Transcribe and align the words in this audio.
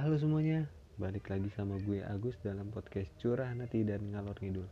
Halo 0.00 0.16
semuanya, 0.16 0.64
balik 0.96 1.28
lagi 1.28 1.52
sama 1.52 1.76
gue 1.76 2.00
Agus 2.00 2.32
dalam 2.40 2.72
podcast 2.72 3.12
Curah 3.20 3.52
Hati 3.52 3.84
dan 3.84 4.08
Ngalor 4.08 4.32
Ngidul. 4.40 4.64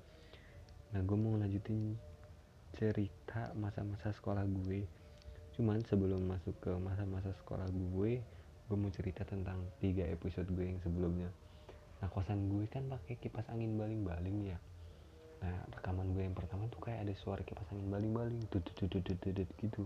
Nah 0.97 1.05
gue 1.05 1.19
mau 1.21 1.37
lanjutin 1.37 2.01
cerita 2.73 3.53
masa-masa 3.53 4.09
sekolah 4.09 4.49
gue. 4.49 4.89
Cuman 5.53 5.85
sebelum 5.85 6.25
masuk 6.25 6.57
ke 6.65 6.73
masa-masa 6.81 7.37
sekolah 7.45 7.69
gue 7.69 8.25
Gue 8.73 8.77
mau 8.81 8.89
cerita 8.89 9.21
tentang 9.29 9.69
tiga 9.85 10.09
episode 10.09 10.49
gue 10.49 10.65
yang 10.65 10.81
sebelumnya. 10.81 11.29
Nah 12.01 12.09
kosan 12.09 12.49
gue 12.49 12.65
kan 12.65 12.89
pakai 12.89 13.21
kipas 13.21 13.53
angin 13.53 13.77
baling-baling 13.77 14.57
ya. 14.57 14.57
Nah 15.45 15.61
rekaman 15.77 16.09
gue 16.17 16.25
yang 16.25 16.33
pertama 16.33 16.73
tuh 16.73 16.81
kayak 16.81 17.05
ada 17.05 17.13
suara 17.13 17.45
kipas 17.45 17.69
angin 17.77 17.93
baling-baling 17.93 18.49
gitu. 18.49 19.85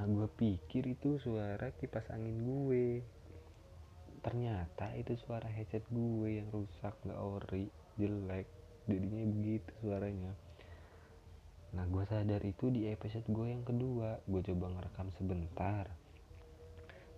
Nah 0.00 0.04
gue 0.08 0.28
pikir 0.32 0.96
itu 0.96 1.20
suara 1.20 1.68
kipas 1.76 2.08
angin 2.08 2.40
gue 2.40 3.04
ternyata 4.22 4.94
itu 4.94 5.18
suara 5.18 5.50
headset 5.50 5.82
gue 5.90 6.38
yang 6.38 6.48
rusak 6.54 6.94
nggak 7.02 7.18
ori 7.18 7.66
jelek. 7.98 8.46
Jadinya 8.86 9.26
begitu 9.26 9.70
suaranya. 9.82 10.32
Nah 11.74 11.84
gue 11.90 12.04
sadar 12.06 12.42
itu 12.46 12.70
di 12.70 12.86
episode 12.86 13.26
gue 13.26 13.46
yang 13.50 13.66
kedua. 13.66 14.22
Gue 14.24 14.40
coba 14.46 14.78
ngerekam 14.78 15.10
sebentar. 15.18 15.90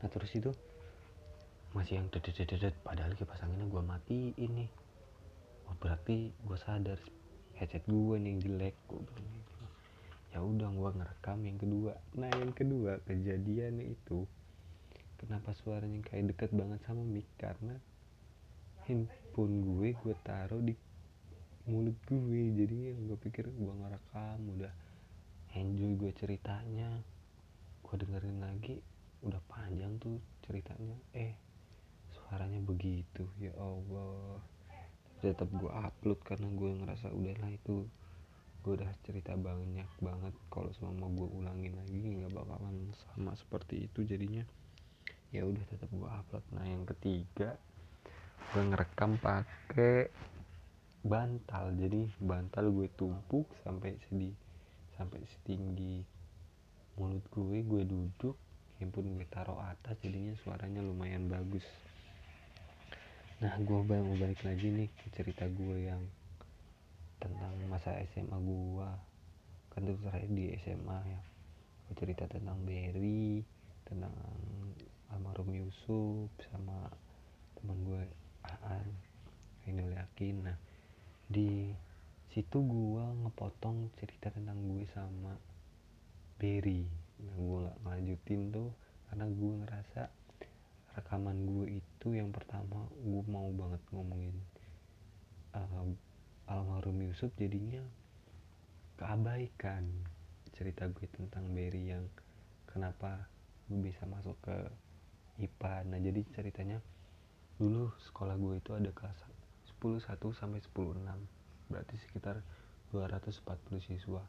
Nah 0.01 0.09
terus 0.09 0.33
itu 0.33 0.51
masih 1.77 2.01
yang 2.01 2.09
dedet 2.09 2.75
padahal 2.87 3.19
kipas 3.19 3.43
anginnya 3.43 3.67
gue 3.67 3.83
mati 3.83 4.31
ini 4.39 4.71
oh, 5.67 5.75
berarti 5.83 6.31
gue 6.31 6.55
sadar 6.55 7.03
headset 7.59 7.83
gue 7.91 8.15
nih 8.15 8.31
yang 8.31 8.41
jelek 8.43 8.77
gue 8.87 9.03
gitu. 9.03 9.65
Ya 10.31 10.39
udah 10.43 10.71
gue 10.71 10.91
ngerekam 11.03 11.39
yang 11.43 11.59
kedua. 11.59 11.93
Nah 12.15 12.31
yang 12.31 12.55
kedua 12.55 13.03
kejadiannya 13.07 13.91
itu 13.91 14.27
kenapa 15.17 15.55
suaranya 15.55 16.03
kayak 16.03 16.35
deket 16.35 16.51
banget 16.55 16.81
sama 16.85 17.03
mic? 17.07 17.27
Karena 17.39 17.79
handphone 18.85 19.65
gue 19.65 19.97
gue 19.97 20.15
taruh 20.21 20.61
di 20.61 20.75
mulut 21.65 21.97
gue. 22.05 22.43
Jadi 22.53 22.93
gue 22.93 23.19
pikir 23.19 23.49
gue 23.49 23.75
ngerekam 23.81 24.41
udah 24.59 24.73
enjoy 25.57 25.93
gue 25.97 26.13
ceritanya. 26.13 27.01
Gue 27.81 27.95
dengerin 27.97 28.39
lagi 28.45 28.81
udah 29.25 29.41
panjang 29.49 29.97
tuh 29.97 30.21
ceritanya. 30.45 30.97
Eh 31.17 31.33
suaranya 32.13 32.61
begitu 32.61 33.25
ya 33.41 33.57
Allah. 33.57 34.43
Tetap 35.25 35.49
gue 35.57 35.73
upload 35.73 36.21
karena 36.21 36.49
gue 36.53 36.71
ngerasa 36.85 37.09
udahlah 37.15 37.49
itu 37.49 37.89
gue 38.65 38.73
udah 38.77 38.93
cerita 39.05 39.33
banyak 39.37 39.89
banget. 40.05 40.35
Kalau 40.53 40.69
semua 40.77 41.09
gue 41.09 41.29
ulangin 41.33 41.73
lagi 41.81 41.97
nggak 41.97 42.33
bakalan 42.37 42.93
sama 43.09 43.33
seperti 43.33 43.89
itu 43.89 44.05
jadinya 44.05 44.45
ya 45.35 45.43
udah 45.43 45.65
tetap 45.67 45.91
gue 45.91 46.07
upload. 46.07 46.45
Nah 46.55 46.63
yang 46.63 46.87
ketiga 46.87 47.59
gue 48.55 48.63
ngerekam 48.63 49.19
pakai 49.19 50.15
bantal. 51.03 51.75
Jadi 51.75 52.07
bantal 52.23 52.71
gue 52.71 52.87
tumpuk 52.95 53.51
sampai 53.67 53.99
sedih 54.07 54.35
sampai 54.95 55.19
setinggi 55.27 56.07
mulut 56.95 57.27
gue 57.35 57.67
gue 57.67 57.83
duduk 57.83 58.39
handphone 58.79 59.19
gue 59.19 59.27
taruh 59.27 59.59
atas 59.59 59.99
jadinya 59.99 60.39
suaranya 60.39 60.79
lumayan 60.87 61.27
bagus. 61.27 61.67
Nah 63.43 63.59
gue 63.59 63.79
mau 63.83 64.15
balik 64.15 64.47
lagi 64.47 64.71
nih 64.71 64.87
ke 64.95 65.11
cerita 65.11 65.51
gue 65.51 65.91
yang 65.91 66.03
tentang 67.19 67.59
masa 67.67 67.99
SMA 68.15 68.39
gue 68.39 68.91
kan 69.75 69.83
itu 69.83 69.99
terakhir 69.99 70.31
di 70.31 70.45
SMA 70.63 70.99
ya. 71.03 71.21
Cerita 71.95 72.31
tentang 72.31 72.59
Berry 72.63 73.43
tentang 73.87 74.15
almarhum 75.15 75.55
Yusuf 75.55 76.29
sama 76.51 76.91
teman 77.55 77.79
gue 77.87 78.03
Aan 78.43 78.91
Ainul 79.65 79.95
Yakin. 79.95 80.51
Nah 80.51 80.59
di 81.31 81.71
situ 82.35 82.59
gue 82.59 83.05
ngepotong 83.23 83.95
cerita 83.95 84.27
tentang 84.35 84.59
gue 84.67 84.83
sama 84.91 85.39
Berry 86.35 86.83
nah 87.23 87.35
gue 87.39 87.59
nggak 87.63 87.79
ngelanjutin 87.87 88.41
tuh 88.51 88.71
karena 89.07 89.25
gue 89.31 89.53
ngerasa 89.63 90.03
rekaman 90.99 91.47
gue 91.47 91.79
itu 91.79 92.09
yang 92.11 92.35
pertama 92.35 92.91
gue 92.91 93.23
mau 93.31 93.49
banget 93.55 93.79
ngomongin 93.95 94.35
uh, 95.55 95.87
almarhum 96.51 96.99
Yusuf 97.07 97.31
jadinya 97.39 97.87
keabaikan 98.99 99.87
cerita 100.53 100.91
gue 100.91 101.07
tentang 101.15 101.55
Berry 101.55 101.95
yang 101.95 102.05
kenapa 102.67 103.31
gue 103.71 103.79
bisa 103.79 104.05
masuk 104.11 104.35
ke 104.43 104.59
IPA 105.41 105.91
nah 105.91 105.99
jadi 105.99 106.21
ceritanya 106.35 106.79
dulu 107.59 107.91
sekolah 108.11 108.35
gue 108.35 108.59
itu 108.59 108.71
ada 108.75 108.91
kelas 108.91 109.19
10 109.79 110.03
1 110.03 110.41
sampai 110.41 110.61
10 110.63 111.05
6 111.05 111.71
berarti 111.71 111.95
sekitar 112.01 112.43
240 112.95 113.83
siswa. 113.83 114.23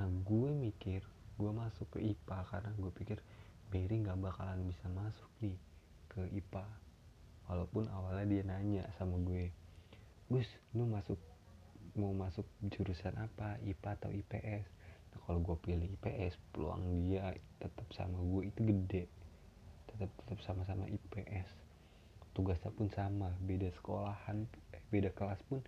Nah 0.00 0.08
gue 0.08 0.50
mikir 0.56 1.04
gue 1.38 1.50
masuk 1.52 1.86
ke 1.92 1.98
IPA 2.02 2.38
karena 2.48 2.70
gue 2.74 2.92
pikir 2.96 3.18
Berry 3.68 4.00
nggak 4.00 4.16
bakalan 4.16 4.64
bisa 4.64 4.88
masuk 4.88 5.28
nih 5.44 5.60
ke 6.08 6.24
IPA 6.34 6.64
walaupun 7.46 7.84
awalnya 7.92 8.24
dia 8.24 8.42
nanya 8.48 8.84
sama 8.96 9.20
gue 9.20 9.52
Gus 10.32 10.48
lu 10.72 10.88
masuk 10.88 11.20
mau 11.96 12.16
masuk 12.16 12.48
jurusan 12.72 13.12
apa? 13.20 13.60
IPA 13.60 13.90
atau 14.00 14.10
IPS 14.10 14.64
nah 15.12 15.18
kalau 15.24 15.40
gue 15.44 15.56
pilih 15.60 15.88
IPS 16.00 16.40
peluang 16.52 17.04
dia 17.04 17.36
tetap 17.60 17.88
sama 17.92 18.16
gue 18.18 18.48
itu 18.48 18.60
gede 18.64 19.04
tetap 19.98 20.14
tetap 20.22 20.38
sama-sama 20.46 20.86
IPS 20.86 21.68
tugasnya 22.38 22.70
pun 22.70 22.86
sama 22.94 23.34
beda 23.42 23.66
sekolahan 23.74 24.46
eh, 24.70 24.82
beda 24.94 25.10
kelas 25.10 25.42
pun 25.50 25.58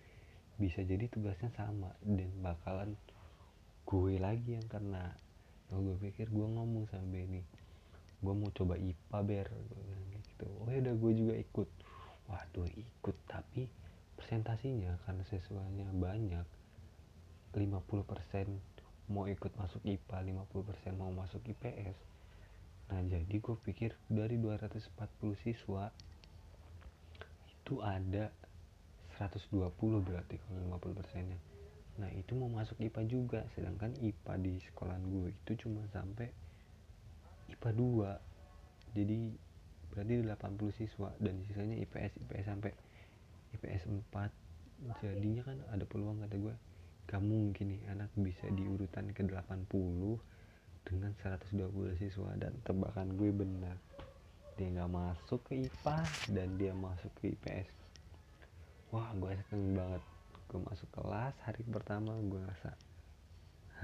bisa 0.54 0.86
jadi 0.86 1.10
tugasnya 1.10 1.50
sama. 1.58 1.90
Dan 1.98 2.30
bakalan 2.44 2.94
gue 3.88 4.22
lagi 4.22 4.54
yang 4.54 4.68
kena. 4.70 5.18
Nah 5.72 5.78
gue 5.82 5.96
pikir 5.98 6.30
gue 6.30 6.46
ngomong 6.46 6.86
sama 6.86 7.10
Benny 7.10 7.42
gue 8.20 8.34
mau 8.36 8.52
coba 8.54 8.78
IPA 8.78 9.18
ber. 9.26 9.48
Gitu. 10.14 10.46
Oh 10.62 10.70
ya 10.70 10.78
udah 10.84 10.94
gue 10.94 11.12
juga 11.18 11.34
ikut. 11.34 11.68
Waduh 12.30 12.70
ikut 12.70 13.16
tapi 13.26 13.66
presentasinya 14.14 14.94
karena 15.08 15.24
siswanya 15.26 15.90
banyak 15.90 16.46
50% 17.50 19.10
mau 19.10 19.26
ikut 19.26 19.52
masuk 19.58 19.82
IPA 19.82 20.38
50% 20.54 20.94
mau 20.94 21.10
masuk 21.10 21.42
IPS 21.42 21.98
nah 22.90 23.00
jadi 23.06 23.36
gue 23.38 23.56
pikir 23.62 23.94
dari 24.10 24.34
240 24.34 24.90
siswa 25.46 25.94
itu 27.46 27.78
ada 27.86 28.34
120 29.14 29.52
berarti 30.02 30.40
kalau 30.42 30.80
50 30.80 30.98
persennya. 30.98 31.38
Nah 32.00 32.08
itu 32.16 32.32
mau 32.32 32.48
masuk 32.48 32.80
IPA 32.80 33.02
juga 33.06 33.40
sedangkan 33.52 33.92
IPA 34.00 34.34
di 34.40 34.54
sekolahan 34.64 35.04
gue 35.04 35.30
itu 35.30 35.52
cuma 35.68 35.84
sampai 35.92 36.32
IPA 37.52 37.70
2 37.76 38.96
jadi 38.96 39.18
berarti 39.92 40.14
80 40.24 40.78
siswa 40.80 41.08
dan 41.20 41.34
sisanya 41.46 41.76
IPS 41.78 42.18
IPS 42.26 42.46
sampai 42.46 42.72
IPS 43.58 43.82
4 43.86 45.04
jadinya 45.04 45.42
kan 45.44 45.58
ada 45.68 45.84
peluang 45.84 46.24
kata 46.24 46.36
gue 46.40 46.54
gak 47.10 47.22
mungkin 47.26 47.74
nih 47.74 47.82
anak 47.90 48.10
bisa 48.16 48.46
diurutan 48.54 49.10
ke 49.10 49.26
80 49.26 49.66
dengan 50.86 51.12
120 51.22 52.00
siswa 52.00 52.30
dan 52.40 52.56
tebakan 52.64 53.16
gue 53.16 53.30
benar. 53.32 53.76
Dia 54.56 54.68
nggak 54.72 54.92
masuk 54.92 55.40
ke 55.48 55.68
IPA 55.68 55.98
dan 56.36 56.48
dia 56.60 56.72
masuk 56.76 57.10
ke 57.20 57.32
IPS 57.32 57.80
wah 58.90 59.10
gue 59.14 59.30
seneng 59.50 59.78
banget. 59.78 60.02
Gue 60.50 60.60
masuk 60.66 60.88
kelas 60.90 61.34
hari 61.46 61.62
pertama 61.70 62.18
gue 62.18 62.40
ngerasa 62.42 62.74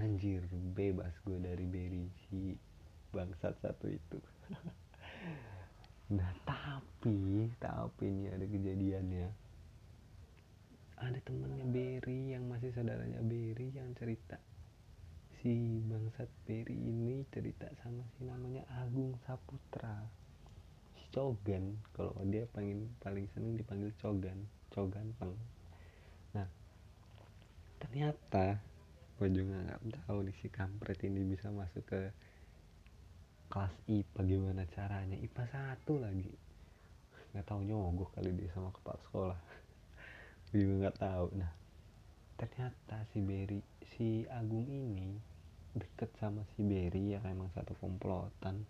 anjir 0.02 0.42
bebas 0.74 1.14
gue 1.22 1.38
dari 1.38 1.64
beri 1.64 2.06
si 2.26 2.54
bangsat 3.14 3.54
satu 3.62 3.86
itu. 3.90 4.18
Nah 6.06 6.30
tapi 6.46 7.50
tapi 7.58 8.04
ini 8.06 8.30
ada 8.30 8.46
kejadiannya. 8.46 9.26
Ada 11.02 11.18
temennya 11.26 11.66
Berry 11.66 12.30
yang 12.30 12.46
masih 12.46 12.70
saudaranya 12.70 13.18
Berry 13.26 13.74
yang 13.74 13.90
cerita 13.98 14.38
si 15.46 15.78
bangsat 15.86 16.26
Peri 16.42 16.74
ini 16.74 17.22
cerita 17.30 17.70
sama 17.78 18.02
si 18.18 18.26
namanya 18.26 18.66
Agung 18.82 19.14
Saputra. 19.22 20.02
Si 20.98 21.06
Cogan 21.14 21.78
kalau 21.94 22.18
dia 22.26 22.50
paling 22.50 22.90
paling 22.98 23.30
seneng 23.30 23.54
dipanggil 23.54 23.94
Cogan 23.94 24.42
Cogan 24.74 25.14
peng. 25.14 25.38
Nah 26.34 26.50
ternyata 27.78 28.58
gue 29.22 29.28
juga 29.30 29.54
nggak 29.70 30.10
tahu 30.10 30.26
nih 30.26 30.34
si 30.42 30.50
kampret 30.50 30.98
ini 31.06 31.22
bisa 31.22 31.54
masuk 31.54 31.86
ke 31.86 32.10
kelas 33.46 33.74
IPA 33.86 34.20
gimana 34.26 34.66
caranya. 34.66 35.14
IPA 35.14 35.46
satu 35.46 36.02
lagi. 36.02 36.34
Nggak 37.30 37.46
tahu 37.46 37.62
nyogok 37.62 38.18
kali 38.18 38.34
dia 38.34 38.50
sama 38.50 38.74
kepala 38.74 38.98
sekolah. 39.06 39.40
Juga 40.50 40.90
nggak 40.90 40.98
tahu. 40.98 41.38
Nah 41.38 41.54
ternyata 42.34 43.06
si 43.14 43.22
Berry 43.22 43.62
si 43.94 44.26
Agung 44.26 44.66
ini 44.66 45.35
deket 45.76 46.08
sama 46.16 46.40
si 46.56 46.64
Berry 46.64 47.12
yang 47.12 47.24
emang 47.28 47.52
satu 47.52 47.76
komplotan. 47.76 48.64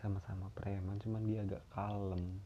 Sama-sama 0.00 0.48
preman 0.56 0.96
cuman 1.00 1.22
dia 1.28 1.44
agak 1.44 1.64
kalem. 1.72 2.40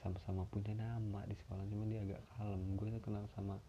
Sama-sama 0.00 0.48
punya 0.48 0.72
nama 0.72 1.20
di 1.28 1.36
sekolah 1.36 1.64
cuma 1.68 1.84
dia 1.88 2.00
agak 2.00 2.22
kalem. 2.36 2.62
Gue 2.76 2.88
tuh 2.96 3.02
kenal 3.04 3.24
sama 3.36 3.60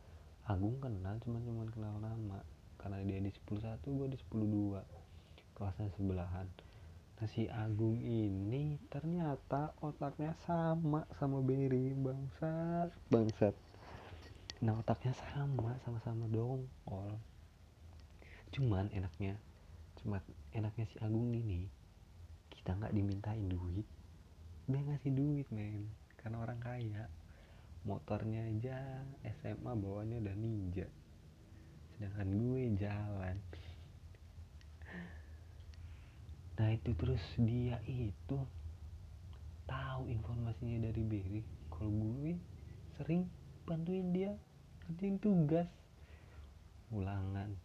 Agung 0.48 0.80
kenal 0.80 1.20
cuma 1.20 1.44
cuma 1.44 1.68
kenal 1.68 2.00
nama. 2.00 2.40
Karena 2.80 3.04
dia 3.04 3.20
di 3.20 3.32
10 3.32 3.60
satu 3.60 3.88
gue 3.92 4.08
di 4.16 4.18
10 4.32 4.48
dua. 4.48 4.82
Kelasnya 5.56 5.92
sebelahan. 6.00 6.48
Nah 7.18 7.28
si 7.28 7.50
Agung 7.52 8.00
ini 8.00 8.80
ternyata 8.88 9.76
otaknya 9.84 10.32
sama 10.48 11.04
sama 11.20 11.44
Berry 11.44 11.92
bangsat. 11.92 12.96
Bangsat. 13.12 13.56
Nah 14.64 14.80
otaknya 14.80 15.12
sama 15.20 15.76
sama-sama 15.84 16.32
dongkol 16.32 17.20
cuman 18.56 18.92
enaknya 18.96 19.36
cuma 20.00 20.24
enaknya 20.56 20.86
si 20.88 20.96
Agung 21.04 21.36
ini 21.36 21.68
kita 22.54 22.76
nggak 22.78 22.96
dimintain 22.96 23.48
duit 23.50 23.88
dia 24.68 24.84
ngasih 24.84 25.16
duit 25.16 25.48
men. 25.48 25.88
Karena 26.20 26.44
orang 26.44 26.60
kaya. 26.60 27.08
Motornya 27.88 28.52
aja 28.52 29.00
SMA 29.40 29.72
bawanya 29.80 30.20
udah 30.20 30.36
ninja. 30.36 30.84
Sedangkan 31.96 32.36
gue 32.36 32.76
jalan. 32.76 33.40
Nah 36.60 36.70
itu 36.76 36.92
terus 37.00 37.24
dia 37.40 37.80
itu 37.88 38.44
tahu 39.64 40.12
informasinya 40.12 40.92
dari 40.92 41.04
Berry 41.06 41.42
kalau 41.72 41.88
gue 41.88 42.36
sering 43.00 43.24
bantuin 43.64 44.12
dia 44.12 44.36
kerjain 44.84 45.16
tugas. 45.16 45.72
Ulangan 46.92 47.56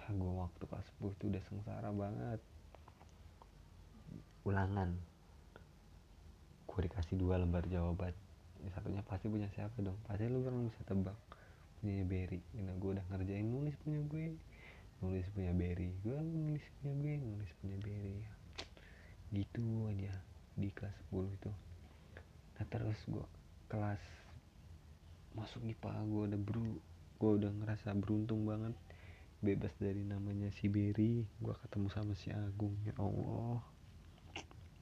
ya 0.00 0.16
gue 0.16 0.32
waktu 0.32 0.64
kelas 0.64 0.86
10 0.96 1.12
itu 1.12 1.24
udah 1.28 1.42
sengsara 1.52 1.90
banget. 1.92 2.40
Ulangan. 4.48 4.96
Gue 6.64 6.80
dikasih 6.88 7.20
dua 7.20 7.36
lembar 7.36 7.68
jawaban. 7.68 8.16
Yang 8.64 8.72
satunya 8.76 9.02
pasti 9.04 9.26
punya 9.28 9.48
siapa 9.52 9.76
dong? 9.84 9.96
Pasti 10.08 10.24
lu 10.26 10.40
kan 10.40 10.56
bisa 10.64 10.80
tebak. 10.88 11.16
Punya 11.80 12.04
Berry 12.04 12.40
nah 12.60 12.76
gue 12.76 12.90
udah 12.96 13.04
ngerjain 13.12 13.44
nulis 13.44 13.76
punya 13.84 14.00
gue. 14.08 14.36
Nulis 15.04 15.26
punya 15.32 15.52
Berry 15.52 15.92
gue 16.00 16.16
nulis 16.16 16.64
punya 16.80 16.92
gue 16.96 17.12
nulis 17.20 17.50
punya 17.60 17.76
Berry 17.80 18.20
gitu 19.30 19.86
aja 19.86 20.12
di 20.58 20.68
kelas 20.74 20.96
10 21.12 21.36
itu. 21.36 21.50
Nah 22.58 22.64
terus 22.68 22.98
gue 23.06 23.26
kelas 23.70 24.02
masuk 25.38 25.62
IPA 25.62 25.94
gue 26.10 26.22
udah 26.34 26.40
bro 26.42 26.66
gue 27.20 27.30
udah 27.38 27.50
ngerasa 27.62 27.94
beruntung 27.94 28.42
banget 28.48 28.74
bebas 29.40 29.72
dari 29.80 30.04
namanya 30.04 30.52
si 30.52 30.68
Berry 30.68 31.24
gue 31.24 31.54
ketemu 31.64 31.88
sama 31.88 32.12
si 32.12 32.28
Agung 32.28 32.76
ya 32.84 32.92
Allah. 33.00 33.64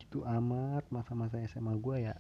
Itu 0.03 0.27
amat 0.27 0.91
masa-masa 0.91 1.39
SMA 1.47 1.79
gue 1.79 2.11
ya. 2.11 2.19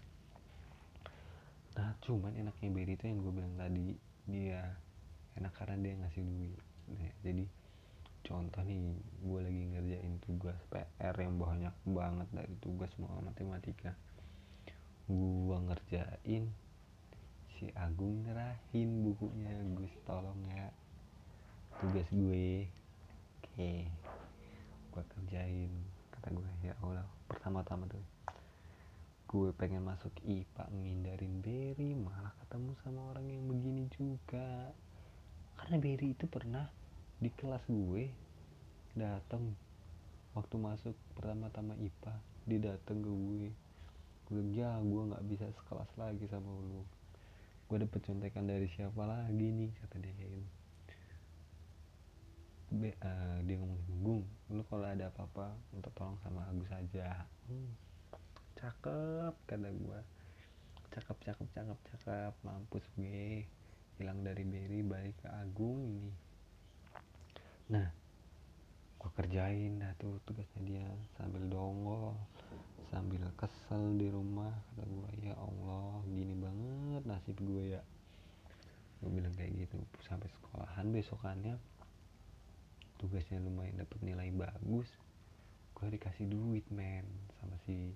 Nah 1.75 1.99
cuman 1.99 2.39
enaknya 2.39 2.71
Berry 2.71 2.95
itu 2.95 3.11
yang 3.11 3.19
gue 3.27 3.33
bilang 3.35 3.55
tadi 3.59 3.99
dia 4.31 4.63
enak 5.35 5.51
karena 5.59 5.83
dia 5.83 5.95
ngasih 5.99 6.23
duit. 6.23 6.63
Nah, 6.95 7.15
jadi 7.27 7.45
contoh 8.23 8.63
nih 8.63 8.95
gue 9.19 9.41
lagi 9.43 9.63
ngerjain 9.75 10.15
tugas 10.23 10.59
PR 10.71 11.15
yang 11.19 11.43
banyak 11.43 11.75
banget 11.91 12.29
dari 12.31 12.55
tugas 12.63 12.95
mau 13.03 13.19
matematika. 13.19 13.99
Gue 15.11 15.59
ngerjain 15.59 16.55
si 17.59 17.67
Agung 17.75 18.23
nyerahin 18.23 19.03
bukunya. 19.03 19.51
Gus 19.75 19.91
tolong 20.07 20.39
ya 20.47 20.71
tugas 21.79 22.11
gue. 22.11 22.67
Oke 23.39 23.87
gue 24.99 25.03
kerjain 25.15 25.71
kata 26.11 26.35
gue 26.35 26.51
ya 26.67 26.75
Allah. 26.83 27.07
Pertama-tama 27.31 27.87
tuh 27.87 28.03
gue 29.31 29.55
pengen 29.55 29.87
masuk 29.87 30.11
IPA 30.27 30.75
ngindarin 30.75 31.39
Berry 31.39 31.95
malah 31.95 32.35
ketemu 32.43 32.75
sama 32.83 33.15
orang 33.15 33.31
yang 33.31 33.47
begini 33.47 33.87
juga. 33.95 34.75
Karena 35.55 35.79
Berry 35.79 36.19
itu 36.19 36.27
pernah 36.27 36.67
di 37.23 37.31
kelas 37.31 37.63
gue 37.71 38.11
datang 38.99 39.55
waktu 40.35 40.57
masuk 40.59 40.99
pertama-tama 41.15 41.79
IPA 41.79 42.15
dia 42.51 42.75
datang 42.75 42.99
ke 42.99 43.13
gue. 43.15 43.49
Gue 44.27 44.43
ya 44.51 44.83
gue 44.83 45.03
nggak 45.15 45.25
bisa 45.31 45.47
sekelas 45.63 45.95
lagi 45.95 46.27
sama 46.27 46.51
lu. 46.59 46.83
Gue 47.71 47.87
dapet 47.87 48.03
contekan 48.03 48.51
dari 48.51 48.67
siapa 48.67 49.07
lagi 49.07 49.47
nih 49.47 49.71
kata 49.79 50.03
dia 50.03 50.11
gitu 50.19 50.58
Be, 52.69 52.93
uh, 53.01 53.41
dia 53.49 53.57
ngomong 53.57 53.81
Gung 54.05 54.25
lu 54.53 54.61
kalau 54.69 54.85
ada 54.85 55.09
apa-apa 55.09 55.57
minta 55.73 55.89
tolong 55.97 56.21
sama 56.21 56.45
Agus 56.53 56.69
aja. 56.69 57.25
Hmm, 57.49 57.73
cakep 58.61 59.35
kata 59.49 59.73
gue 59.73 60.01
cakep 60.93 61.17
cakep 61.17 61.49
cakep 61.57 61.79
cakep 61.89 62.33
mampus 62.45 62.85
gue. 62.93 63.49
Hilang 63.97 64.21
dari 64.21 64.45
Berry 64.45 64.85
balik 64.85 65.17
ke 65.25 65.33
Agung 65.33 65.81
ini. 65.81 66.13
Nah 67.73 67.89
gue 69.01 69.11
kerjain 69.17 69.81
dah 69.81 69.97
tuh 69.97 70.21
tugasnya 70.29 70.61
dia 70.69 70.89
sambil 71.17 71.49
dongol 71.49 72.21
sambil 72.93 73.25
kesel 73.41 73.97
di 73.97 74.13
rumah 74.13 74.53
kata 74.77 74.85
gue 74.85 75.11
ya 75.25 75.35
Allah 75.41 76.05
gini 76.05 76.37
banget 76.37 77.03
nasib 77.09 77.41
gue 77.41 77.81
ya. 77.81 77.83
Gue 79.01 79.09
bilang 79.09 79.33
kayak 79.41 79.57
gitu 79.57 79.81
sampai 80.05 80.29
sekolahan 80.37 80.93
besokannya 80.93 81.57
tugasnya 82.99 83.39
lumayan 83.41 83.81
dapet 83.81 83.99
nilai 84.03 84.35
bagus 84.35 84.91
gue 85.79 85.95
dikasih 85.95 86.27
duit 86.27 86.67
men 86.75 87.07
sama 87.39 87.55
si 87.63 87.95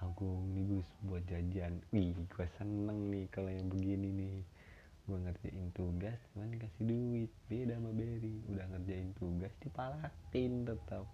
Agung 0.00 0.56
nih 0.56 0.64
Gus 0.64 0.88
buat 1.04 1.20
jajan. 1.28 1.76
Wih 1.92 2.16
gue 2.16 2.46
seneng 2.56 3.12
nih 3.12 3.28
kalau 3.28 3.52
yang 3.52 3.68
begini 3.68 4.08
nih. 4.08 4.40
Gue 5.04 5.20
ngerjain 5.20 5.68
tugas 5.76 6.16
cuman 6.32 6.56
dikasih 6.56 6.84
duit. 6.88 7.30
Beda 7.52 7.76
sama 7.76 7.92
Berry 7.92 8.40
udah 8.48 8.64
ngerjain 8.72 9.12
tugas 9.20 9.52
dipalatin 9.60 10.64
tetap 10.64 11.04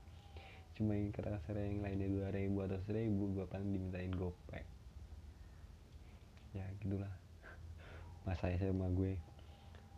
cuma 0.76 0.93
yang 0.93 1.08
kerasa 1.08 1.56
yang 1.56 1.81
lainnya 1.81 2.05
dua 2.05 2.28
ribu 2.31 2.61
atau 2.62 2.76
seribu 2.87 3.32
gue 3.34 3.46
paling 3.50 3.70
dimintain 3.75 4.12
gopek. 4.14 4.62
Ya 6.55 6.70
gitulah. 6.78 7.11
Masa 8.28 8.55
SMA 8.55 8.87
gue. 8.94 9.19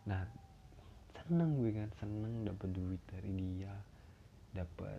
Nah 0.09 0.25
seneng 1.29 1.61
gue 1.61 1.69
kan 1.69 1.93
seneng 2.01 2.41
dapat 2.41 2.73
duit 2.73 2.97
dari 3.05 3.29
dia 3.37 3.69
dapat 4.49 4.97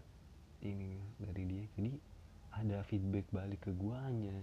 ini 0.63 1.03
dari 1.19 1.43
dia. 1.43 1.67
Jadi 1.75 1.91
ada 2.55 2.87
feedback 2.87 3.27
balik 3.35 3.67
ke 3.67 3.75
guanya. 3.75 4.39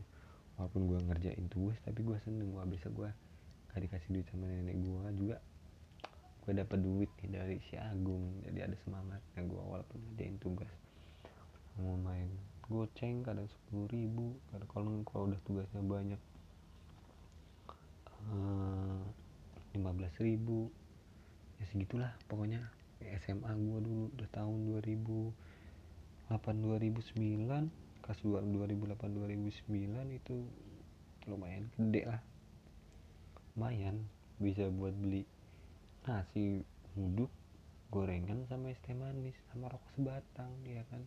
Walaupun 0.60 0.84
gue 0.84 1.00
ngerjain 1.08 1.48
tugas 1.48 1.80
tapi 1.88 2.04
gue 2.04 2.20
seneng. 2.28 2.52
Gue 2.52 2.60
bisa 2.68 2.92
gue 2.92 3.08
gak 3.72 3.80
dikasih 3.80 4.20
duit 4.20 4.28
sama 4.28 4.52
nenek 4.52 4.84
gue 4.84 5.04
juga. 5.16 5.40
Gue 6.44 6.60
dapat 6.60 6.80
duit 6.84 7.08
nih 7.24 7.30
dari 7.40 7.58
si 7.72 7.80
Agung 7.80 8.44
jadi 8.44 8.68
ada 8.68 8.76
semangatnya 8.84 9.42
gue 9.48 9.64
walaupun 9.64 10.00
ngerjain 10.12 10.36
tugas 10.44 10.72
mau 11.80 11.94
main 11.94 12.28
goceng 12.68 13.24
kadang 13.24 13.48
sepuluh 13.48 13.88
ribu. 13.96 14.36
Kadang 14.52 14.68
kalau 14.68 14.92
kalau 15.08 15.24
udah 15.32 15.40
tugasnya 15.48 15.80
banyak 15.80 16.20
eh, 18.28 19.02
lima 19.72 19.92
belas 19.96 20.12
ribu 20.20 20.68
ya 21.58 21.66
segitulah 21.70 22.14
pokoknya. 22.30 22.62
SMA 22.98 23.54
gue 23.54 23.80
dulu 23.86 24.10
udah 24.18 24.30
tahun 24.34 24.74
2008 24.74 26.34
2009 26.34 26.98
kelas 28.02 28.20
2008 28.26 28.98
2009 29.06 30.18
itu 30.18 30.36
lumayan 31.30 31.70
gede 31.78 32.02
lah. 32.10 32.22
Lumayan 33.54 34.08
bisa 34.42 34.70
buat 34.74 34.98
beli 34.98 35.26
nasi 36.08 36.64
uduk 36.98 37.30
gorengan 37.92 38.48
sama 38.50 38.72
es 38.72 38.80
teh 38.82 38.96
manis 38.96 39.36
sama 39.52 39.70
rokok 39.70 39.92
sebatang 39.94 40.50
ya 40.66 40.82
kan? 40.90 41.04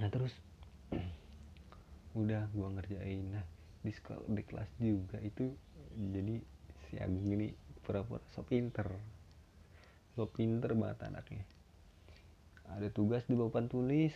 Nah 0.00 0.08
terus 0.10 0.34
udah 2.20 2.50
gua 2.50 2.68
ngerjain. 2.76 3.30
Nah 3.30 3.44
di 3.82 3.92
sekolah 3.94 4.26
di 4.30 4.42
kelas 4.46 4.70
juga 4.78 5.18
itu 5.22 5.52
jadi 5.92 6.38
si 6.88 6.94
Agung 7.02 7.28
ini 7.28 7.50
pura-pura. 7.82 8.22
So 8.34 8.46
pinter. 8.46 8.88
So 10.14 10.30
pinter 10.30 10.72
banget 10.78 11.08
anaknya. 11.08 11.44
Ada 12.72 12.88
tugas 12.88 13.26
di 13.28 13.36
papan 13.36 13.68
tulis 13.68 14.14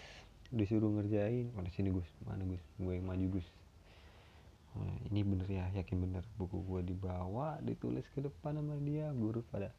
disuruh 0.54 0.88
ngerjain. 0.94 1.52
Mana 1.52 1.68
sini 1.74 1.90
Gus? 1.92 2.08
Mana 2.24 2.46
Gus? 2.46 2.62
Gue 2.78 2.96
yang 2.96 3.06
maju 3.10 3.40
Gus. 3.40 3.48
Nah, 4.76 4.92
ini 5.08 5.24
bener 5.24 5.48
ya 5.48 5.66
yakin 5.72 5.96
bener. 6.04 6.24
Buku 6.36 6.60
gue 6.64 6.80
dibawa 6.84 7.60
ditulis 7.64 8.04
ke 8.12 8.20
depan 8.20 8.60
sama 8.60 8.76
dia. 8.80 9.10
Guru 9.12 9.40
pada 9.48 9.72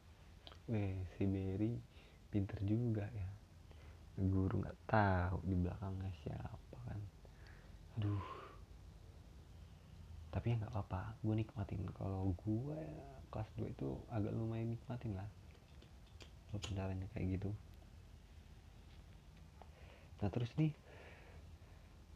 eh 0.68 0.98
si 1.16 1.24
Berry 1.24 1.78
pinter 2.28 2.60
juga 2.66 3.08
ya. 3.08 3.28
Guru 4.18 4.62
nggak 4.62 4.78
tahu 4.90 5.38
di 5.46 5.54
belakangnya 5.54 6.12
siapa 6.26 6.78
kan. 6.86 7.00
Aduh. 7.98 8.26
Tapi 10.28 10.46
ya 10.50 10.54
nggak 10.60 10.74
apa-apa 10.74 11.18
gue 11.22 11.34
nikmatin. 11.34 11.82
Kalau 11.94 12.34
gue 12.46 12.82
kelas 13.28 13.48
2 13.56 13.74
itu 13.74 13.88
agak 14.12 14.32
lumayan 14.32 14.72
nikmatin 14.74 15.16
lah. 15.16 15.28
Walaupun 16.50 16.72
caranya 16.76 17.06
kayak 17.12 17.40
gitu. 17.40 17.50
Nah 20.18 20.28
terus 20.32 20.50
nih 20.58 20.72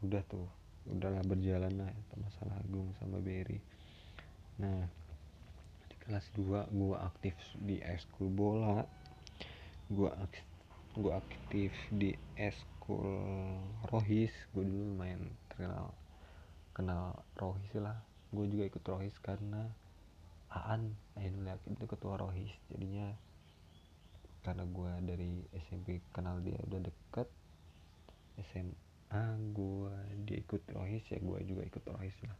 udah 0.03 0.19
tuh 0.27 0.49
udahlah 0.83 1.23
berjalan 1.23 1.71
lah 1.79 1.87
ya, 1.87 2.03
Lexan 2.19 2.51
Agung 2.51 2.91
sama 2.99 3.23
Berry. 3.23 3.63
Nah 4.59 4.89
di 5.87 5.95
kelas 6.03 6.27
2 6.35 6.73
gue 6.73 6.95
aktif 6.99 7.35
di 7.61 7.79
eskul 7.79 8.27
bola. 8.27 8.83
Gue 9.87 10.09
aktif 10.11 10.43
aktif 10.93 11.73
di 11.89 12.13
eskul 12.37 13.57
rohis. 13.89 14.33
Gue 14.53 14.61
dulu 14.61 14.93
main 14.93 15.17
terkenal 15.49 15.89
kenal 16.73 17.25
rohis 17.37 17.73
lah. 17.77 17.97
Gue 18.29 18.45
juga 18.49 18.69
ikut 18.69 18.83
rohis 18.85 19.15
karena 19.21 19.69
Aan 20.53 20.93
Ainul 21.17 21.49
Yakin 21.49 21.73
itu 21.73 21.85
ketua 21.89 22.21
rohis. 22.21 22.53
Jadinya 22.69 23.09
karena 24.43 24.67
gue 24.67 24.91
dari 25.07 25.31
SMP 25.55 26.03
kenal 26.11 26.43
dia 26.43 26.59
udah 26.67 26.83
deket 26.83 27.27
SMA 28.43 29.23
gue 29.55 29.95
dia 30.27 30.37
ikut 30.43 30.61
rohis 30.75 31.03
ya 31.09 31.17
gue 31.17 31.37
juga 31.47 31.63
ikut 31.65 31.83
rohis 31.89 32.13
lah. 32.27 32.37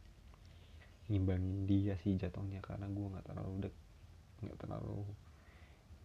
Ngimbangin 1.10 1.66
dia 1.66 1.98
sih 2.00 2.14
jatuhnya 2.14 2.62
karena 2.62 2.86
gue 2.86 3.06
nggak 3.08 3.26
terlalu 3.26 3.68
dek 3.68 3.74
nggak 4.44 4.58
terlalu 4.62 5.02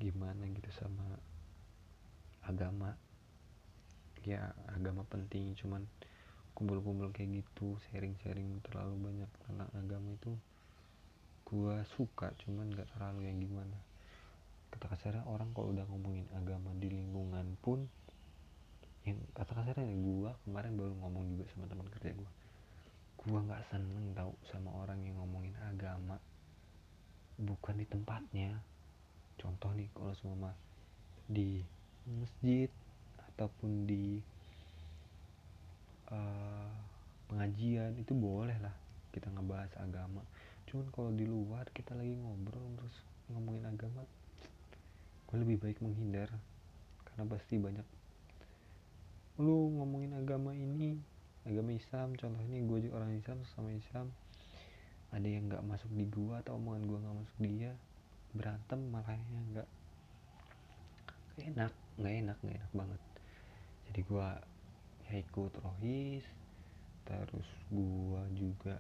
gimana 0.01 0.43
gitu 0.49 0.71
sama 0.73 1.05
agama. 2.47 2.95
Ya 4.25 4.55
agama 4.71 5.05
penting 5.07 5.53
cuman 5.59 5.85
kumpul-kumpul 6.55 7.11
kayak 7.15 7.43
gitu 7.43 7.79
sharing-sharing 7.87 8.59
terlalu 8.67 8.95
banyak 8.99 9.31
tentang 9.47 9.71
agama 9.75 10.11
itu 10.11 10.35
gua 11.49 11.81
suka 11.97 12.29
cuman 12.45 12.69
nggak 12.69 12.85
terlalu 12.93 13.25
yang 13.25 13.41
gimana. 13.41 13.77
Kata 14.69 14.85
kasarnya 14.85 15.25
orang 15.25 15.49
kalau 15.57 15.73
udah 15.73 15.81
ngomongin 15.89 16.29
agama 16.37 16.69
di 16.77 16.93
lingkungan 16.93 17.57
pun 17.65 17.89
yang 19.03 19.17
kata 19.33 19.57
kasarnya 19.57 19.89
gua 19.97 20.37
kemarin 20.45 20.77
baru 20.77 20.93
ngomong 21.01 21.23
juga 21.33 21.43
sama 21.49 21.65
teman 21.65 21.89
kerja 21.89 22.13
gua. 22.13 22.31
Gua 23.25 23.39
nggak 23.41 23.65
seneng 23.73 24.13
tau 24.13 24.37
sama 24.53 24.69
orang 24.77 25.01
yang 25.01 25.17
ngomongin 25.17 25.57
agama 25.65 26.21
bukan 27.41 27.81
di 27.81 27.85
tempatnya. 27.89 28.61
Contoh 29.41 29.73
nih 29.73 29.89
kalau 29.97 30.13
semua 30.13 30.53
di 31.25 31.65
masjid 32.05 32.69
ataupun 33.33 33.89
di 33.89 34.21
uh, 36.13 36.69
pengajian 37.29 37.93
itu 38.01 38.13
boleh 38.17 38.57
lah 38.59 38.73
kita 39.13 39.29
ngebahas 39.33 39.69
agama 39.81 40.21
cuman 40.69 40.87
kalau 40.93 41.11
di 41.11 41.25
luar 41.25 41.65
kita 41.73 41.97
lagi 41.97 42.13
ngobrol 42.13 42.77
terus 42.77 42.95
ngomongin 43.33 43.65
agama 43.65 44.05
gue 45.29 45.37
lebih 45.37 45.61
baik 45.61 45.77
menghindar. 45.85 46.29
Karena 47.05 47.29
pasti 47.29 47.61
banyak. 47.61 47.85
Lu 49.37 49.77
ngomongin 49.77 50.17
agama 50.17 50.57
ini 50.57 50.97
agama 51.45 51.69
Islam 51.69 52.17
contoh 52.17 52.41
ini 52.41 52.65
gue 52.65 52.89
juga 52.89 53.05
orang 53.05 53.13
Islam 53.13 53.45
sama 53.53 53.69
Islam. 53.69 54.09
Ada 55.13 55.25
yang 55.29 55.49
nggak 55.49 55.65
masuk 55.65 55.89
di 55.93 56.05
gua 56.05 56.41
atau 56.45 56.57
omongan 56.57 56.85
gua 56.85 56.97
nggak 57.01 57.17
masuk 57.17 57.37
dia 57.41 57.73
berantem 58.29 58.77
malah 58.93 59.17
nggak 59.17 59.69
enak 61.49 61.73
nggak 61.97 62.13
enak 62.13 62.37
nggak 62.45 62.57
enak 62.61 62.71
banget. 62.77 63.01
Jadi 63.89 63.99
gua 64.05 64.37
ya 65.09 65.13
ikut 65.17 65.53
rohis 65.65 66.25
terus 67.09 67.49
gua 67.73 68.21
juga 68.37 68.77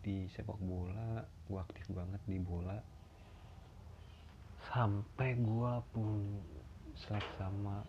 di 0.00 0.28
sepak 0.32 0.56
bola 0.60 1.24
gua 1.48 1.64
aktif 1.64 1.86
banget 1.92 2.20
di 2.24 2.38
bola. 2.40 2.76
Sampai 4.70 5.36
gua 5.40 5.80
pun 5.92 6.40
selek 6.96 7.24
sama 7.40 7.80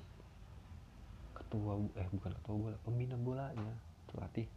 ketua 1.35 1.83
eh 1.99 2.07
bukan 2.15 2.31
ketua 2.31 2.55
bola 2.55 2.77
pembina 2.83 3.15
bolanya 3.19 3.75
pelatih. 4.07 4.47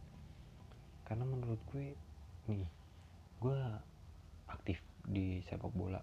Karena 1.05 1.27
menurut 1.27 1.59
gue 1.69 1.93
nih 2.49 2.65
gue 3.43 3.59
aktif 4.49 4.79
di 5.05 5.43
sepak 5.45 5.69
bola 5.75 6.01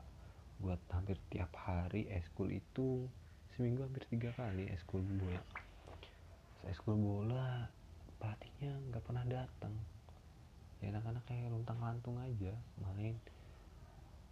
buat 0.63 0.79
hampir 0.95 1.19
tiap 1.33 1.51
hari 1.59 2.07
eskul 2.13 2.53
itu 2.53 3.11
seminggu 3.57 3.83
hampir 3.83 4.07
tiga 4.07 4.31
kali 4.37 4.71
eskul 4.71 5.03
bola. 5.03 5.43
Eskul 6.71 6.95
bola 7.01 7.67
pelatihnya 8.23 8.79
nggak 8.93 9.03
pernah 9.03 9.25
datang 9.27 9.75
ya 10.83 10.91
anak-anak 10.91 11.23
kayak 11.31 11.55
luntang 11.55 11.79
lantung 11.79 12.19
aja. 12.19 12.53
Main. 12.83 13.15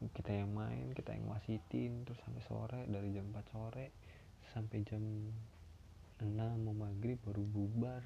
Kita 0.00 0.34
yang 0.34 0.50
main 0.50 0.90
kita 0.90 1.14
yang 1.14 1.30
wasitin. 1.30 2.02
Terus 2.02 2.18
sampai 2.26 2.42
sore 2.42 2.80
dari 2.90 3.14
jam 3.14 3.30
4 3.30 3.54
sore 3.54 3.86
sampai 4.50 4.82
jam 4.82 5.02
6 6.18 6.26
mau 6.36 6.74
maghrib 6.74 7.22
baru 7.22 7.46
bubar. 7.46 8.02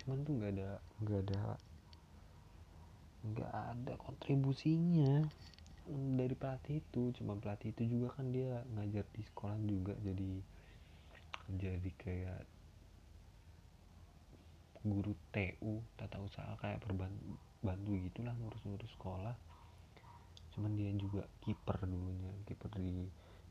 Cuman 0.00 0.24
tuh 0.24 0.32
nggak 0.40 0.52
ada 0.56 0.70
nggak 1.04 1.20
ada 1.28 1.42
nggak 3.28 3.52
ada 3.52 3.94
kontribusinya. 4.00 5.28
Dari 5.88 6.34
pelatih 6.36 6.80
itu 6.80 7.12
cuma 7.20 7.36
pelatih 7.36 7.76
itu 7.76 7.84
juga 7.84 8.16
kan 8.16 8.32
dia 8.32 8.64
ngajar 8.72 9.04
di 9.12 9.22
sekolah 9.24 9.58
juga. 9.68 9.92
Jadi 10.00 10.40
jadi 11.48 11.90
kayak 11.96 12.57
guru 14.88 15.12
TU 15.30 15.84
tata 15.94 16.18
usaha 16.18 16.56
kayak 16.58 16.80
perbantu 16.82 17.92
gitulah 18.08 18.34
ngurus-ngurus 18.40 18.90
sekolah. 18.96 19.36
Cuman 20.56 20.74
dia 20.74 20.90
juga 20.96 21.28
kiper 21.44 21.86
dulunya 21.86 22.32
kiper 22.48 22.72
di 22.80 23.06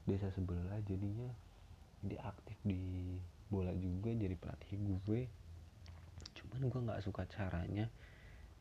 desa 0.07 0.27
sebelah 0.33 0.79
jadinya 0.83 1.29
dia 2.03 2.21
aktif 2.25 2.55
di 2.63 3.15
bola 3.47 3.71
juga 3.77 4.11
jadi 4.11 4.35
pelatih 4.35 4.75
gue. 4.75 5.21
Cuman 6.35 6.61
gue 6.67 6.81
nggak 6.83 7.03
suka 7.05 7.23
caranya 7.31 7.87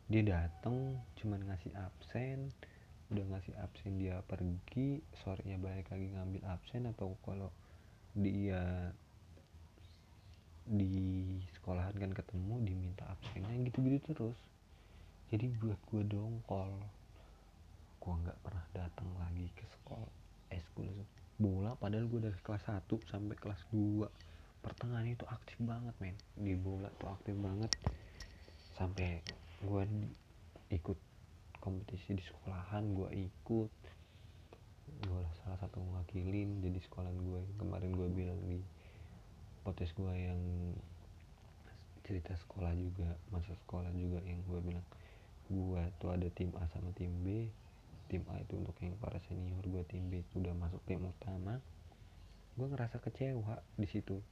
dia 0.06 0.22
datang 0.22 1.00
cuman 1.18 1.42
ngasih 1.50 1.74
absen. 1.74 2.54
Udah 3.10 3.22
ngasih 3.34 3.54
absen 3.62 4.02
dia 4.02 4.18
pergi 4.26 5.02
sorenya 5.22 5.58
balik 5.62 5.90
lagi 5.90 6.10
ngambil 6.10 6.42
absen 6.50 6.90
atau 6.90 7.14
kalau 7.22 7.50
dia 8.16 8.90
di 10.66 11.38
sekolahan 11.54 11.94
kan 11.94 12.10
ketemu 12.10 12.54
diminta 12.66 13.06
absennya 13.06 13.54
gitu-gitu 13.70 14.10
terus. 14.10 14.38
Jadi 15.30 15.46
buat 15.62 15.78
gue 15.90 16.02
dongkol 16.06 16.70
gue 18.02 18.14
nggak 18.22 18.38
pernah 18.38 18.66
datang 18.70 19.10
lagi 19.18 19.50
ke 19.58 19.66
sekolah 19.66 20.10
eh 20.54 20.62
sekolah 20.70 20.94
bola 21.42 21.74
padahal 21.74 22.06
gue 22.06 22.22
dari 22.22 22.38
kelas 22.38 22.62
1 22.70 22.86
sampai 23.10 23.34
kelas 23.34 23.58
2 23.74 24.06
pertengahan 24.62 25.06
itu 25.06 25.22
aktif 25.30 25.58
banget 25.62 25.94
men. 26.02 26.18
Di 26.34 26.58
bola 26.58 26.90
tuh 26.98 27.14
aktif 27.14 27.34
banget. 27.38 27.70
Sampai 28.74 29.22
gue 29.62 29.82
ikut 30.74 30.98
kompetisi 31.62 32.18
di 32.18 32.22
sekolahan 32.26 32.90
gue 32.90 33.10
ikut. 33.30 33.70
Gue 35.06 35.22
salah 35.42 35.58
satu 35.62 35.78
mewakilin 35.78 36.58
jadi 36.62 36.78
sekolahan 36.82 37.14
gue 37.14 37.40
kemarin 37.62 37.90
gue 37.94 38.08
bilang 38.10 38.40
di 38.46 38.58
podcast 39.66 39.98
gue 39.98 40.14
yang 40.14 40.38
cerita 42.06 42.38
sekolah 42.38 42.70
juga 42.78 43.18
masa 43.34 43.50
sekolah 43.66 43.90
juga 43.98 44.22
yang 44.22 44.38
gue 44.46 44.62
bilang 44.62 44.86
gue 45.50 45.82
tuh 45.98 46.14
ada 46.14 46.30
tim 46.30 46.54
A 46.54 46.70
sama 46.70 46.94
tim 46.94 47.10
B. 47.26 47.50
Tim 48.06 48.22
A 48.30 48.38
itu 48.38 48.54
untuk 48.54 48.78
yang 48.78 48.94
para 49.02 49.18
senior 49.26 49.66
gue 49.66 49.82
tim 49.90 50.06
B 50.06 50.22
itu 50.22 50.38
udah 50.38 50.54
masuk 50.54 50.78
tim 50.86 51.02
utama. 51.02 51.58
Gue 52.54 52.70
ngerasa 52.70 53.02
kecewa 53.02 53.58
di 53.74 53.90
situ. 53.90 54.22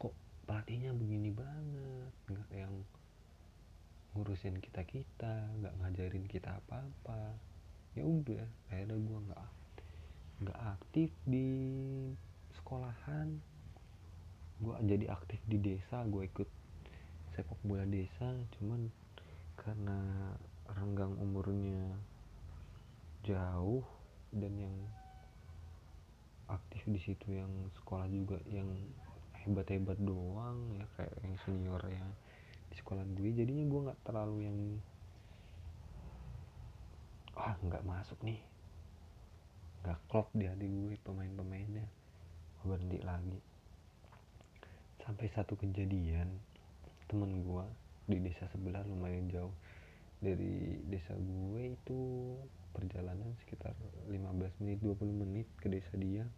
Kok 0.00 0.16
pelatihnya 0.48 0.96
begini 0.96 1.28
banget? 1.28 2.12
Nggak 2.32 2.48
yang 2.56 2.72
ngurusin 4.16 4.56
kita 4.64 4.80
kita 4.88 5.44
nggak 5.60 5.76
ngajarin 5.84 6.24
kita 6.24 6.56
apa 6.56 6.80
apa 6.80 7.36
ya 7.92 8.08
udah 8.08 8.48
akhirnya 8.72 8.96
gue 8.96 9.18
nggak 9.28 9.46
nggak 10.48 10.58
aktif 10.74 11.12
di 11.28 11.46
sekolahan 12.56 13.36
gue 14.58 14.74
jadi 14.84 15.06
aktif 15.14 15.38
di 15.46 15.58
desa 15.62 16.02
gue 16.06 16.26
ikut 16.26 16.48
sepak 17.34 17.60
bola 17.62 17.86
desa 17.86 18.34
cuman 18.58 18.90
karena 19.54 19.98
renggang 20.74 21.14
umurnya 21.18 21.94
jauh 23.22 23.86
dan 24.34 24.54
yang 24.58 24.76
aktif 26.48 26.82
di 26.88 27.00
situ 27.00 27.38
yang 27.38 27.50
sekolah 27.78 28.08
juga 28.10 28.40
yang 28.48 28.66
hebat-hebat 29.44 29.96
doang 30.02 30.74
ya 30.74 30.84
kayak 30.98 31.14
yang 31.22 31.34
senior 31.46 31.82
ya 31.86 32.06
di 32.68 32.74
sekolah 32.76 33.04
gue 33.16 33.30
jadinya 33.32 33.64
gue 33.64 33.80
nggak 33.90 34.00
terlalu 34.02 34.36
yang 34.44 34.58
ah 37.38 37.54
nggak 37.62 37.86
masuk 37.86 38.18
nih. 38.26 38.42
Nggak 39.86 39.98
klop 40.10 40.28
di 40.34 40.50
hati 40.50 40.66
gue 40.66 40.98
pemain-pemainnya. 41.06 41.86
Gue 42.58 42.66
berhenti 42.74 42.98
lagi 42.98 43.38
sampai 45.08 45.32
satu 45.32 45.56
kejadian 45.56 46.28
temen 47.08 47.40
gue 47.40 47.64
di 48.12 48.20
desa 48.20 48.44
sebelah 48.52 48.84
lumayan 48.84 49.24
jauh. 49.32 49.56
Dari 50.20 50.84
desa 50.84 51.16
gue 51.16 51.72
itu 51.72 52.00
perjalanan 52.76 53.32
sekitar 53.40 53.72
15 54.04 54.60
menit 54.60 54.78
20 54.84 55.08
menit 55.16 55.48
ke 55.64 55.72
desa 55.72 55.96
dia. 55.96 56.28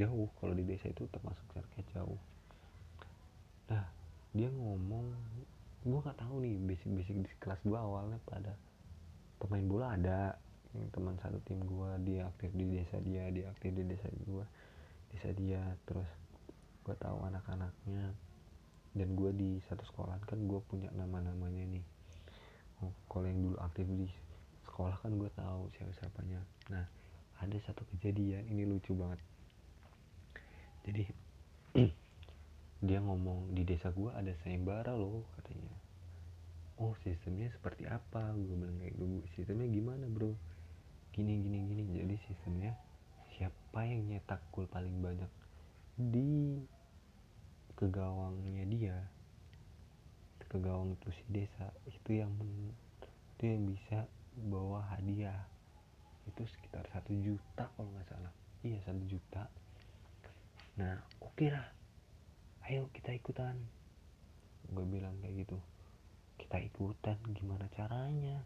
Jauh 0.00 0.32
kalau 0.40 0.56
di 0.56 0.64
desa 0.64 0.88
itu 0.88 1.04
termasuk 1.12 1.44
jaraknya 1.52 1.84
jauh. 1.92 2.16
Nah 3.68 3.84
dia 4.32 4.48
ngomong 4.48 5.12
gue 5.84 6.00
nggak 6.00 6.24
tahu 6.24 6.40
nih 6.40 6.56
basic-basic 6.56 7.16
di 7.20 7.28
kelas 7.36 7.60
gue 7.68 7.76
awalnya 7.76 8.16
pada 8.24 8.56
pemain 9.36 9.68
bola 9.68 10.00
ada. 10.00 10.40
Teman 10.72 11.20
satu 11.20 11.36
tim 11.44 11.60
gue 11.60 11.90
dia 12.08 12.32
aktif 12.32 12.48
di 12.56 12.64
desa 12.64 12.96
dia 13.04 13.28
dia 13.28 13.52
aktif 13.52 13.76
di 13.76 13.84
desa 13.84 14.08
gue 14.24 14.46
desa 15.12 15.28
dia. 15.36 15.60
Terus 15.84 16.08
gue 16.86 16.96
tahu 16.96 17.18
anak-anaknya. 17.26 18.14
Dan 18.90 19.08
gue 19.14 19.30
di 19.34 19.50
satu 19.70 19.86
sekolah 19.86 20.18
kan 20.26 20.38
gue 20.50 20.60
punya 20.66 20.90
nama-namanya 20.94 21.62
nih. 21.78 21.84
Oh, 22.80 22.92
kalau 23.06 23.28
yang 23.28 23.40
dulu 23.44 23.56
aktif 23.60 23.86
di 23.86 24.08
sekolah 24.80 24.96
kan 25.04 25.12
gue 25.20 25.28
tahu 25.36 25.68
siapa 25.76 25.92
siapanya 25.92 26.40
nah 26.72 26.88
ada 27.40 27.56
satu 27.68 27.84
kejadian 27.92 28.48
ini 28.48 28.64
lucu 28.64 28.96
banget. 28.96 29.20
Jadi 30.88 31.04
dia 32.88 32.98
ngomong 33.04 33.52
di 33.52 33.64
desa 33.64 33.92
gue 33.92 34.08
ada 34.12 34.32
sayembara 34.40 34.92
loh 34.96 35.24
katanya. 35.36 35.72
Oh 36.80 36.96
sistemnya 37.04 37.52
seperti 37.52 37.84
apa? 37.88 38.32
Gue 38.36 38.56
bilang 38.56 38.76
kayak 38.80 38.92
gitu. 38.96 39.04
Sistemnya 39.36 39.68
gimana 39.68 40.04
bro? 40.08 40.36
Gini 41.16 41.40
gini 41.44 41.64
gini. 41.64 41.82
Jadi 41.96 42.16
sistemnya 42.28 42.76
siapa 43.36 43.88
yang 43.88 44.04
nyetak 44.04 44.40
gol 44.52 44.68
paling 44.68 45.00
banyak 45.00 45.28
di 46.08 46.56
ke 47.76 47.84
gawangnya 47.92 48.64
dia. 48.64 48.96
Ke 50.48 50.56
gawang 50.56 50.96
terus 51.04 51.14
si 51.20 51.24
desa. 51.28 51.68
Itu 51.84 52.16
yang 52.16 52.32
men, 52.40 52.72
itu 53.36 53.44
yang 53.44 53.62
bisa 53.68 54.08
bawa 54.48 54.80
hadiah. 54.96 55.44
Itu 56.24 56.48
sekitar 56.48 56.88
satu 56.88 57.12
juta 57.20 57.68
kalau 57.76 57.92
nggak 57.92 58.08
salah. 58.08 58.32
Iya 58.64 58.80
satu 58.88 59.02
juta. 59.04 59.44
Nah 60.80 60.96
oke 61.20 61.36
okay 61.36 61.48
lah. 61.52 61.68
Ayo 62.68 62.88
kita 62.96 63.12
ikutan. 63.12 63.56
Gue 64.72 64.86
bilang 64.88 65.16
kayak 65.20 65.44
gitu. 65.44 65.58
Kita 66.40 66.56
ikutan 66.60 67.18
gimana 67.36 67.68
caranya? 67.72 68.40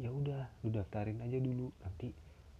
Ya 0.00 0.08
udah 0.08 0.48
lu 0.64 0.72
daftarin 0.72 1.20
aja 1.20 1.36
dulu. 1.36 1.72
Nanti 1.84 2.12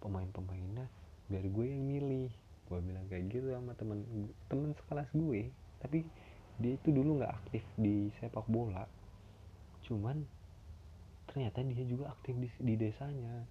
pemain-pemainnya 0.03 0.85
biar 1.31 1.45
gue 1.47 1.65
yang 1.65 1.83
milih 1.87 2.29
gue 2.73 2.81
bilang 2.89 3.05
kayak 3.05 3.29
gitu 3.29 3.53
sama 3.53 3.77
temen 3.77 4.01
temen 4.49 4.73
sekelas 4.73 5.09
gue. 5.13 5.53
Tapi 5.77 6.01
dia 6.57 6.73
itu 6.73 6.89
dulu 6.89 7.21
nggak 7.21 7.33
aktif 7.37 7.61
di 7.77 8.09
sepak 8.17 8.49
bola. 8.49 8.89
Cuman 9.85 10.25
ternyata 11.29 11.61
dia 11.61 11.85
juga 11.85 12.09
aktif 12.09 12.33
di, 12.33 12.49
di 12.49 12.73
desanya. 12.73 13.45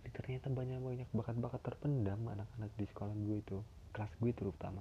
Jadi 0.00 0.10
ternyata 0.16 0.48
banyak 0.48 0.80
banyak 0.80 1.08
bakat-bakat 1.12 1.60
terpendam 1.60 2.24
anak-anak 2.24 2.72
di 2.80 2.88
sekolah 2.88 3.12
gue 3.12 3.36
itu 3.44 3.58
kelas 3.92 4.12
gue 4.16 4.32
terutama. 4.32 4.80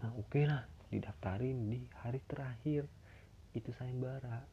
Nah 0.00 0.10
oke 0.16 0.32
okay 0.32 0.48
lah 0.48 0.64
didaftarin 0.88 1.68
di 1.68 1.84
hari 2.00 2.24
terakhir. 2.24 2.88
Itu 3.52 3.76
sayembara. 3.76 4.48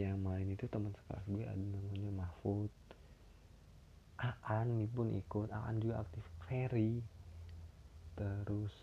Yang 0.00 0.16
main 0.16 0.48
itu 0.48 0.64
teman 0.72 0.96
sekelas 0.96 1.28
gue 1.28 1.44
ada 1.44 1.60
namanya 1.60 2.10
Mahfud 2.24 2.72
Aan 4.22 4.86
pun 4.92 5.10
ikut 5.10 5.50
Aan 5.50 5.82
juga 5.82 6.04
aktif. 6.06 6.22
Ferry 6.44 7.00
terus 8.14 8.74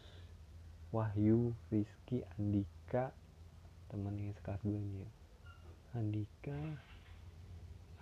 Wahyu 0.91 1.55
Rizky 1.71 2.19
Andika 2.35 3.15
temannya 3.87 4.35
sekelas 4.35 4.59
gue 4.65 4.75
nih 4.75 4.95
ya. 4.99 5.09
Andika 5.95 6.59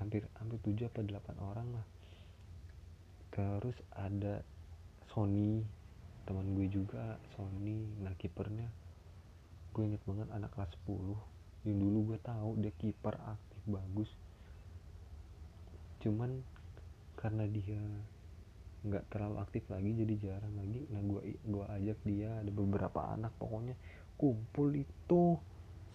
hampir 0.01 0.25
hampir 0.41 0.57
tujuh 0.65 0.89
apa 0.89 1.05
delapan 1.05 1.37
orang 1.37 1.67
lah. 1.75 1.85
Terus 3.29 3.77
ada 3.93 4.41
Sony 5.13 5.61
teman 6.25 6.57
gue 6.57 6.65
juga 6.69 7.17
Sony 7.33 7.89
nah 8.05 8.13
kipernya 8.17 8.69
gue 9.73 9.83
inget 9.85 10.01
banget 10.05 10.29
anak 10.33 10.53
kelas 10.53 10.69
10 10.85 11.69
yang 11.69 11.77
dulu 11.77 12.13
gue 12.13 12.19
tahu 12.25 12.57
dia 12.57 12.73
kiper 12.73 13.15
aktif 13.21 13.61
bagus. 13.69 14.09
Cuman 16.01 16.41
karena 17.19 17.43
dia 17.51 17.83
nggak 18.79 19.11
terlalu 19.11 19.43
aktif 19.43 19.67
lagi 19.67 19.91
jadi 19.91 20.15
jarang 20.23 20.55
lagi. 20.55 20.87
Nah 20.87 21.03
gue 21.03 21.35
gue 21.35 21.65
ajak 21.67 21.99
dia 22.07 22.31
ada 22.39 22.51
beberapa 22.51 23.11
anak 23.11 23.35
pokoknya 23.35 23.75
kumpul 24.15 24.71
itu 24.71 25.35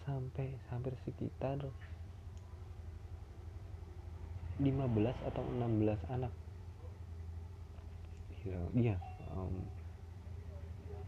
sampai 0.05 0.53
hampir 0.69 0.93
sekitar 1.01 1.65
15 4.61 5.27
atau 5.33 5.41
16 5.41 6.13
anak. 6.13 6.33
Ya, 8.45 8.61
iya 8.77 8.95
um, 9.33 9.65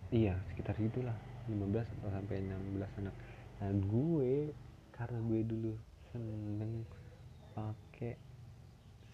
iya 0.10 0.34
sekitar 0.50 0.74
itulah 0.82 1.14
15 1.46 1.86
atau 2.02 2.10
sampai 2.10 2.42
16 2.42 3.00
anak. 3.06 3.16
Nah 3.62 3.72
gue 3.78 4.34
karena 4.98 5.20
gue 5.22 5.42
dulu 5.46 5.74
seneng 6.10 6.82
pakai 7.54 8.27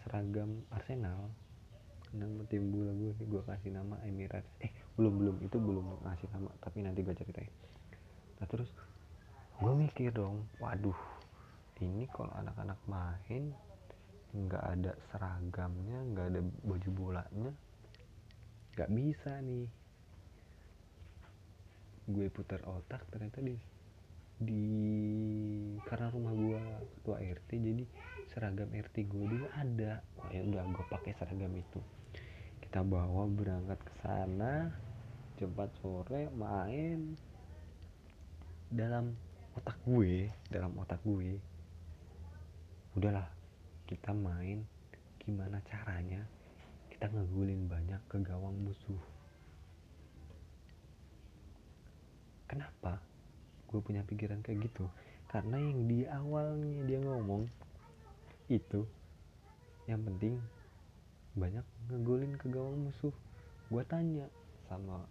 seragam 0.04 0.68
Arsenal. 0.76 1.32
Nama 2.14 2.46
tim 2.46 2.70
bola 2.70 2.94
gue 2.94 3.16
gue 3.18 3.42
kasih 3.48 3.74
nama 3.74 3.98
Emirates. 4.06 4.52
Eh 4.62 4.70
belum 5.00 5.14
belum. 5.18 5.36
Itu 5.42 5.58
belum 5.58 6.06
ngasih 6.06 6.30
nama 6.30 6.52
tapi 6.62 6.84
nanti 6.86 7.02
gue 7.02 7.16
ceritain. 7.16 7.50
Nah 8.38 8.46
terus 8.46 8.70
gue 9.58 9.74
mikir 9.74 10.12
dong 10.12 10.44
waduh 10.60 10.98
ini 11.80 12.10
kalau 12.12 12.34
anak-anak 12.36 12.80
main 12.90 13.56
nggak 14.34 14.64
ada 14.66 14.92
seragamnya 15.14 16.02
nggak 16.10 16.28
ada 16.34 16.42
baju 16.66 16.90
bolanya 16.92 17.52
nggak 18.76 18.92
bisa 18.92 19.40
nih. 19.42 19.66
Gue 22.04 22.28
putar 22.28 22.60
otak 22.68 23.08
ternyata 23.10 23.40
di 23.40 23.56
di 24.44 24.66
karena 25.88 26.12
rumah 26.12 26.34
gue 26.36 26.62
ketua 27.00 27.18
RT 27.22 27.50
jadi 27.54 27.84
seragam 28.34 28.74
RT 28.74 29.06
gue 29.06 29.26
dulu 29.30 29.48
ada. 29.54 30.02
Wah 30.18 30.30
ya 30.34 30.42
udah 30.42 30.66
gue 30.66 30.86
pakai 30.90 31.14
seragam 31.14 31.54
itu. 31.54 31.78
Kita 32.66 32.82
bawa 32.82 33.30
berangkat 33.30 33.78
ke 33.86 33.94
sana 34.02 34.74
jam 35.38 35.54
sore 35.78 36.34
main. 36.34 37.14
Dalam 38.74 39.14
otak 39.54 39.78
gue 39.86 40.34
dalam 40.50 40.74
otak 40.82 40.98
gue 41.06 41.38
udahlah 42.98 43.30
kita 43.86 44.10
main. 44.18 44.66
Gimana 45.22 45.62
caranya? 45.70 46.26
Kita 46.90 47.14
ngegulin 47.14 47.70
banyak 47.70 48.02
ke 48.10 48.18
gawang 48.26 48.58
musuh. 48.66 49.04
Kenapa 52.50 52.98
gue 53.70 53.80
punya 53.80 54.02
pikiran 54.02 54.42
kayak 54.42 54.66
gitu? 54.66 54.90
Karena 55.30 55.58
yang 55.58 55.86
di 55.90 56.06
awalnya 56.06 56.86
dia 56.86 57.00
ngomong 57.02 57.50
itu. 58.54 58.86
Yang 59.90 60.02
penting 60.14 60.34
banyak 61.34 61.66
ngegolin 61.90 62.38
ke 62.38 62.48
gawang 62.54 62.88
musuh. 62.88 63.14
Gue 63.74 63.84
tanya 63.90 64.30
sama 64.70 65.10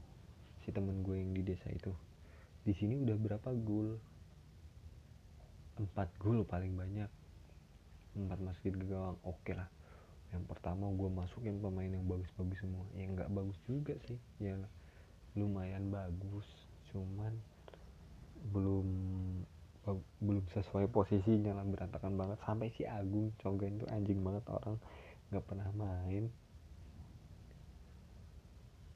si 0.63 0.71
temen 0.71 1.03
gue 1.03 1.19
yang 1.19 1.35
di 1.35 1.43
desa 1.43 1.67
itu 1.75 1.91
di 2.63 2.71
sini 2.79 2.95
udah 3.03 3.19
berapa 3.19 3.51
gol 3.67 3.99
empat 5.83 6.15
gol 6.23 6.47
paling 6.47 6.79
banyak. 6.79 7.11
Empat 8.15 8.39
masukin 8.39 8.79
ke 8.79 8.87
gawang. 8.87 9.19
Oke 9.27 9.51
okay 9.51 9.55
lah. 9.59 9.69
Yang 10.31 10.45
pertama 10.47 10.87
gue 10.95 11.11
masukin 11.11 11.59
pemain 11.59 11.91
yang 11.91 12.07
bagus-bagus 12.07 12.63
semua. 12.63 12.87
Yang 12.95 13.11
nggak 13.19 13.31
bagus 13.35 13.59
juga 13.67 13.95
sih. 14.07 14.19
Ya 14.39 14.55
lumayan 15.33 15.89
bagus 15.89 16.45
cuman 16.93 17.33
belum 18.53 18.87
belum 20.23 20.47
sesuai 20.55 20.87
posisinya 20.95 21.59
lah 21.59 21.67
berantakan 21.67 22.15
banget. 22.15 22.39
Sampai 22.47 22.71
si 22.79 22.87
Agung 22.87 23.35
Cogen 23.43 23.83
itu 23.83 23.87
anjing 23.91 24.23
banget 24.23 24.47
orang 24.47 24.79
nggak 25.35 25.45
pernah 25.47 25.69
main. 25.75 26.31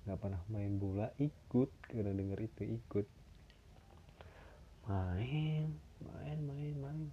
Nggak 0.06 0.18
pernah 0.22 0.40
main 0.46 0.72
bola 0.78 1.10
ikut. 1.18 1.68
Karena 1.90 2.14
denger 2.14 2.38
itu 2.38 2.62
ikut. 2.78 3.06
Main 4.86 5.74
main 6.06 6.38
main 6.46 6.74
main. 6.78 7.10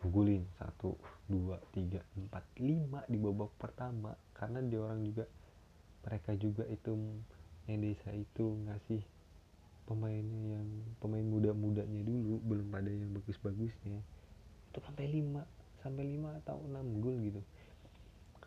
Pukulin 0.00 0.44
satu 0.56 0.96
dua 1.28 1.60
tiga 1.76 2.00
empat 2.16 2.44
lima 2.56 3.04
di 3.04 3.20
babak 3.20 3.52
pertama. 3.60 4.16
Karena 4.32 4.64
dia 4.64 4.80
orang 4.80 5.04
juga 5.04 5.28
mereka 6.04 6.32
juga 6.36 6.64
itu 6.68 6.92
yang 7.64 7.80
desa 7.80 8.12
itu 8.12 8.60
ngasih 8.68 9.00
pemainnya 9.84 10.58
yang 10.60 10.68
pemain 10.98 11.24
muda-mudanya 11.24 12.00
dulu 12.04 12.40
belum 12.44 12.68
ada 12.72 12.88
yang 12.88 13.12
bagus-bagusnya 13.12 14.00
itu 14.74 14.78
sampai 14.82 15.06
5 15.06 15.84
sampai 15.86 16.04
5 16.16 16.40
atau 16.42 16.56
6 16.64 17.04
gol 17.04 17.16
gitu. 17.20 17.40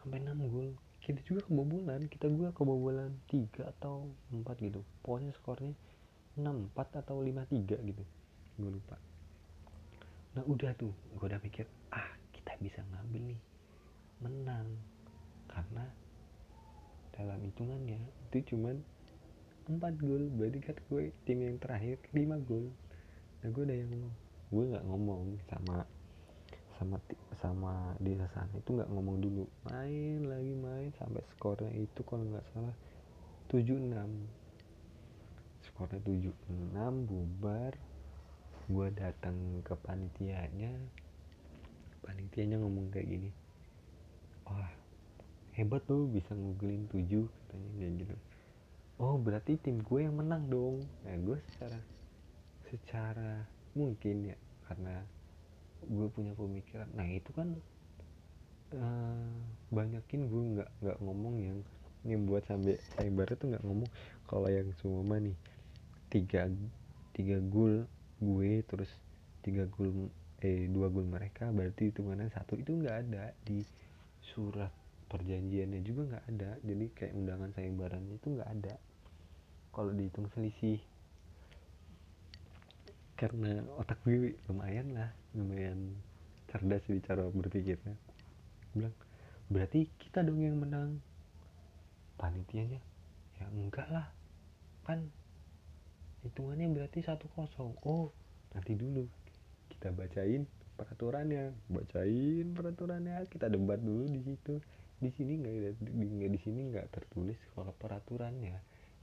Sampai 0.02 0.20
6 0.26 0.50
gol. 0.50 0.74
Kita 1.00 1.22
juga 1.24 1.46
kebobolan 1.46 2.02
kita 2.10 2.28
juga 2.28 2.50
kebobolan 2.52 3.16
3 3.30 3.64
atau 3.64 4.10
4 4.34 4.44
gitu. 4.66 4.82
Pokoknya 5.06 5.32
skornya 5.38 5.72
6 6.36 6.74
4 6.76 7.00
atau 7.06 7.22
5 7.22 7.48
3 7.48 7.80
gitu. 7.80 8.04
Gue 8.58 8.70
lupa. 8.74 8.98
Nah 10.36 10.44
udah 10.44 10.74
tuh 10.76 10.92
gue 10.92 11.26
udah 11.30 11.40
mikir 11.40 11.64
ah 11.94 12.12
kita 12.34 12.58
bisa 12.60 12.82
ngambil 12.92 13.38
nih 13.38 13.42
menang. 14.20 14.68
Karena 15.48 15.86
dalam 17.16 17.40
hitungannya 17.40 18.02
itu 18.28 18.54
cuman 18.54 18.84
empat 19.68 20.00
gol 20.00 20.32
berarti 20.34 20.60
kan 20.64 20.78
gue 20.88 21.12
tim 21.28 21.44
yang 21.44 21.60
terakhir 21.60 22.00
lima 22.16 22.40
gol. 22.40 22.72
Nah 23.44 23.48
gue 23.52 23.64
udah 23.68 23.78
yang 23.78 23.92
gue 24.48 24.64
nggak 24.72 24.86
ngomong 24.88 25.36
sama 25.52 25.84
sama 26.80 26.98
sama 27.36 27.74
di 28.00 28.16
sana. 28.16 28.48
Itu 28.56 28.80
nggak 28.80 28.90
ngomong 28.90 29.18
dulu. 29.20 29.44
Main 29.68 30.28
lagi 30.32 30.54
main 30.56 30.90
sampai 30.96 31.24
skornya 31.36 31.72
itu 31.76 32.00
kalau 32.08 32.24
nggak 32.24 32.48
salah 32.56 32.76
76 33.52 33.92
skornya 35.68 36.00
76 36.04 37.10
bubar. 37.10 37.74
Gue 38.68 38.88
datang 38.96 39.36
ke 39.64 39.76
panitianya. 39.80 40.76
Panitianya 42.04 42.60
ngomong 42.64 42.88
kayak 42.92 43.08
gini. 43.08 43.30
Wah 44.48 44.72
hebat 45.58 45.82
tuh 45.90 46.06
bisa 46.14 46.38
ngugelin 46.38 46.86
7 46.94 47.26
katanya 47.26 47.70
kayak 47.82 47.94
gitu 48.06 48.16
oh 48.98 49.16
berarti 49.22 49.62
tim 49.62 49.82
gue 49.86 50.00
yang 50.10 50.18
menang 50.18 50.50
dong. 50.50 50.82
Nah 51.06 51.16
gue 51.22 51.38
secara 51.54 51.80
secara 52.68 53.46
mungkin 53.78 54.34
ya 54.34 54.38
karena 54.66 55.06
gue 55.86 56.08
punya 56.10 56.34
pemikiran. 56.34 56.90
Nah 56.98 57.06
itu 57.06 57.30
kan 57.32 57.54
uh, 58.74 59.32
banyakin 59.70 60.22
gue 60.26 60.44
nggak 60.58 60.70
nggak 60.82 60.98
ngomong 61.06 61.36
yang 61.38 61.60
yang 62.06 62.26
buat 62.26 62.46
sampai 62.50 62.82
saya 62.98 63.10
baru 63.14 63.38
tuh 63.38 63.48
nggak 63.54 63.64
ngomong. 63.66 63.90
Kalau 64.26 64.50
yang 64.50 64.70
semua 64.82 65.22
nih 65.22 65.38
tiga 66.10 66.50
tiga 67.14 67.38
gol 67.42 67.86
gue 68.18 68.66
terus 68.66 68.90
tiga 69.46 69.70
gol 69.70 70.10
eh 70.42 70.66
dua 70.70 70.90
gol 70.90 71.06
mereka 71.06 71.50
berarti 71.54 71.94
itu 71.94 72.02
mana 72.02 72.30
satu 72.34 72.58
itu 72.58 72.74
nggak 72.74 72.98
ada 73.10 73.34
di 73.46 73.62
surat 74.22 74.74
perjanjiannya 75.06 75.86
juga 75.86 76.18
nggak 76.18 76.26
ada. 76.34 76.52
Jadi 76.66 76.86
kayak 76.98 77.14
undangan 77.14 77.54
sayembarannya 77.54 78.18
itu 78.18 78.28
nggak 78.34 78.52
ada 78.58 78.76
kalau 79.78 79.94
dihitung 79.94 80.26
selisih 80.34 80.82
karena 83.14 83.62
otak 83.78 84.02
gue 84.02 84.34
lumayan 84.50 84.98
lah 84.98 85.14
lumayan 85.38 85.94
cerdas 86.50 86.82
di 86.90 86.98
cara 87.06 87.30
berpikirnya. 87.30 87.94
Bilang 88.74 88.94
berarti 89.54 89.86
kita 90.02 90.26
dong 90.26 90.42
yang 90.42 90.58
menang. 90.58 90.98
Panitianya 92.18 92.82
ya 93.38 93.46
enggak 93.54 93.86
lah 93.94 94.10
kan 94.82 95.06
hitungannya 96.26 96.74
berarti 96.74 97.06
satu 97.06 97.30
kosong. 97.38 97.78
Oh 97.86 98.10
nanti 98.58 98.74
dulu 98.74 99.06
kita 99.70 99.94
bacain 99.94 100.50
peraturannya 100.74 101.54
bacain 101.70 102.50
peraturannya 102.58 103.22
kita 103.30 103.46
debat 103.46 103.78
dulu 103.78 104.10
di 104.10 104.26
situ. 104.26 104.58
Di 104.98 105.14
sini 105.14 105.38
nggak 105.38 105.54
di, 105.86 106.26
di 106.34 106.40
sini 106.42 106.74
nggak 106.74 106.90
tertulis 106.90 107.38
kalau 107.54 107.70
peraturannya 107.78 108.58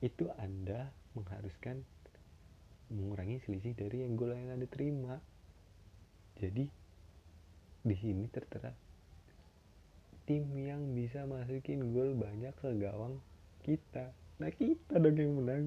itu 0.04 0.28
anda 0.36 0.92
mengharuskan 1.16 1.80
mengurangi 2.92 3.40
selisih 3.48 3.72
dari 3.72 4.04
yang 4.04 4.20
gol 4.20 4.36
yang 4.36 4.52
anda 4.52 4.68
terima. 4.68 5.16
Jadi 6.36 6.68
di 7.84 7.96
sini 7.96 8.28
tertera 8.28 8.68
tim 10.28 10.44
yang 10.56 10.92
bisa 10.92 11.24
masukin 11.24 11.96
gol 11.96 12.12
banyak 12.12 12.52
ke 12.60 12.68
gawang 12.76 13.16
kita. 13.64 14.12
Nah 14.44 14.52
kita 14.52 15.00
dong 15.00 15.16
yang 15.16 15.32
menang. 15.40 15.64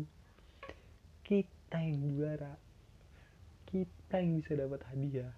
Kita 1.25 1.81
yang 1.81 2.13
juara. 2.13 2.53
Kita 3.65 4.21
yang 4.21 4.37
bisa 4.37 4.53
dapat 4.53 4.85
hadiah. 4.93 5.33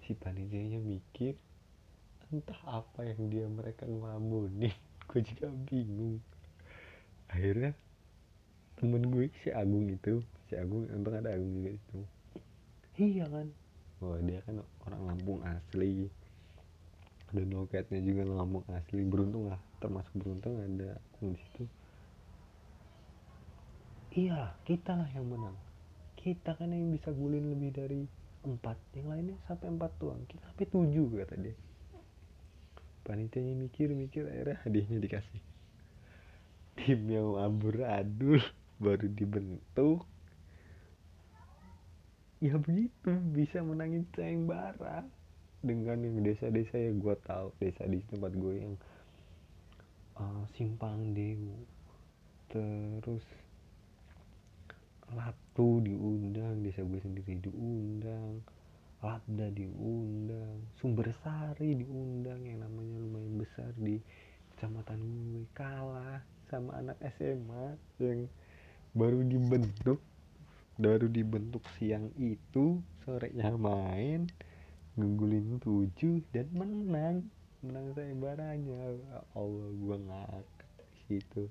Si 0.00 0.16
panitianya 0.16 0.80
mikir 0.80 1.36
entah 2.32 2.58
apa 2.66 3.06
yang 3.06 3.30
dia 3.30 3.46
mereka 3.46 3.86
ngelamunin 3.86 4.74
gue 5.08 5.20
juga 5.22 5.46
bingung 5.70 6.18
akhirnya 7.34 7.74
temen 8.78 9.02
gue 9.10 9.28
si 9.42 9.50
Agung 9.50 9.90
itu 9.90 10.22
si 10.46 10.54
Agung 10.54 10.86
untung 10.86 11.18
ada 11.18 11.34
Agung 11.34 11.50
juga 11.50 11.70
itu 11.74 11.98
iya 12.98 13.26
kan? 13.26 13.50
Wah 13.98 14.18
dia 14.22 14.38
kan 14.46 14.62
orang 14.86 15.02
Lampung 15.10 15.40
asli. 15.42 16.06
Dan 17.34 17.50
loketnya 17.50 17.98
juga 17.98 18.22
Lampung 18.26 18.62
asli. 18.70 19.02
Beruntung 19.02 19.50
lah 19.50 19.58
termasuk 19.82 20.14
beruntung 20.14 20.62
ada 20.62 20.98
di 21.18 21.34
situ. 21.34 21.64
Iya 24.14 24.54
kita 24.62 24.94
lah 24.94 25.10
yang 25.10 25.26
menang. 25.26 25.56
Kita 26.14 26.54
kan 26.54 26.70
yang 26.70 26.94
bisa 26.94 27.10
gulin 27.10 27.50
lebih 27.50 27.74
dari 27.74 28.00
empat. 28.46 28.78
Yang 28.94 29.06
lainnya 29.10 29.36
sampai 29.50 29.66
empat 29.74 29.92
tuang 29.98 30.22
kita 30.30 30.44
sampai 30.54 30.66
tujuh 30.70 31.06
kata 31.18 31.34
dia. 31.42 31.56
Panitianya 33.04 33.58
mikir-mikir 33.58 34.24
akhirnya 34.30 34.56
hadiahnya 34.64 34.98
dikasih 35.02 35.42
tim 36.78 37.00
yang 37.10 37.38
amburadul 37.38 38.42
baru 38.82 39.06
dibentuk. 39.12 40.04
Ya 42.42 42.60
begitu 42.60 43.10
bisa 43.32 43.64
menangin 43.64 44.04
sayembara 44.12 45.06
dengan 45.64 46.04
yang 46.04 46.20
desa-desa 46.20 46.76
yang 46.76 47.00
gue 47.00 47.16
tahu 47.24 47.48
desa 47.56 47.88
di 47.88 48.04
tempat 48.12 48.36
gue 48.36 48.54
yang 48.60 48.74
uh, 50.20 50.44
simpang 50.52 51.16
dewu. 51.16 51.56
Terus 52.52 53.24
Latu 55.12 55.84
diundang 55.84 56.64
desa 56.64 56.80
gue 56.80 56.96
sendiri 56.98 57.36
diundang 57.38 58.40
Labda 59.04 59.52
diundang 59.52 60.64
Sumber 60.80 61.12
Sari 61.20 61.76
diundang 61.76 62.40
yang 62.40 62.64
namanya 62.64 62.96
lumayan 63.04 63.36
besar 63.36 63.68
di 63.76 64.00
kecamatan 64.56 64.98
gue 65.36 65.44
kalah 65.52 66.24
sama 66.54 66.78
anak 66.78 66.98
SMA 67.18 67.74
yang 67.98 68.30
baru 68.94 69.26
dibentuk 69.26 69.98
baru 70.74 71.06
dibentuk 71.06 71.62
siang 71.78 72.10
itu 72.18 72.82
sorenya 73.06 73.54
main 73.54 74.26
ngunggulin 74.94 75.58
tujuh 75.58 76.22
dan 76.30 76.46
menang. 76.54 77.26
Menang 77.62 77.90
saya 77.96 78.14
baranya 78.14 78.94
Allah 79.34 79.68
gua 79.78 79.96
ngakak 79.98 80.70
situ. 81.06 81.50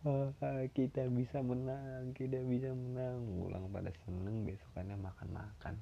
Oh, 0.00 0.32
kita 0.72 1.06
bisa 1.12 1.44
menang 1.44 2.10
kita 2.16 2.42
bisa 2.46 2.72
menang. 2.74 3.22
Ulang 3.38 3.70
pada 3.70 3.92
seneng 4.06 4.46
besokannya 4.46 4.96
makan-makan. 4.98 5.74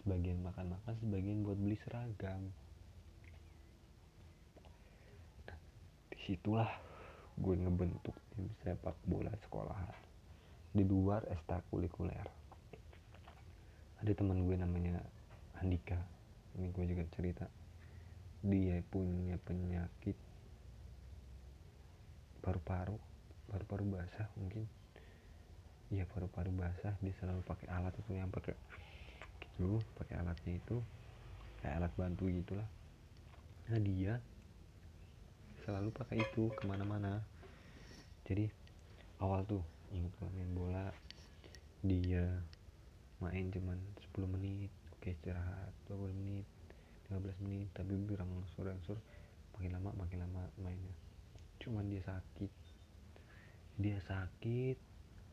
Sebagian 0.00 0.40
makan-makan 0.40 0.94
sebagian 1.02 1.44
buat 1.44 1.58
beli 1.60 1.76
seragam. 1.84 2.42
Nah, 5.48 5.58
di 6.08 6.18
situlah 6.24 6.70
gue 7.38 7.54
ngebentuk 7.56 8.16
tim 8.34 8.48
sepak 8.60 8.96
bola 9.08 9.32
sekolahan. 9.46 9.96
Di 10.72 10.84
luar 10.84 11.24
ekstrakurikuler. 11.28 12.26
Ada 14.00 14.12
teman 14.16 14.44
gue 14.44 14.56
namanya 14.56 15.00
Andika. 15.60 15.96
Ini 16.58 16.68
gue 16.72 16.84
juga 16.84 17.04
cerita. 17.14 17.46
Dia 18.42 18.82
punya 18.90 19.38
penyakit 19.38 20.18
paru-paru 22.42 22.98
paru-paru 23.52 23.84
basah 24.00 24.26
mungkin. 24.40 24.64
Iya 25.92 26.08
paru-paru 26.08 26.50
basah. 26.56 26.96
Dia 27.04 27.14
selalu 27.20 27.44
pakai 27.44 27.68
alat 27.68 27.94
itu 28.00 28.16
yang 28.16 28.32
pakai 28.32 28.56
gitu 29.60 29.78
pakai 30.00 30.18
alatnya 30.24 30.56
itu. 30.56 30.80
Kayak 31.60 31.74
alat 31.84 31.92
bantu 31.94 32.26
gitulah. 32.32 32.68
Nah 33.70 33.78
dia 33.78 34.18
selalu 35.62 35.90
pakai 35.94 36.22
itu 36.22 36.50
ke 36.52 36.62
mana-mana. 36.66 37.22
Jadi 38.26 38.50
awal 39.22 39.46
tuh 39.46 39.62
ingat 39.94 40.12
kalau 40.18 40.30
main 40.34 40.52
bola 40.54 40.86
dia 41.82 42.26
main 43.18 43.50
cuman 43.50 43.78
10 44.14 44.34
menit 44.38 44.70
oke 44.94 45.10
istirahat 45.10 45.70
20 45.90 46.14
menit 46.14 46.46
15 47.10 47.44
menit 47.44 47.68
tapi 47.74 47.94
bilang 47.98 48.30
sore-sore 48.54 49.02
makin 49.58 49.70
lama 49.78 49.90
makin 49.94 50.18
lama 50.26 50.42
mainnya. 50.58 50.94
Cuman 51.62 51.86
dia 51.86 52.02
sakit. 52.02 52.52
Dia 53.78 53.98
sakit 54.02 54.92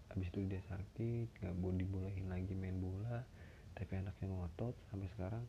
habis 0.09 0.27
itu 0.33 0.41
dia 0.49 0.61
sakit 0.65 1.27
nggak 1.37 1.55
boleh 1.61 1.85
dibolehin 1.85 2.25
lagi 2.33 2.57
main 2.57 2.81
bola 2.81 3.21
tapi 3.77 3.93
anaknya 4.01 4.33
ngotot 4.33 4.73
sampai 4.89 5.07
sekarang 5.13 5.45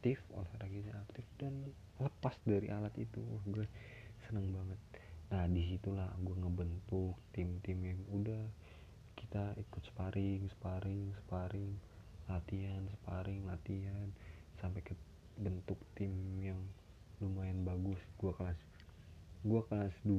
aktif 0.00 0.16
olahraganya 0.32 0.96
aktif 1.04 1.28
dan 1.36 1.52
lepas 2.00 2.32
dari 2.48 2.72
alat 2.72 2.96
itu 2.96 3.20
gue 3.44 3.68
seneng 4.24 4.48
banget. 4.48 4.80
Nah 5.28 5.44
di 5.44 5.60
situlah 5.68 6.08
gue 6.24 6.40
ngebentuk 6.40 7.20
tim-tim 7.36 7.76
yang 7.84 8.00
udah 8.08 8.48
kita 9.12 9.52
ikut 9.60 9.82
sparring 9.92 10.48
sparring 10.56 11.12
sparring 11.20 11.76
latihan 12.32 12.80
sparring 12.96 13.44
latihan 13.44 14.08
sampai 14.64 14.80
ke 14.80 14.96
bentuk 15.36 15.76
tim 15.92 16.16
yang 16.40 16.56
lumayan 17.20 17.60
bagus. 17.60 18.00
Gue 18.16 18.32
kelas 18.32 18.56
gue 19.44 19.60
kelas 19.68 19.92
2 20.08 20.16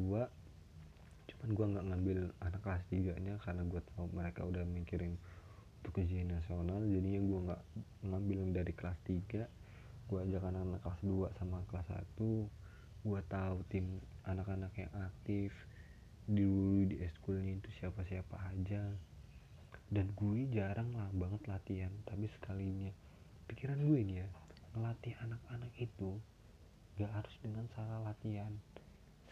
cuman 1.26 1.50
gue 1.58 1.65
nggak 1.74 1.86
ngambil 1.89 2.20
anak 2.38 2.62
kelas 2.62 2.86
3 2.94 3.17
nya 3.17 3.34
karena 3.41 3.65
gue 3.65 3.82
tahu 3.98 4.13
mereka 4.13 4.46
udah 4.46 4.62
mikirin 4.62 5.17
untuk 5.82 6.06
ujian 6.06 6.30
nasional 6.30 6.86
jadinya 6.86 7.17
gue 7.17 7.39
nggak 7.50 7.62
ngambil 8.06 8.39
dari 8.54 8.74
kelas 8.78 9.02
3 9.10 9.61
gue 10.10 10.20
ajak 10.26 10.44
anak-anak 10.44 10.82
kelas 10.82 11.02
2 11.04 11.38
sama 11.40 11.58
kelas 11.70 11.88
1 12.18 12.62
gue 13.02 13.22
tahu 13.34 13.66
tim 13.74 13.98
anak-anak 14.30 14.74
yang 14.78 14.94
aktif. 14.94 15.50
Dulu 16.30 16.86
di 16.86 17.02
eskulnya 17.02 17.58
itu 17.58 17.70
siapa-siapa 17.82 18.54
aja. 18.54 18.94
Dan 19.92 20.14
gue 20.14 20.48
jarang 20.54 20.94
lah 20.94 21.10
banget 21.10 21.42
latihan. 21.50 21.94
Tapi 22.06 22.30
sekalinya 22.38 22.94
pikiran 23.50 23.82
gue 23.84 24.00
nih 24.06 24.18
ya 24.24 24.28
ngelatih 24.72 25.18
anak-anak 25.20 25.74
itu 25.76 26.16
gak 26.96 27.12
harus 27.12 27.36
dengan 27.42 27.66
salah 27.74 28.00
latihan. 28.06 28.54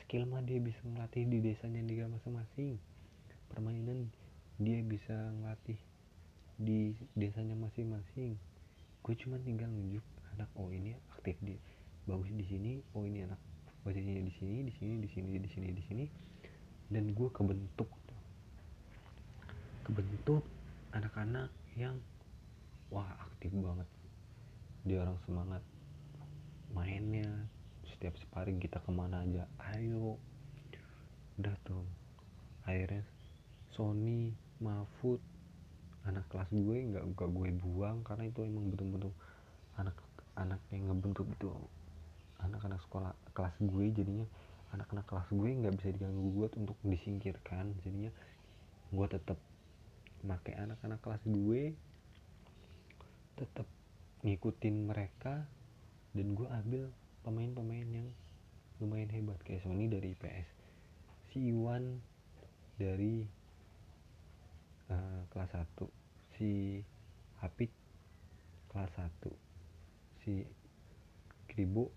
Skill 0.04 0.26
mah 0.26 0.42
dia 0.42 0.58
bisa 0.58 0.82
ngelatih 0.84 1.30
di 1.30 1.38
desanya 1.40 1.86
dia 1.86 2.10
masing-masing. 2.10 2.82
Permainan 3.54 4.10
dia 4.58 4.82
bisa 4.82 5.14
ngelatih 5.14 5.78
di 6.58 6.98
desanya 7.14 7.54
masing-masing. 7.54 8.34
Gue 9.06 9.16
cuma 9.16 9.38
tinggal 9.40 9.70
nunjuk 9.70 10.04
anak 10.40 10.48
oh 10.56 10.72
ini 10.72 10.96
aktif 11.12 11.36
di 11.44 11.60
bagus 12.08 12.32
di 12.32 12.48
sini 12.48 12.80
oh 12.96 13.04
ini 13.04 13.28
anak 13.28 13.36
posisinya 13.84 14.24
di 14.24 14.34
sini 14.40 14.64
di 14.64 14.72
sini 14.72 14.94
di 15.04 15.10
sini 15.12 15.36
di 15.36 15.50
sini 15.52 15.68
di 15.76 15.84
sini. 15.84 16.06
Dan 16.88 17.12
gue 17.12 17.28
kebentuk 17.36 17.92
kebentuk 19.84 20.48
anak-anak 20.96 21.52
yang 21.76 22.00
wah 22.88 23.20
aktif 23.28 23.52
banget. 23.52 23.90
Dia 24.88 25.04
orang 25.04 25.20
semangat 25.28 25.64
mainnya. 26.72 27.28
Setiap 27.84 28.16
sparring 28.16 28.64
kita 28.64 28.80
ke 28.80 28.92
mana 28.96 29.28
aja 29.28 29.44
ayo. 29.76 30.16
Udah 31.36 31.52
tuh 31.68 31.84
akhirnya 32.64 33.04
Sony 33.76 34.32
Mahfud 34.64 35.20
anak 36.08 36.26
kelas 36.32 36.48
gue 36.52 36.78
nggak 36.96 37.06
gue 37.12 37.50
buang 37.60 38.02
karena 38.08 38.32
itu 38.32 38.48
emang 38.48 38.72
betul-betul 38.72 39.12
anak-anak 40.40 40.64
yang 40.72 40.88
ngebentuk 40.88 41.28
itu 41.36 41.52
anak-anak 42.40 42.80
sekolah 42.88 43.12
kelas 43.36 43.56
gue 43.60 43.86
jadinya 43.92 44.24
anak-anak 44.72 45.06
kelas 45.10 45.28
gue 45.34 45.50
nggak 45.50 45.76
bisa 45.76 45.90
diganggu 45.92 46.24
gue 46.32 46.48
untuk 46.56 46.78
disingkirkan. 46.86 47.76
Jadinya 47.84 48.12
gue 48.96 49.08
tetap 49.12 49.40
pakai 50.24 50.54
anak-anak 50.56 51.00
kelas 51.04 51.24
gue 51.28 51.76
tetap 53.40 53.68
ngikutin 54.24 54.76
mereka 54.88 55.48
dan 56.16 56.28
gue 56.36 56.48
ambil 56.48 56.84
pemain-pemain 57.28 57.88
yang 57.92 58.08
lumayan 58.80 59.12
hebat. 59.12 59.40
Kayak 59.44 59.68
Sony 59.68 59.92
dari 59.92 60.16
IPS 60.16 60.48
si 61.30 61.52
Iwan 61.52 62.00
dari 62.80 63.28
uh, 64.90 65.22
kelas 65.30 65.52
1 65.52 66.40
si 66.40 66.82
Hapit 67.44 67.70
kelas 68.72 68.90
1 68.98 69.49
si 70.30 70.46
Kribo 71.50 71.90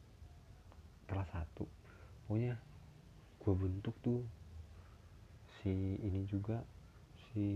kelas 1.04 1.28
1 1.36 1.68
pokoknya 2.24 2.56
gue 3.44 3.54
bentuk 3.60 3.92
tuh 4.00 4.24
si 5.60 6.00
ini 6.00 6.24
juga 6.24 6.64
si 7.30 7.46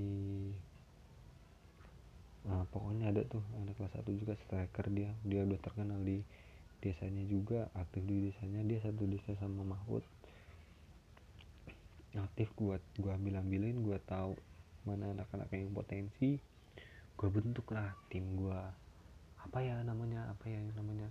nah, 2.47 2.63
pokoknya 2.71 3.11
ada 3.11 3.27
tuh 3.27 3.43
anak 3.59 3.75
kelas 3.75 3.93
satu 3.99 4.15
juga 4.15 4.39
striker 4.47 4.87
dia. 4.95 5.11
Dia 5.27 5.43
udah 5.43 5.59
terkenal 5.59 5.99
di 6.07 6.23
desanya 6.79 7.27
juga 7.27 7.67
aktif 7.75 8.07
di 8.07 8.31
desanya. 8.31 8.63
Dia 8.63 8.79
satu 8.87 9.03
desa 9.11 9.35
sama 9.43 9.67
Mahfud. 9.67 10.07
Aktif 12.17 12.49
buat 12.57 12.81
gua 13.03 13.19
ambil 13.19 13.43
ambilin 13.43 13.83
gua 13.83 13.99
tahu 14.07 14.39
mana 14.87 15.11
anak-anak 15.11 15.51
yang 15.51 15.75
potensi. 15.75 16.39
Gua 17.19 17.29
bentuk 17.29 17.67
lah 17.75 17.91
tim 18.07 18.39
gua 18.39 18.71
apa 19.47 19.63
ya 19.63 19.79
namanya 19.87 20.27
apa 20.27 20.51
ya 20.51 20.59
namanya 20.75 21.07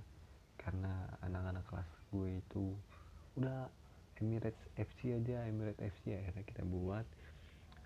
karena 0.59 1.07
anak-anak 1.23 1.63
kelas 1.71 1.87
gue 2.11 2.43
itu 2.43 2.75
udah 3.39 3.71
Emirates 4.19 4.59
FC 4.75 5.15
aja 5.15 5.47
Emirates 5.47 5.79
FC 5.79 6.19
akhirnya 6.19 6.43
kita 6.43 6.63
buat. 6.67 7.07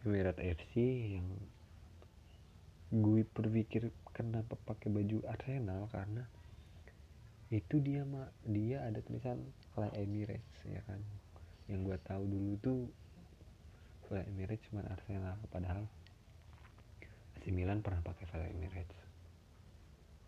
Emirates 0.05 0.41
FC 0.41 0.73
yang 1.17 1.27
gue 2.89 3.21
berpikir 3.29 3.93
kenapa 4.09 4.57
pakai 4.65 4.89
baju 4.89 5.21
Arsenal 5.29 5.85
karena 5.93 6.25
itu 7.53 7.81
dia 7.81 8.05
mak 8.05 8.33
dia 8.45 8.85
ada 8.85 9.01
tulisan 9.05 9.41
Fly 9.77 9.93
Emirates 9.93 10.57
ya 10.65 10.81
kan? 10.89 11.01
Yang 11.69 11.93
gue 11.93 11.97
tahu 12.09 12.23
dulu 12.25 12.53
tuh 12.61 12.79
Fly 14.09 14.25
Emirates 14.33 14.65
cuma 14.69 14.81
Arsenal 14.89 15.37
padahal 15.53 15.85
AC 17.37 17.53
Milan 17.53 17.85
pernah 17.85 18.01
pakai 18.01 18.25
Fly 18.29 18.49
Emirates 18.53 19.08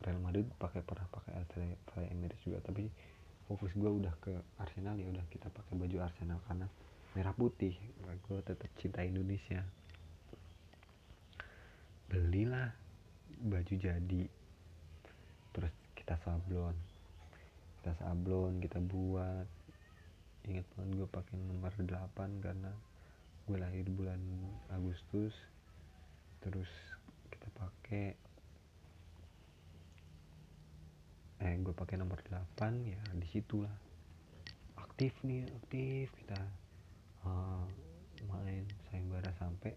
Real 0.01 0.17
Madrid 0.17 0.49
pakai 0.57 0.81
pernah 0.81 1.05
pakai 1.13 1.45
Fly 1.93 2.09
Emirates 2.09 2.41
juga. 2.41 2.61
Tapi 2.65 2.89
fokus 3.45 3.71
gue 3.77 3.89
udah 3.89 4.13
ke 4.17 4.33
Arsenal 4.57 4.97
ya 4.97 5.05
udah 5.11 5.25
kita 5.29 5.51
pakai 5.53 5.73
baju 5.77 5.97
Arsenal 6.01 6.41
karena 6.49 6.67
merah 7.13 7.35
putih. 7.37 7.77
Gue 8.25 8.41
tetap 8.41 8.69
cinta 8.81 9.05
Indonesia. 9.05 9.61
Belilah 12.09 12.73
baju 13.45 13.73
jadi. 13.77 14.23
Terus 15.53 15.73
kita 15.93 16.17
sablon. 16.25 16.75
Kita 17.81 17.93
sablon 18.01 18.57
kita 18.57 18.81
buat. 18.81 19.47
Ingat 20.49 20.65
banget 20.73 20.91
gue 20.97 21.09
pakai 21.13 21.35
nomor 21.37 21.69
8 21.77 21.85
karena 22.41 22.71
gue 23.45 23.57
lahir 23.61 23.85
bulan 23.93 24.17
Agustus. 24.73 25.37
Terus 26.41 26.69
kita 27.29 27.45
pakai 27.53 28.30
eh 31.41 31.57
gue 31.57 31.73
pakai 31.73 31.97
nomor 31.97 32.21
8 32.21 32.57
ya 32.85 33.01
di 33.17 33.27
situlah 33.29 33.73
aktif 34.77 35.17
nih 35.25 35.49
aktif 35.49 36.13
kita 36.21 36.37
uh, 37.25 37.65
main 38.29 38.69
sayembara 38.89 39.33
sampai 39.41 39.73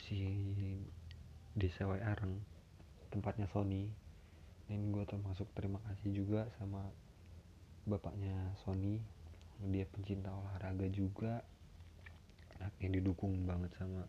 si 0.00 0.24
desa 1.52 1.86
Areng 1.86 2.40
tempatnya 3.12 3.46
Sony. 3.52 3.86
Dan 4.64 4.90
gue 4.90 5.04
termasuk 5.04 5.46
terima 5.52 5.78
kasih 5.86 6.10
juga 6.10 6.48
sama 6.58 6.82
bapaknya 7.84 8.34
Sony. 8.64 8.98
Dia 9.60 9.86
pencinta 9.86 10.32
olahraga 10.32 10.88
juga. 10.90 11.44
Yang 12.80 13.04
didukung 13.04 13.44
banget 13.44 13.76
sama 13.76 14.08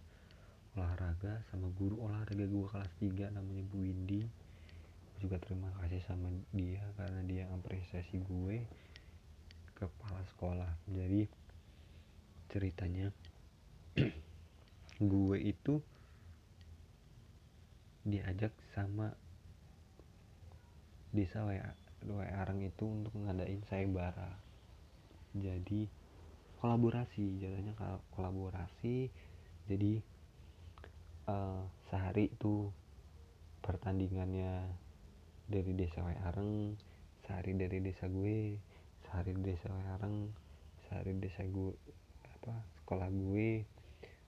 olahraga 0.75 1.43
sama 1.51 1.71
guru 1.75 2.03
olahraga 2.03 2.43
gue 2.47 2.65
kelas 2.67 2.91
3 2.99 3.35
namanya 3.35 3.63
Bu 3.67 3.83
Windy 3.83 4.27
juga 5.19 5.39
terima 5.39 5.71
kasih 5.79 6.01
sama 6.03 6.27
dia 6.51 6.83
karena 6.99 7.21
dia 7.23 7.43
apresiasi 7.51 8.19
gue 8.19 8.65
kepala 9.75 10.21
sekolah. 10.35 10.71
Jadi 10.91 11.27
ceritanya 12.51 13.11
gue 15.11 15.37
itu 15.39 15.83
diajak 18.05 18.53
sama 18.77 19.11
desa 21.09 21.41
WA 21.47 22.29
Arang 22.37 22.61
itu 22.61 22.85
untuk 22.85 23.15
ngadain 23.17 23.63
sayembara. 23.65 24.35
Jadi 25.35 25.89
kolaborasi 26.61 27.41
jadinya 27.41 27.73
kolaborasi. 28.13 29.09
Jadi 29.65 29.97
uh, 31.25 31.65
sehari 31.89 32.29
itu 32.29 32.69
pertandingannya 33.65 34.84
dari 35.45 35.71
desa 35.77 36.01
Arang 36.25 36.75
sehari 37.25 37.57
dari 37.57 37.81
desa 37.81 38.05
gue 38.09 38.57
sehari 39.05 39.33
desa 39.41 39.69
Arang 39.97 40.29
sehari 40.85 41.17
desa 41.17 41.45
gue 41.45 41.73
apa 42.25 42.53
sekolah 42.81 43.09
gue 43.09 43.65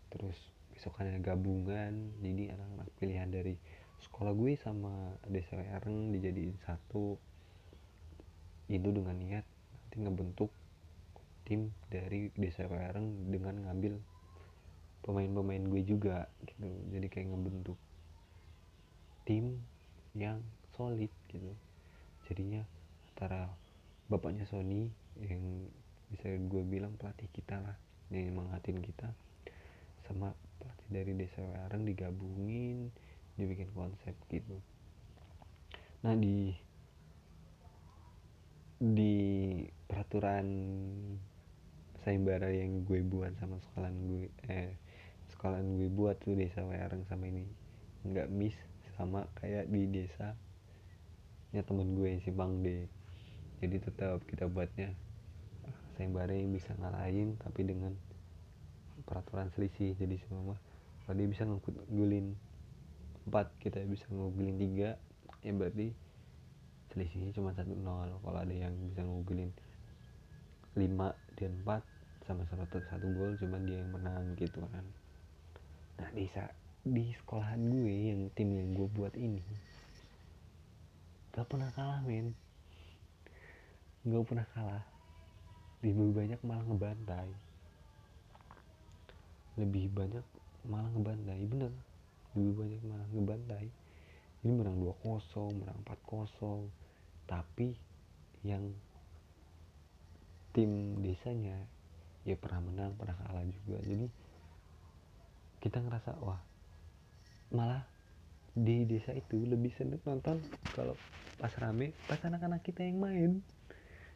terus 0.09 0.37
besokannya 0.77 1.17
gabungan. 1.25 1.93
Jadi 2.21 2.53
anak-anak 2.53 2.87
pilihan 3.01 3.29
dari 3.33 3.57
sekolah 4.05 4.33
gue 4.37 4.53
sama 4.61 5.17
desa 5.25 5.57
Ereng 5.57 6.13
dijadiin 6.13 6.53
satu. 6.61 7.17
Itu 8.69 8.89
dengan 8.93 9.17
niat 9.17 9.45
nanti 9.73 9.95
ngebentuk 9.97 10.53
tim 11.49 11.73
dari 11.89 12.29
desa 12.37 12.69
Ereng 12.69 13.33
dengan 13.33 13.65
ngambil 13.65 13.97
pemain-pemain 15.01 15.65
gue 15.65 15.81
juga 15.81 16.29
gitu. 16.45 16.69
Jadi 16.93 17.07
kayak 17.09 17.33
ngebentuk 17.33 17.79
tim 19.25 19.57
yang 20.13 20.45
solid 20.77 21.09
gitu. 21.33 21.51
Jadinya 22.29 22.61
antara 23.11 23.49
bapaknya 24.07 24.45
Sony 24.45 24.87
yang 25.17 25.41
bisa 26.07 26.31
gue 26.31 26.63
bilang 26.63 26.95
pelatih 26.95 27.27
kita 27.33 27.59
lah 27.59 27.75
yang 28.13 28.31
mengatin 28.37 28.79
kita 28.79 29.11
sama 30.07 30.31
pelatih 30.61 30.87
dari 30.87 31.11
desa 31.17 31.43
Wareng 31.43 31.83
digabungin 31.83 32.93
dibikin 33.35 33.67
konsep 33.75 34.15
gitu. 34.31 34.61
Nah 36.05 36.15
di 36.15 36.55
di 38.77 39.15
peraturan 39.89 40.47
sayembara 42.05 42.53
yang 42.53 42.85
gue 42.85 43.01
buat 43.03 43.33
sama 43.41 43.59
sekolahan 43.59 43.97
gue 44.07 44.31
eh 44.47 44.77
sekolahan 45.33 45.67
gue 45.75 45.89
buat 45.91 46.15
tuh 46.23 46.37
desa 46.39 46.63
Wareng 46.63 47.03
sama 47.09 47.27
ini 47.27 47.43
nggak 48.07 48.31
miss 48.31 48.55
sama 48.95 49.27
kayak 49.41 49.67
di 49.67 49.89
desa 49.91 50.37
ya 51.55 51.63
temen 51.63 51.95
gue 51.95 52.19
si 52.23 52.29
Bang 52.33 52.59
D. 52.63 52.87
Jadi 53.63 53.75
tetap 53.81 54.21
kita 54.27 54.45
buatnya 54.45 54.93
sayembara 55.95 56.35
yang 56.35 56.53
bisa 56.53 56.75
ngalahin 56.77 57.39
tapi 57.41 57.65
dengan 57.65 57.95
peraturan 59.07 59.49
selisih. 59.55 59.95
Jadi 59.97 60.19
semua 60.27 60.59
kalau 61.05 61.15
dia 61.15 61.27
bisa 61.29 61.47
ngegulin 61.47 62.35
empat 63.27 63.47
kita 63.63 63.83
bisa 63.87 64.07
ngegulin 64.11 64.55
tiga 64.59 64.89
ya 65.43 65.51
berarti 65.55 65.91
selisihnya 66.91 67.31
cuma 67.33 67.55
satu 67.55 67.73
nol. 67.73 68.19
Kalau 68.21 68.39
ada 68.39 68.53
yang 68.53 68.75
bisa 68.91 69.01
ngegulin 69.01 69.51
lima 70.77 71.15
dan 71.39 71.57
empat 71.63 71.81
sama-sama 72.27 72.67
satu 72.69 73.07
gol 73.15 73.39
cuma 73.39 73.57
dia 73.63 73.79
yang 73.81 73.89
menang 73.95 74.35
gitu 74.35 74.61
kan. 74.67 74.85
Nah 75.97 76.09
di 76.13 76.27
di 76.87 77.11
sekolahan 77.19 77.59
gue 77.67 77.95
yang 78.13 78.21
tim 78.35 78.53
yang 78.53 78.71
gue 78.75 78.87
buat 78.95 79.11
ini 79.15 79.43
gak 81.37 81.45
pernah 81.45 81.69
kalah 81.77 82.01
men. 82.01 82.33
Gak 84.01 84.25
pernah 84.25 84.47
kalah. 84.57 84.81
Lebih 85.85 86.17
banyak 86.17 86.41
malah 86.41 86.65
ngebantai. 86.65 87.29
Lebih 89.61 89.85
banyak 89.93 90.25
malah 90.65 90.89
ngebantai 90.97 91.45
bener. 91.45 91.69
Lebih 92.33 92.53
banyak 92.57 92.81
malah 92.89 93.07
ngebantai. 93.13 93.69
Ini 94.41 94.49
menang 94.49 94.81
2-0 94.81 95.61
menang 95.61 95.77
4-0 95.85 96.73
tapi 97.29 97.77
yang 98.41 98.73
tim 100.55 100.97
desanya 101.03 101.59
ya 102.25 102.33
pernah 102.33 102.65
menang 102.65 102.97
pernah 102.97 103.13
kalah 103.13 103.45
juga. 103.45 103.77
Jadi 103.85 104.09
kita 105.61 105.85
ngerasa 105.85 106.17
wah 106.17 106.41
malah 107.53 107.85
di 108.57 108.89
desa 108.89 109.13
itu 109.13 109.37
lebih 109.45 109.69
seneng 109.77 110.01
nonton 110.01 110.41
kalau 110.73 110.97
pas 111.37 111.53
rame 111.61 111.93
pas 112.09 112.17
anak-anak 112.25 112.65
kita 112.65 112.81
yang 112.81 112.97
main. 112.97 113.45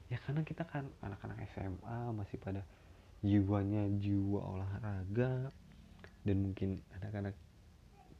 Ya 0.09 0.17
karena 0.25 0.41
kita 0.41 0.65
kan 0.65 0.89
anak-anak 1.05 1.45
SMA 1.53 1.99
masih 2.17 2.41
pada 2.41 2.65
jiwanya 3.21 3.85
jiwa 4.01 4.41
olahraga. 4.41 5.53
Dan 6.21 6.37
mungkin 6.45 6.81
anak-anak 7.01 7.33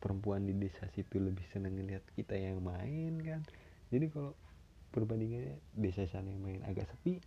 perempuan 0.02 0.46
di 0.46 0.58
desa 0.58 0.90
situ 0.94 1.22
lebih 1.22 1.46
seneng 1.54 1.78
ngeliat 1.78 2.02
kita 2.18 2.34
yang 2.34 2.62
main 2.62 3.18
kan. 3.22 3.42
Jadi 3.90 4.06
kalau 4.10 4.34
perbandingannya 4.94 5.58
desa 5.74 6.06
sana 6.06 6.30
yang 6.30 6.42
main 6.42 6.62
agak 6.68 6.86
sepi 6.92 7.22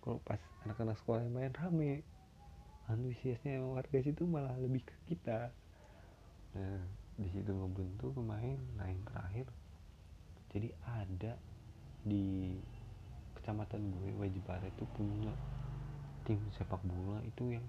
kalau 0.00 0.20
pas 0.24 0.40
anak-anak 0.64 0.96
sekolah 1.00 1.24
yang 1.24 1.34
main 1.36 1.52
rame 1.52 2.04
antusiasnya 2.88 3.60
warga 3.62 4.00
situ 4.00 4.24
malah 4.26 4.56
lebih 4.58 4.82
ke 4.84 4.96
kita. 5.12 5.52
Nah 6.56 6.99
di 7.20 7.28
situ 7.28 7.52
ngebentuk 7.52 8.16
pemain 8.16 8.56
nah 8.80 8.88
yang 8.88 9.04
terakhir. 9.04 9.46
Jadi 10.50 10.72
ada 10.82 11.36
di 12.00 12.56
kecamatan 13.36 13.92
gue 13.92 14.16
Wajibara 14.16 14.64
itu 14.64 14.88
punya 14.96 15.30
tim 16.24 16.40
sepak 16.56 16.80
bola 16.80 17.20
itu 17.28 17.60
yang 17.60 17.66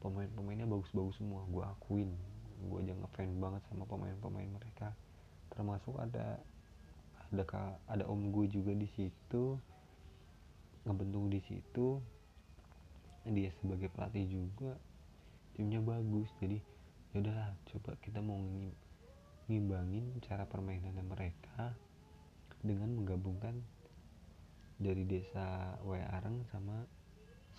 pemain-pemainnya 0.00 0.64
bagus-bagus 0.64 1.20
semua. 1.20 1.44
Gue 1.52 1.62
akuin 1.62 2.10
gue 2.62 2.78
aja 2.80 2.94
ngefan 2.96 3.36
banget 3.36 3.62
sama 3.68 3.84
pemain-pemain 3.84 4.48
mereka. 4.48 4.96
Termasuk 5.52 6.00
ada 6.00 6.40
ada 7.28 7.44
ada 7.84 8.04
om 8.08 8.32
gue 8.32 8.48
juga 8.48 8.72
di 8.72 8.88
situ 8.96 9.60
ngebentuk 10.88 11.28
di 11.28 11.40
situ. 11.44 12.00
Dia 13.22 13.54
sebagai 13.62 13.86
pelatih 13.92 14.26
juga 14.26 14.74
timnya 15.52 15.78
bagus 15.84 16.26
jadi 16.40 16.58
ya 17.12 17.20
udahlah 17.20 17.52
coba 17.68 17.92
kita 18.00 18.24
mau 18.24 18.40
ngimbangin 19.44 20.16
cara 20.24 20.48
permainan 20.48 20.96
mereka 21.04 21.76
dengan 22.64 22.88
menggabungkan 22.96 23.60
dari 24.80 25.04
desa 25.04 25.76
Areng 25.84 26.48
sama 26.48 26.88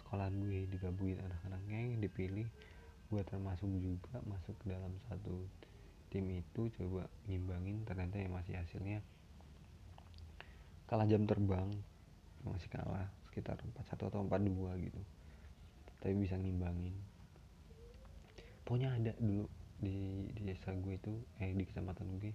sekolahan 0.01 0.33
gue 0.41 0.65
digabungin. 0.73 1.21
Anak-anaknya 1.21 1.77
yang 1.85 2.01
dipilih 2.01 2.49
gue 3.13 3.21
termasuk 3.29 3.69
juga 3.77 4.25
masuk 4.25 4.57
ke 4.57 4.73
dalam 4.73 4.97
satu 5.05 5.45
tim 6.09 6.25
itu. 6.33 6.73
Coba 6.73 7.05
ngimbangin 7.29 7.85
ternyata 7.85 8.17
ya 8.17 8.27
masih 8.33 8.57
hasilnya 8.57 9.05
kalah 10.89 11.05
jam 11.05 11.29
terbang 11.29 11.69
masih 12.43 12.67
kalah 12.73 13.07
sekitar 13.29 13.55
41 13.61 14.09
atau 14.09 14.19
42 14.25 14.87
gitu. 14.89 15.01
Tapi 16.01 16.13
bisa 16.17 16.35
ngimbangin 16.41 17.12
pokoknya 18.63 18.89
ada 18.95 19.11
dulu 19.19 19.45
di, 19.83 20.27
di 20.31 20.41
desa 20.47 20.71
gue 20.71 20.95
itu 20.95 21.13
eh 21.43 21.51
di 21.51 21.63
kecamatan 21.67 22.07
gue 22.23 22.31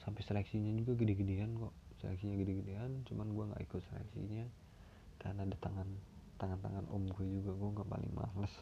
sampai 0.00 0.22
seleksinya 0.24 0.72
juga 0.80 0.98
gede-gedean 0.98 1.54
kok. 1.60 1.74
Seleksinya 2.02 2.34
gede-gedean 2.40 3.06
cuman 3.06 3.26
gue 3.30 3.44
nggak 3.52 3.62
ikut 3.68 3.82
seleksinya 3.92 4.44
karena 5.22 5.46
ada 5.46 5.56
tangan 5.62 5.88
tangan-tangan 6.40 6.84
om 6.90 7.04
gue 7.06 7.26
juga. 7.40 7.52
Gue 7.54 7.68
nggak 7.76 7.88
paling 7.88 8.12
males 8.16 8.54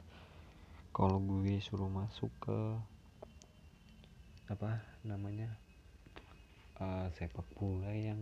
kalau 0.90 1.22
gue 1.22 1.62
suruh 1.62 1.88
masuk 1.88 2.29
ke 2.42 2.59
apa 4.50 4.83
namanya 5.07 5.46
uh, 6.83 7.07
sepak 7.14 7.46
bola 7.55 7.94
yang 7.94 8.18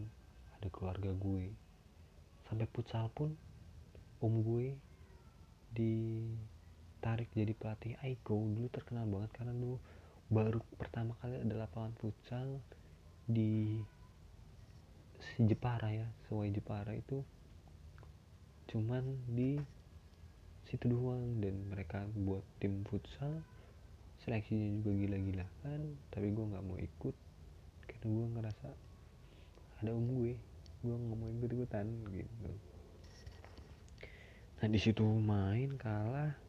ada 0.61 0.69
keluarga 0.69 1.11
gue. 1.17 1.51
Sampai 2.47 2.69
futsal 2.71 3.09
pun 3.13 3.35
om 4.21 4.35
gue 4.45 4.77
di 5.73 6.25
tarik 6.99 7.31
jadi 7.35 7.55
pelatih 7.55 7.95
Aiko 8.03 8.35
dulu 8.35 8.67
terkenal 8.71 9.07
banget 9.07 9.31
karena 9.39 9.55
dulu 9.55 9.79
baru 10.29 10.61
pertama 10.77 11.17
kali 11.25 11.41
ada 11.41 11.65
lapangan 11.65 11.97
futsal 11.97 12.61
di 13.25 13.81
si 15.19 15.45
Jepara 15.49 15.89
ya 15.89 16.07
Sewai 16.27 16.53
Jepara 16.53 16.93
itu. 16.93 17.25
Cuman 18.69 19.05
di 19.25 19.57
situ 20.69 20.85
doang 20.85 21.41
dan 21.41 21.57
mereka 21.73 22.05
buat 22.13 22.45
tim 22.61 22.85
futsal. 22.85 23.41
Seleksinya 24.21 24.69
juga 24.83 24.93
gila-gila 24.99 25.47
kan 25.65 25.81
tapi 26.11 26.35
gue 26.35 26.45
nggak 26.45 26.65
mau 26.67 26.77
ikut 26.77 27.17
karena 27.89 28.07
gue 28.13 28.27
ngerasa 28.37 28.69
ada 29.81 29.91
om 29.95 30.07
gue. 30.21 30.35
Gue 30.85 30.95
nggak 30.95 31.19
mau 31.19 31.31
ikut 31.31 31.51
ikutan 31.57 31.87
gitu. 32.13 32.53
Nah 34.59 34.69
di 34.69 34.79
situ 34.83 35.07
main 35.07 35.79
kalah 35.79 36.48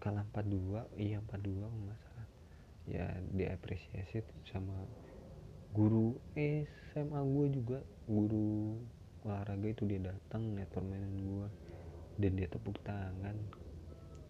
kalah 0.00 0.24
42 0.32 0.96
iya 0.96 1.20
42 1.20 1.60
masalah 1.84 2.26
ya 2.88 3.06
diapresiasi 3.36 4.24
sama 4.48 4.74
guru 5.70 6.18
SMA 6.34 7.20
gue 7.22 7.46
juga. 7.54 7.78
Guru 8.10 8.74
olahraga 9.22 9.68
itu 9.70 9.86
dia 9.86 10.02
datang 10.02 10.58
lihat 10.58 10.72
permainan 10.74 11.14
gue 11.14 11.48
dan 12.18 12.32
dia 12.34 12.48
tepuk 12.50 12.74
tangan 12.82 13.36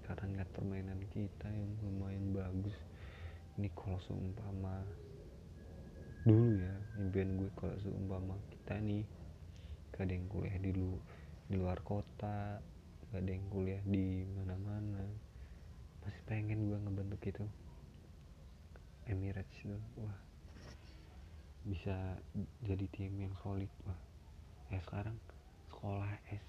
karena 0.04 0.24
ngeliat 0.26 0.50
permainan 0.52 1.00
kita 1.08 1.48
yang 1.48 1.72
lumayan 1.80 2.26
bagus. 2.36 2.76
Ini 3.56 3.72
kalau 3.72 3.96
seumpama 4.04 4.84
dulu 6.28 6.60
ya 6.60 6.76
impian 7.00 7.40
gue 7.40 7.48
kalau 7.56 7.72
seumpama 7.80 8.36
kita 8.52 8.76
nih 8.76 9.08
gak 9.96 10.04
ada 10.04 10.12
yang 10.12 10.28
kuliah 10.28 10.56
di 10.60 10.70
lu 10.76 11.00
di 11.48 11.56
luar 11.56 11.80
kota 11.80 12.60
gak 13.08 13.20
ada 13.24 13.30
yang 13.32 13.48
kuliah 13.48 13.80
di 13.88 14.28
mana-mana 14.36 15.29
masih 16.04 16.22
pengen 16.28 16.68
gue 16.68 16.78
ngebentuk 16.80 17.22
itu. 17.24 17.44
Emirates 19.08 19.56
itu. 19.60 19.78
Wah. 20.00 20.18
Bisa 21.66 22.16
jadi 22.64 22.86
tim 22.92 23.12
yang 23.20 23.34
solid 23.40 23.68
wah. 23.84 23.98
Ya 24.70 24.78
sekarang 24.86 25.18
sekolah 25.70 26.10
S, 26.30 26.44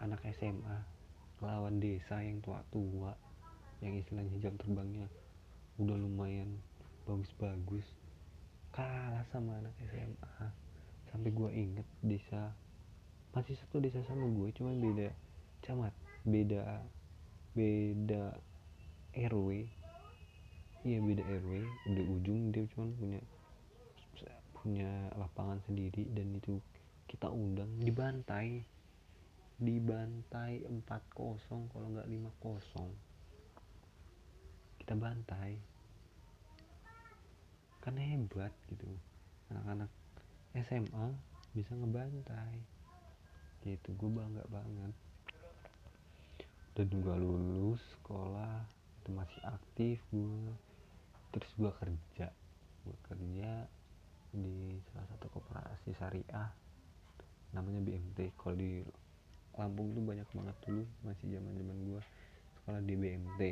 anak 0.00 0.24
SMA 0.36 0.78
lawan 1.44 1.78
desa 1.78 2.24
yang 2.24 2.40
tua-tua 2.40 3.12
yang 3.84 3.92
istilahnya 3.92 4.40
jam 4.40 4.56
terbangnya 4.56 5.06
udah 5.76 5.96
lumayan 6.00 6.56
bagus-bagus. 7.04 7.84
Kalah 8.72 9.24
sama 9.28 9.60
anak 9.60 9.76
SMA 9.84 10.66
sampai 11.16 11.30
gue 11.32 11.50
inget 11.54 11.86
desa 12.04 12.52
masih 13.32 13.56
satu 13.56 13.80
desa 13.80 14.00
sama 14.08 14.28
gue 14.32 14.48
cuman 14.56 14.76
beda 14.80 15.08
camat 15.64 15.92
beda 16.24 16.80
beda 17.52 18.36
RW 19.16 19.64
iya 20.86 21.00
beda 21.02 21.24
RW 21.24 21.52
di 21.88 22.02
ujung 22.04 22.52
dia 22.52 22.68
cuma 22.70 22.92
punya 22.94 23.20
punya 24.66 24.90
lapangan 25.14 25.62
sendiri 25.62 26.10
dan 26.10 26.34
itu 26.34 26.58
kita 27.06 27.30
undang. 27.30 27.70
Dibantai. 27.78 28.66
Dibantai 29.62 30.66
4-0 30.66 31.70
kalau 31.70 31.86
nggak 31.94 32.10
5-0 32.10 32.90
kita 34.82 34.98
bantai. 34.98 35.54
Karena 37.78 38.02
hebat 38.10 38.50
gitu. 38.66 38.90
Anak-anak 39.54 39.90
SMA 40.66 41.06
bisa 41.54 41.70
ngebantai. 41.78 42.58
Gitu 43.62 43.94
gue 43.94 44.10
bangga 44.10 44.42
banget. 44.50 44.94
Dan 46.74 46.86
juga 46.90 47.14
lulus 47.14 47.80
sekolah 48.02 48.75
itu 49.06 49.14
masih 49.14 49.38
aktif 49.46 50.02
gue 50.10 50.50
terus 51.30 51.46
gue 51.54 51.70
kerja. 51.78 52.26
Gue 52.82 52.98
kerja 53.06 53.70
di 54.34 54.82
salah 54.90 55.06
satu 55.14 55.30
koperasi 55.30 55.94
syariah. 55.94 56.50
Namanya 57.54 57.86
BMT 57.86 58.34
kalau 58.34 58.58
di 58.58 58.82
Lampung 59.54 59.94
tuh 59.94 60.02
banyak 60.02 60.26
banget 60.34 60.56
dulu 60.66 60.82
masih 61.06 61.38
zaman 61.38 61.54
zaman 61.54 61.78
gue 61.86 62.00
sekolah 62.60 62.82
di 62.82 62.94
BMT 62.98 63.42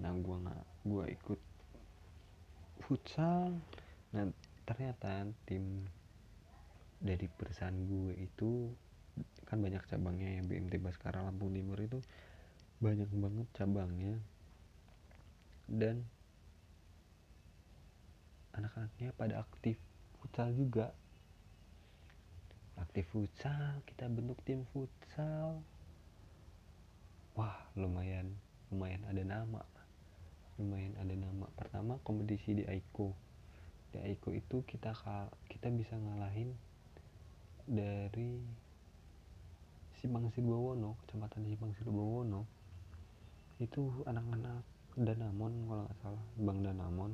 nah 0.00 0.16
gue 0.16 0.36
nggak 0.46 0.64
gue 0.86 1.04
ikut 1.10 1.40
futsal. 2.86 3.58
Nah 4.14 4.30
ternyata 4.62 5.26
tim 5.42 5.90
dari 7.02 7.26
perusahaan 7.26 7.74
gue 7.74 8.14
itu 8.14 8.70
kan 9.42 9.58
banyak 9.58 9.82
cabangnya 9.90 10.38
ya 10.38 10.42
BMT 10.46 10.78
Baskara 10.78 11.26
Lampung 11.26 11.50
Timur 11.50 11.82
itu 11.82 11.98
banyak 12.80 13.12
banget 13.12 13.46
cabangnya. 13.52 14.16
Dan 15.68 16.08
anak-anaknya 18.56 19.12
pada 19.14 19.44
aktif 19.44 19.76
futsal 20.18 20.50
juga. 20.56 20.96
Aktif 22.80 23.04
futsal 23.12 23.84
kita 23.84 24.08
bentuk 24.08 24.40
tim 24.48 24.64
futsal. 24.72 25.60
Wah 27.36 27.68
lumayan 27.76 28.32
lumayan 28.72 29.04
ada 29.06 29.22
nama. 29.22 29.62
Lumayan 30.56 30.96
ada 30.96 31.14
nama. 31.14 31.46
Pertama 31.52 32.00
kompetisi 32.00 32.56
di 32.56 32.64
Aiko. 32.64 33.12
Di 33.92 34.00
Aiko 34.00 34.32
itu 34.32 34.64
kita 34.64 34.96
kita 35.52 35.68
bisa 35.68 36.00
ngalahin 36.00 36.56
dari 37.68 38.40
Simpang 40.00 40.32
Silbawono 40.32 40.96
kecamatan 41.04 41.44
Simpang 41.44 41.76
Silbawono 41.76 42.59
itu 43.60 43.92
anak-anak 44.08 44.64
Danamon 44.96 45.52
kalau 45.68 45.82
nggak 45.86 45.98
salah. 46.00 46.24
Bang 46.40 46.58
Danamon 46.64 47.12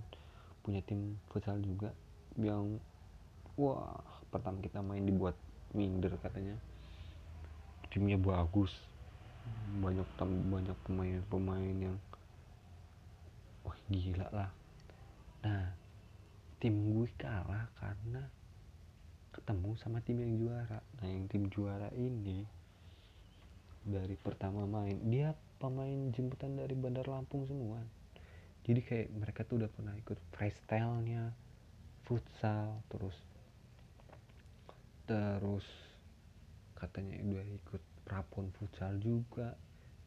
punya 0.62 0.80
tim 0.86 1.18
futsal 1.30 1.58
juga 1.62 1.90
yang 2.38 2.78
wah 3.58 3.98
pertama 4.30 4.62
kita 4.62 4.80
main 4.80 5.02
dibuat 5.02 5.34
minder 5.74 6.14
katanya. 6.22 6.54
Timnya 7.90 8.16
bagus. 8.16 8.72
Banyak 9.78 10.06
banyak 10.50 10.78
pemain-pemain 10.86 11.76
yang 11.78 11.96
wah 13.62 13.78
gila 13.90 14.28
lah. 14.30 14.50
Nah 15.42 15.74
tim 16.62 16.74
gue 16.94 17.06
kalah 17.20 17.68
karena 17.78 18.22
ketemu 19.34 19.70
sama 19.78 19.98
tim 20.02 20.18
yang 20.22 20.34
juara. 20.40 20.80
Nah 20.98 21.06
yang 21.06 21.26
tim 21.28 21.46
juara 21.52 21.90
ini 21.94 22.42
dari 23.86 24.18
pertama 24.18 24.66
main 24.66 24.98
dia 25.06 25.30
pemain 25.56 26.12
jemputan 26.12 26.56
dari 26.56 26.76
Bandar 26.76 27.08
Lampung 27.08 27.48
semua. 27.48 27.80
Jadi 28.66 28.80
kayak 28.82 29.08
mereka 29.14 29.40
tuh 29.46 29.62
udah 29.62 29.70
pernah 29.70 29.94
ikut 29.94 30.18
freestyle-nya 30.34 31.30
futsal 32.06 32.82
terus 32.90 33.14
terus 35.06 35.66
katanya 36.74 37.18
udah 37.22 37.46
ikut 37.46 37.82
prapon 38.02 38.50
futsal 38.58 38.98
juga. 38.98 39.54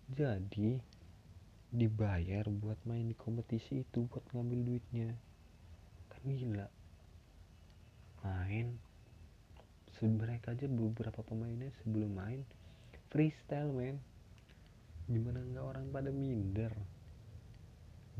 Jadi 0.10 0.80
dibayar 1.70 2.50
buat 2.50 2.82
main 2.89 3.08
di 3.08 3.16
kompetisi 3.16 3.86
itu 3.86 4.06
buat 4.10 4.26
ngambil 4.34 4.60
duitnya. 4.66 5.10
Kan 6.12 6.24
gila. 6.28 6.68
Main. 8.26 8.76
Mereka 10.00 10.56
aja 10.56 10.64
beberapa 10.72 11.20
pemainnya 11.28 11.76
sebelum 11.84 12.16
main 12.16 12.47
freestyle 13.12 13.76
men 13.76 14.00
gimana 15.10 15.41
nggak 15.41 15.66
orang 15.66 15.86
pada 15.89 16.14
minder? 16.14 16.70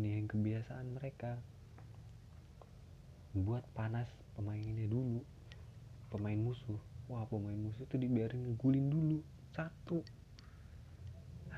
Ini 0.02 0.18
yang 0.18 0.26
kebiasaan 0.26 0.98
mereka. 0.98 1.38
Buat 3.38 3.62
panas 3.78 4.10
pemainnya 4.34 4.90
dulu. 4.90 5.22
Pemain 6.10 6.42
musuh. 6.42 6.82
Wah 7.06 7.30
pemain 7.30 7.54
musuh 7.54 7.86
tuh 7.86 8.02
dibiarin 8.02 8.42
ngegulin 8.42 8.90
dulu. 8.90 9.22
Satu. 9.54 10.02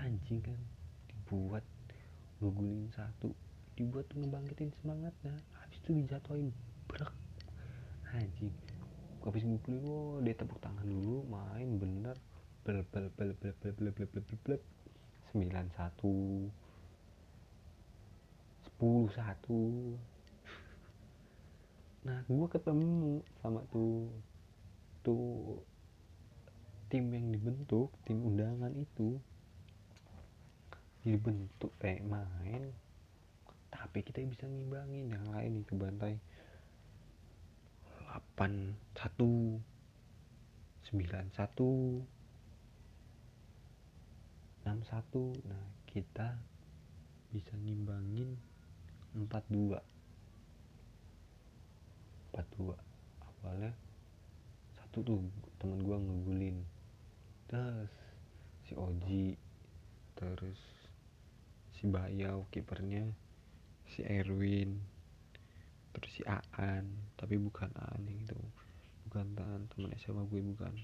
Anjing 0.03 0.43
kan. 0.43 0.59
Dibuat 1.07 1.63
ngegulin 2.43 2.91
satu. 2.91 3.31
Dibuat 3.79 4.11
ngebangkitin 4.11 4.75
semangatnya 4.83 5.31
habis 5.63 5.79
itu 5.79 5.95
dijatuhin. 5.95 6.51
Berak 6.91 7.15
anjing. 8.11 8.51
Habis 9.23 9.47
ngumpulin 9.47 9.79
wow 9.79 10.19
dia 10.19 10.35
tepuk 10.35 10.59
tangan 10.59 10.83
dulu 10.83 11.23
main 11.31 11.79
bener. 11.79 12.19
Bel 12.67 12.83
bel 12.91 13.07
bel 13.15 13.31
bel 13.39 13.55
bel 13.63 13.71
bel 13.79 13.95
bel 13.95 14.07
bel 14.11 14.39
bel 14.43 14.59
sembilan 15.31 15.65
satu 15.71 16.13
sepuluh 18.67 19.07
satu. 19.15 19.61
Nah 22.03 22.19
gue 22.27 22.47
ketemu 22.51 23.23
sama 23.39 23.63
tuh 23.71 24.11
tuh 25.01 25.57
tim 26.91 27.07
yang 27.15 27.31
dibentuk 27.31 27.89
tim 28.03 28.19
undangan 28.19 28.75
itu. 28.75 29.15
Dibentuk 31.01 31.73
eh 31.81 32.03
main 32.03 32.69
tapi 33.71 34.03
kita 34.05 34.21
bisa 34.27 34.45
ngimbangin 34.45 35.09
yang 35.09 35.25
lain 35.33 35.65
ke 35.65 35.73
bantai 35.73 36.13
8 38.37 38.75
1 38.93 39.15
9 39.17 39.59
1 40.91 42.20
61 44.63 45.47
nah 45.47 45.65
kita 45.89 46.37
bisa 47.31 47.53
ngimbangin 47.57 48.35
42 49.15 49.79
42 52.31 52.75
awalnya 53.21 53.73
satu 54.91 55.07
tuh 55.07 55.23
temen 55.55 55.79
gua 55.87 55.95
ngegulin. 56.03 56.67
Terus 57.47 57.87
si 58.67 58.75
Oji 58.75 59.39
terus 60.19 60.59
si 61.71 61.87
Bayau 61.87 62.43
kipernya 62.51 63.07
si 63.87 64.03
Erwin 64.03 64.83
terus 65.95 66.11
si 66.11 66.21
Aan 66.27 66.91
tapi 67.15 67.39
bukan 67.39 67.71
Aan 67.71 68.03
yang 68.03 68.19
itu. 68.19 68.35
Bukan 69.07 69.31
Aan 69.39 69.71
temen 69.71 69.95
SMA 69.95 70.27
gue 70.27 70.43
bukan. 70.43 70.75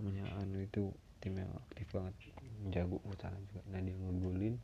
Namanya 0.00 0.40
Aan 0.40 0.56
itu 0.56 0.88
tim 1.24 1.40
yang 1.40 1.48
aktif 1.56 1.88
banget. 1.88 2.12
Jago 2.68 3.00
putaran 3.00 3.40
juga. 3.48 3.64
Nah 3.72 3.80
dia 3.80 3.96
ngegulin 3.96 4.60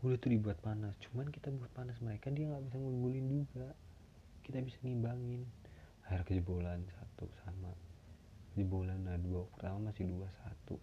udah 0.00 0.16
tuh 0.16 0.32
dibuat 0.32 0.56
panas. 0.64 0.96
Cuman 1.04 1.28
kita 1.28 1.52
buat 1.52 1.68
panas 1.76 2.00
mereka 2.00 2.32
dia 2.32 2.48
nggak 2.48 2.64
bisa 2.72 2.76
ngegulin 2.80 3.26
juga. 3.28 3.68
Kita 4.40 4.64
bisa 4.64 4.80
ngimbangin. 4.80 5.44
Akhir 6.08 6.24
kejebolan 6.24 6.80
satu 6.96 7.28
sama 7.44 7.68
jebolan 8.56 9.00
nah 9.04 9.20
dua 9.20 9.44
pertama 9.52 9.92
masih 9.92 10.08
dua 10.08 10.32
satu. 10.40 10.80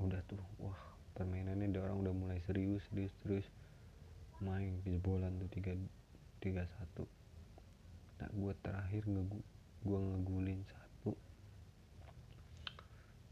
Udah 0.00 0.24
tuh 0.24 0.40
wah 0.56 0.80
permainannya 1.12 1.68
ada 1.68 1.84
orang 1.84 2.08
udah 2.08 2.14
mulai 2.16 2.40
serius 2.48 2.80
serius 2.88 3.12
terus 3.20 3.46
main 4.40 4.80
kejebolan 4.82 5.36
tuh 5.36 5.52
tiga 5.52 5.76
tiga 6.40 6.64
satu. 6.80 7.04
Nah 8.24 8.28
gue 8.32 8.52
terakhir 8.64 9.04
nge 9.04 9.22
gue 9.84 9.98
ngegulin 10.00 10.60
satu 10.64 10.83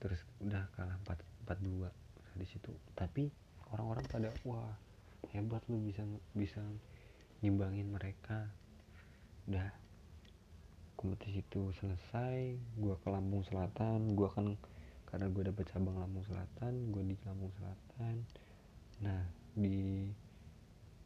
terus 0.03 0.19
udah 0.43 0.67
kalah 0.75 0.99
4 1.07 1.47
4 1.47 1.63
2 1.63 1.87
nah, 1.87 2.35
di 2.35 2.47
situ. 2.51 2.75
Tapi 2.99 3.31
orang-orang 3.71 4.03
pada 4.11 4.35
wah 4.43 4.75
hebat 5.31 5.63
lu 5.71 5.79
bisa 5.79 6.03
bisa 6.35 6.59
ngimbangin 7.39 7.87
mereka. 7.87 8.51
Udah. 9.47 9.71
Kompetisi 10.99 11.43
itu 11.43 11.75
selesai 11.79 12.59
gua 12.79 12.95
ke 12.99 13.11
Lampung 13.11 13.43
Selatan 13.43 14.15
gua 14.15 14.31
kan 14.31 14.55
karena 15.13 15.29
gue 15.29 15.45
dapet 15.45 15.69
cabang 15.69 16.01
Lampung 16.01 16.25
Selatan 16.25 16.89
gue 16.89 17.03
di 17.05 17.17
Lampung 17.29 17.53
Selatan. 17.61 18.15
Nah 19.05 19.23
di 19.53 20.09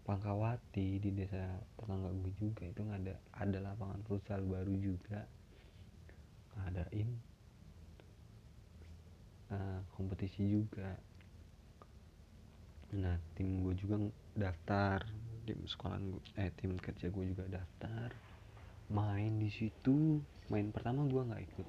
Pangkawati 0.06 1.02
di 1.02 1.10
desa 1.10 1.58
tetangga 1.74 2.14
gue 2.14 2.30
juga 2.38 2.62
itu 2.70 2.86
ada 2.86 3.18
ada 3.34 3.58
lapangan 3.58 4.06
futsal 4.06 4.46
baru 4.46 4.70
juga. 4.78 5.26
Ngadain 6.54 7.10
uh, 9.52 9.80
kompetisi 9.94 10.42
juga. 10.46 10.96
Nah 12.96 13.16
tim 13.34 13.62
gue 13.62 13.74
juga 13.78 13.98
daftar. 14.34 15.02
Tim 15.46 15.62
sekolah 15.62 15.98
gue 16.02 16.22
eh 16.38 16.50
tim 16.54 16.74
kerja 16.78 17.10
gue 17.10 17.24
juga 17.30 17.44
daftar. 17.46 18.10
Main 18.90 19.38
di 19.38 19.50
situ. 19.50 20.22
Main 20.50 20.70
pertama 20.70 21.06
gue 21.06 21.22
nggak 21.22 21.42
ikut. 21.52 21.68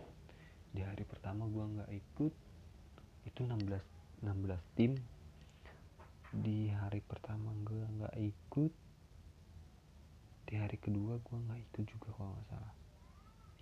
Di 0.73 0.81
hari 0.85 1.03
pertama 1.05 1.49
gue 1.49 1.65
nggak 1.65 1.91
ikut 1.93 2.33
itu 3.27 3.41
16 3.43 4.23
16 4.23 4.77
tim. 4.77 4.93
Di 6.33 6.69
hari 6.73 7.01
pertama 7.01 7.53
gue 7.65 7.83
nggak 7.85 8.15
ikut 8.17 8.73
di 10.47 10.55
hari 10.55 10.79
kedua 10.79 11.19
gue 11.19 11.37
nggak 11.43 11.59
ikut 11.59 11.83
juga 11.91 12.07
kalau 12.15 12.31
nggak 12.33 12.47
salah. 12.47 12.73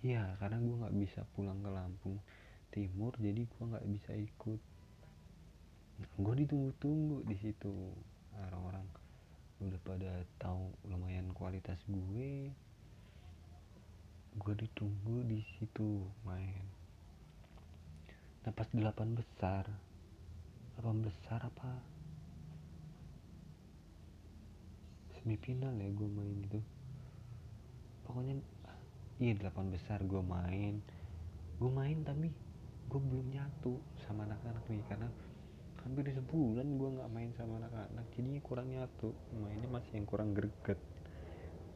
Iya 0.06 0.24
karena 0.38 0.62
gue 0.62 0.76
nggak 0.86 0.96
bisa 1.02 1.20
pulang 1.34 1.58
ke 1.64 1.70
Lampung 1.72 2.20
timur 2.70 3.14
jadi 3.18 3.46
gue 3.46 3.64
nggak 3.64 3.88
bisa 3.88 4.12
ikut. 4.14 4.60
Nah, 5.96 6.10
gue 6.20 6.34
ditunggu-tunggu 6.44 7.24
di 7.24 7.36
situ. 7.40 7.72
Orang-orang 8.36 8.84
udah 9.64 9.80
pada 9.80 10.12
tahu 10.36 10.68
lumayan 10.84 11.32
kualitas 11.32 11.80
gue. 11.88 12.52
Gue 14.36 14.54
ditunggu 14.56 15.24
di 15.24 15.40
situ 15.56 16.04
main. 16.28 16.64
Nah 18.44 18.52
pas 18.52 18.68
delapan 18.70 19.16
besar 19.16 19.64
delapan 20.76 21.08
besar 21.08 21.40
apa? 21.40 21.72
Semifinal 25.16 25.72
ya 25.80 25.88
gue 25.88 26.08
main 26.12 26.36
itu. 26.44 26.60
Pokoknya 28.04 28.36
iya 29.16 29.32
delapan 29.40 29.72
besar 29.72 30.04
gue 30.04 30.20
main. 30.20 30.84
Gue 31.56 31.72
main 31.72 32.04
tapi 32.04 32.28
gue 32.86 33.00
belum 33.02 33.34
nyatu 33.34 33.82
sama 34.06 34.22
anak-anak 34.30 34.62
nih 34.70 34.86
karena 34.86 35.10
hampir 35.82 36.06
sebulan 36.10 36.66
gue 36.78 36.88
nggak 36.98 37.10
main 37.14 37.30
sama 37.38 37.62
anak-anak 37.62 38.06
jadi 38.14 38.40
kurang 38.42 38.68
nyatu. 38.74 39.14
Mainnya 39.38 39.68
masih 39.70 39.94
yang 39.98 40.06
kurang 40.06 40.34
greget 40.34 40.78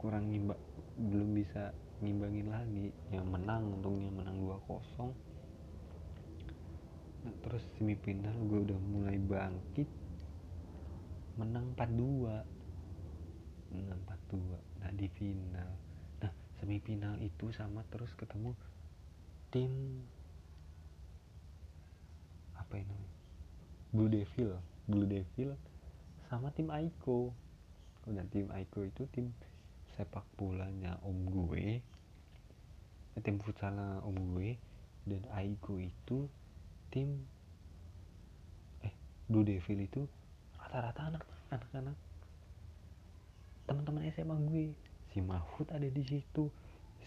kurang 0.00 0.32
ngimba 0.32 0.56
belum 0.96 1.36
bisa 1.36 1.76
ngimbangin 2.00 2.48
lagi. 2.50 2.88
Yang 3.12 3.26
menang 3.30 3.62
untungnya 3.78 4.10
menang 4.10 4.42
2-0 4.42 5.14
nah, 7.20 7.36
terus 7.44 7.60
semifinal 7.76 8.32
gue 8.48 8.64
udah 8.64 8.80
mulai 8.80 9.20
bangkit 9.20 9.84
menang 11.36 11.76
4-2 11.76 13.76
menang 13.76 14.00
4-2 14.30 14.80
nah 14.80 14.90
di 14.96 15.04
final. 15.12 15.76
Nah 16.24 16.32
semifinal 16.58 17.20
itu 17.22 17.52
sama 17.54 17.84
terus 17.92 18.10
ketemu 18.16 18.56
tim 19.52 20.00
apa 22.70 22.86
ini 22.86 23.02
Blue 23.90 24.06
Devil. 24.06 24.54
Blue 24.86 25.02
Devil 25.02 25.58
sama 26.30 26.54
tim 26.54 26.70
Aiko. 26.70 27.34
Dan 28.06 28.30
tim 28.30 28.46
Aiko 28.54 28.86
itu 28.86 29.10
tim 29.10 29.34
sepak 29.98 30.22
bolanya 30.38 30.94
om 31.02 31.26
gue. 31.26 31.82
Eh, 33.18 33.22
tim 33.26 33.42
futsalnya 33.42 34.06
om 34.06 34.14
gue. 34.14 34.54
Dan 35.02 35.26
Aiko 35.34 35.82
itu 35.82 36.30
tim 36.94 37.26
eh 38.86 38.94
Blue 39.26 39.42
Devil 39.42 39.90
itu 39.90 40.06
rata-rata 40.54 41.10
anak 41.10 41.26
anak-anak 41.50 41.98
teman-teman 43.66 44.06
SMA 44.14 44.38
gue. 44.46 44.66
Si 45.10 45.18
Mahfud 45.18 45.66
ada 45.74 45.90
di 45.90 46.06
situ 46.06 46.46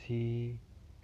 si 0.03 0.51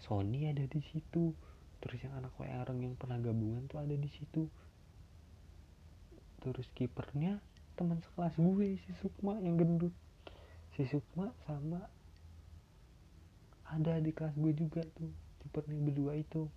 Sony 0.03 0.51
ada 0.51 0.67
di 0.67 0.83
situ 0.83 1.31
terus 1.79 1.99
yang 2.03 2.15
anak 2.19 2.35
orang 2.35 2.79
yang 2.83 2.93
pernah 2.99 3.15
gabungan 3.19 3.63
tuh 3.71 3.79
ada 3.79 3.95
di 3.95 4.09
situ. 4.11 4.47
Terus 6.43 6.67
kipernya 6.75 7.39
teman 7.79 8.03
sekelas 8.03 8.35
gue 8.35 8.79
si 8.83 8.91
Sukma 8.99 9.39
yang 9.39 9.55
gendut. 9.55 9.95
Si 10.75 10.83
Sukma 10.87 11.31
sama 11.47 11.87
ada 13.69 13.95
di 14.03 14.11
kelas 14.11 14.35
gue 14.35 14.51
juga 14.51 14.83
tuh 14.95 15.11
kipernya 15.43 15.79
berdua 15.79 16.19
itu. 16.19 16.51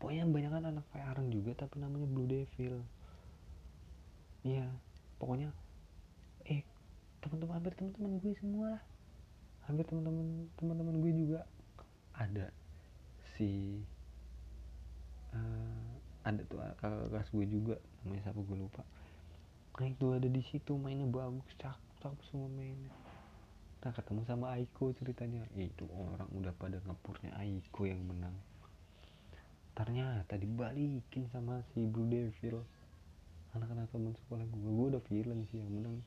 Pokoknya 0.00 0.24
banyak 0.28 0.52
kan 0.52 0.64
anak 0.64 0.86
Arang 0.96 1.28
juga 1.32 1.56
tapi 1.56 1.80
namanya 1.80 2.08
Blue 2.08 2.28
Devil. 2.28 2.84
Iya 4.44 4.68
pokoknya 5.20 5.52
eh 6.48 6.64
teman-teman 7.20 7.60
hampir 7.60 7.72
teman-teman 7.76 8.20
gue 8.20 8.32
semua. 8.36 8.80
Hampir 9.68 9.84
teman-teman 9.88 10.48
teman-teman 10.60 10.96
gue 11.00 11.12
juga. 11.12 11.40
Ada 12.16 12.52
si 13.40 13.80
uh, 15.32 15.88
ada 16.20 16.44
tuh 16.44 16.60
ah, 16.60 16.76
kakak 16.76 17.08
kelas 17.08 17.28
gue 17.32 17.46
juga 17.48 17.76
namanya 18.04 18.28
siapa 18.28 18.40
gue 18.44 18.58
lupa. 18.60 18.84
Nah 19.80 19.88
itu 19.88 20.06
ada 20.12 20.28
di 20.28 20.42
situ 20.44 20.76
mainnya 20.76 21.08
bagus 21.08 21.48
cakep 21.56 21.80
cakep 22.04 22.20
semua 22.28 22.52
mainnya. 22.52 22.92
Nah 23.80 23.92
ketemu 23.96 24.20
sama 24.28 24.52
Aiko 24.52 24.92
ceritanya. 24.92 25.48
Ya, 25.56 25.64
itu 25.72 25.88
orang 25.88 26.28
udah 26.36 26.52
pada 26.60 26.76
ngepurnya 26.84 27.32
Aiko 27.40 27.88
yang 27.88 28.04
menang. 28.04 28.36
Ternyata 29.72 30.36
dibalikin 30.36 31.24
sama 31.32 31.64
si 31.72 31.88
Blue 31.88 32.04
Devil 32.04 32.60
anak-anak 33.56 33.88
teman 33.88 34.12
sekolah 34.28 34.44
gue. 34.44 34.60
Gue 34.60 34.86
udah 34.92 35.02
villain 35.08 35.48
sih 35.48 35.64
yang 35.64 35.72
menang. 35.72 36.04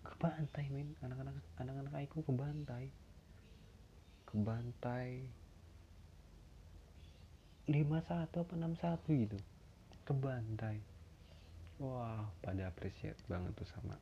Ke 0.00 0.16
bantai 0.16 0.72
men. 0.72 0.96
Anak-anak 1.04 1.36
anak-anak 1.60 1.92
Aiko 2.00 2.24
ke 2.24 2.32
bantai 2.32 2.88
ke 4.34 4.42
bantai 4.42 5.22
51 7.64 8.28
apa 8.28 8.52
61 8.52 9.24
gitu. 9.24 9.38
Kebantai. 10.04 10.76
Wah 11.80 12.28
pada 12.44 12.68
appreciate 12.68 13.16
banget 13.24 13.56
tuh 13.56 13.66
sama 13.72 13.96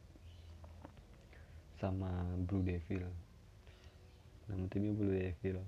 sama 1.78 2.10
Blue 2.42 2.62
Devil. 2.66 3.06
Nama 4.50 4.64
timnya 4.66 4.92
Blue 4.98 5.14
Devil. 5.14 5.62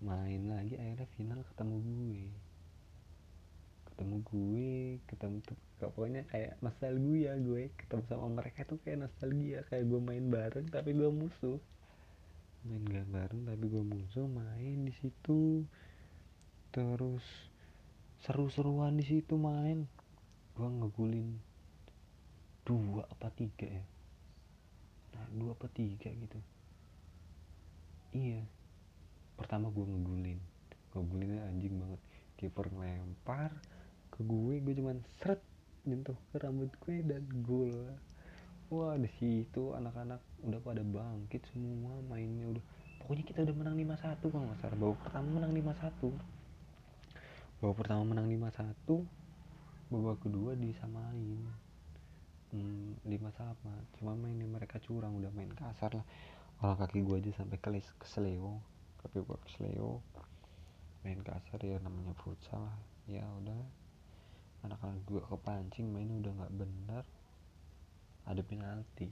Main 0.00 0.48
lagi 0.48 0.74
akhirnya 0.80 1.08
final 1.12 1.40
ketemu 1.52 1.76
gue. 1.84 2.24
Ketemu 3.92 4.16
gue 4.24 4.72
ketemu 5.04 5.36
tuh, 5.44 5.58
pokoknya 5.84 6.24
kayak 6.32 6.56
nostalgia 6.64 7.36
gue. 7.36 7.70
Ketemu 7.76 8.02
sama 8.08 8.28
mereka 8.32 8.64
tuh 8.64 8.80
kayak 8.80 9.04
nostalgia 9.04 9.60
kayak 9.68 9.84
gue 9.84 10.00
main 10.00 10.26
bareng 10.32 10.66
tapi 10.72 10.96
gue 10.96 11.12
musuh. 11.12 11.60
Main 12.64 12.82
gak 12.88 13.08
bareng 13.12 13.42
tapi 13.44 13.64
gue 13.68 13.84
musuh 13.84 14.24
main 14.26 14.80
di 14.80 14.92
situ 14.96 15.68
terus 16.72 17.22
seru-seruan 18.24 18.96
di 18.96 19.04
situ 19.04 19.36
main 19.36 19.84
gue 20.56 20.68
ngegulin 20.68 21.36
dua 22.64 23.04
apa 23.10 23.28
tiga 23.34 23.66
ya. 23.66 23.84
Nah 25.12 25.26
dua 25.36 25.52
apa 25.52 25.66
tiga 25.68 26.08
gitu. 26.08 26.38
Iya. 28.16 28.46
Pertama 29.36 29.68
gue 29.68 29.84
ngegulin. 29.84 30.38
Ngegulinnya 30.94 31.44
anjing 31.50 31.76
banget. 31.76 32.00
Kiper 32.38 32.66
ngelempar 32.72 33.52
ke 34.12 34.20
gue 34.22 34.60
gue 34.60 34.74
cuman 34.78 35.02
seret 35.20 35.42
nyentuh 35.82 36.16
ke 36.30 36.38
rambut 36.38 36.70
gue 36.86 37.02
dan 37.04 37.26
gol. 37.42 37.74
Wah 38.72 38.96
di 38.96 39.10
situ 39.20 39.76
anak-anak 39.76 40.22
udah 40.46 40.60
pada 40.62 40.80
bangkit 40.80 41.42
semua 41.50 41.98
mainnya 42.06 42.48
udah. 42.48 42.64
Pokoknya 43.02 43.24
kita 43.26 43.38
udah 43.42 43.56
menang 43.58 43.76
5-1 43.76 44.30
kalau 44.30 44.44
nggak 44.46 44.60
salah. 44.62 44.94
Pertama 45.02 45.28
menang 45.42 45.52
5-1 45.52 46.31
babak 47.62 47.86
pertama 47.86 48.02
menang 48.02 48.26
5-1 48.26 49.06
babak 49.86 50.18
kedua 50.18 50.58
disamain. 50.58 51.46
Hmm, 52.50 52.98
lima 53.06 53.30
sama. 53.38 53.70
Cuma 53.94 54.18
mainnya 54.18 54.50
mereka 54.50 54.82
curang 54.82 55.14
udah 55.14 55.30
main 55.30 55.54
kasar 55.54 55.94
lah. 55.94 56.06
Orang 56.58 56.82
kaki 56.82 57.06
gua 57.06 57.22
aja 57.22 57.30
sampai 57.38 57.62
kelis 57.62 57.86
kesleo. 58.02 58.58
Kaki 58.98 59.22
gua 59.22 59.38
kesleo. 59.46 60.02
Main 61.06 61.22
kasar 61.22 61.62
ya 61.62 61.78
namanya 61.78 62.18
futsal 62.18 62.66
lah. 62.66 62.76
Ya 63.06 63.22
udah. 63.22 63.62
Anak-anak 64.66 64.98
gua 65.06 65.22
kepancing 65.22 65.86
main 65.86 66.10
udah 66.18 66.34
nggak 66.34 66.54
benar 66.58 67.06
ada 68.26 68.42
penalti. 68.42 69.06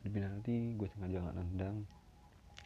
Ada 0.00 0.08
penalti 0.08 0.80
gue 0.80 0.88
sengaja 0.96 1.20
nggak 1.20 1.36
nendang. 1.44 1.84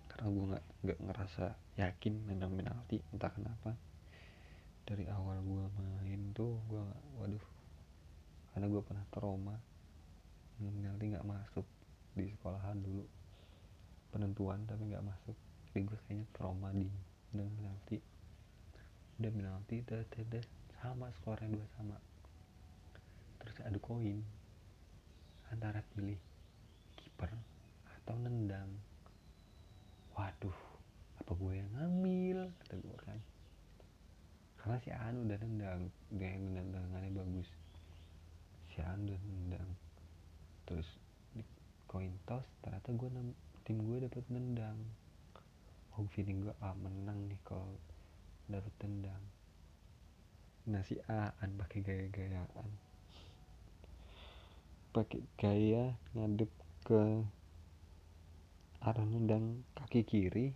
Karena 0.06 0.26
gue 0.30 0.44
nggak 0.54 0.64
nggak 0.86 0.98
ngerasa 1.02 1.46
yakin 1.82 2.14
nendang 2.30 2.54
penalti 2.54 3.02
entah 3.10 3.32
kenapa 3.34 3.74
dari 4.90 5.06
awal 5.06 5.38
gue 5.38 5.64
main 5.78 6.34
tuh 6.34 6.58
gue 6.66 6.82
waduh. 7.22 7.46
Karena 8.50 8.66
gue 8.66 8.82
pernah 8.82 9.06
trauma. 9.14 9.54
Penalti 10.58 11.14
nggak 11.14 11.28
masuk 11.30 11.62
di 12.18 12.26
sekolahan 12.34 12.74
dulu. 12.82 13.06
Penentuan 14.10 14.66
tapi 14.66 14.90
nggak 14.90 15.06
masuk. 15.06 15.38
Jadi 15.70 15.86
gue 15.86 15.98
kayaknya 16.10 16.26
trauma 16.34 16.74
di 16.74 16.90
penalti 17.30 18.02
udah 19.20 19.30
penalti 19.30 19.84
udah, 19.84 20.00
udah, 20.02 20.44
sama 20.82 21.06
skornya 21.14 21.54
dua 21.54 21.66
sama. 21.78 21.94
Terus 23.38 23.56
ada 23.62 23.78
koin. 23.78 24.26
Antara 25.54 25.86
pilih 25.94 26.18
kiper 26.98 27.30
atau 27.86 28.18
nendang. 28.18 28.74
Waduh 30.18 30.58
apa 31.22 31.30
gue 31.38 31.52
yang 31.62 31.70
ngambil? 31.78 32.50
Kata 32.58 32.74
gue 32.74 32.96
kan 33.06 33.29
karena 34.60 34.76
si 34.84 34.90
An 34.92 35.24
udah 35.24 35.38
nendang 35.40 35.88
dia 36.12 36.36
yang 36.36 36.44
nendangannya 36.52 37.10
bagus. 37.16 37.48
Si 38.70 38.84
An 38.84 39.08
udah 39.08 39.20
nendang. 39.24 39.70
Terus 40.68 40.88
di 41.32 41.42
coin 41.88 42.12
toss 42.28 42.44
ternyata 42.60 42.92
gue 42.92 43.08
tim 43.64 43.80
gue 43.80 44.04
dapet 44.04 44.24
nendang. 44.28 44.78
Oh 45.96 46.06
feeling 46.12 46.44
gue 46.44 46.54
ah 46.60 46.76
menang 46.76 47.26
nih 47.26 47.40
kalau 47.42 47.74
dapet 48.46 48.72
tendang 48.78 49.24
nah 50.68 50.84
si 50.84 51.00
Aan 51.08 51.56
pakai 51.56 51.80
gaya-gayaan. 51.80 52.70
Pakai 54.94 55.22
gaya 55.34 55.96
ngadep 56.12 56.50
ke 56.84 57.24
arah 58.84 59.06
nendang 59.08 59.64
kaki 59.74 60.06
kiri. 60.06 60.52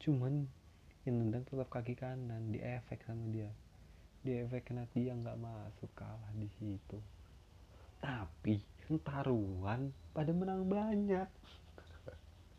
Cuman 0.00 0.48
yang 1.06 1.22
nendang 1.22 1.46
tetap 1.46 1.70
kaki 1.70 1.94
kanan 1.94 2.50
di 2.50 2.58
efek 2.58 3.06
sama 3.06 3.30
dia. 3.30 3.46
Di 4.26 4.42
efek 4.42 4.74
kena 4.74 4.90
dia 4.90 5.14
nggak 5.14 5.38
masuk 5.38 5.86
kalah 5.94 6.34
di 6.34 6.50
situ. 6.58 6.98
Tapi 8.02 8.58
taruhan 9.06 9.94
pada 10.10 10.34
menang 10.34 10.66
banyak. 10.66 11.30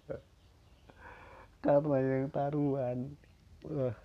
Karena 1.63 1.97
yang 1.99 2.31
taruhan. 2.31 2.97
Wah. 3.67 3.95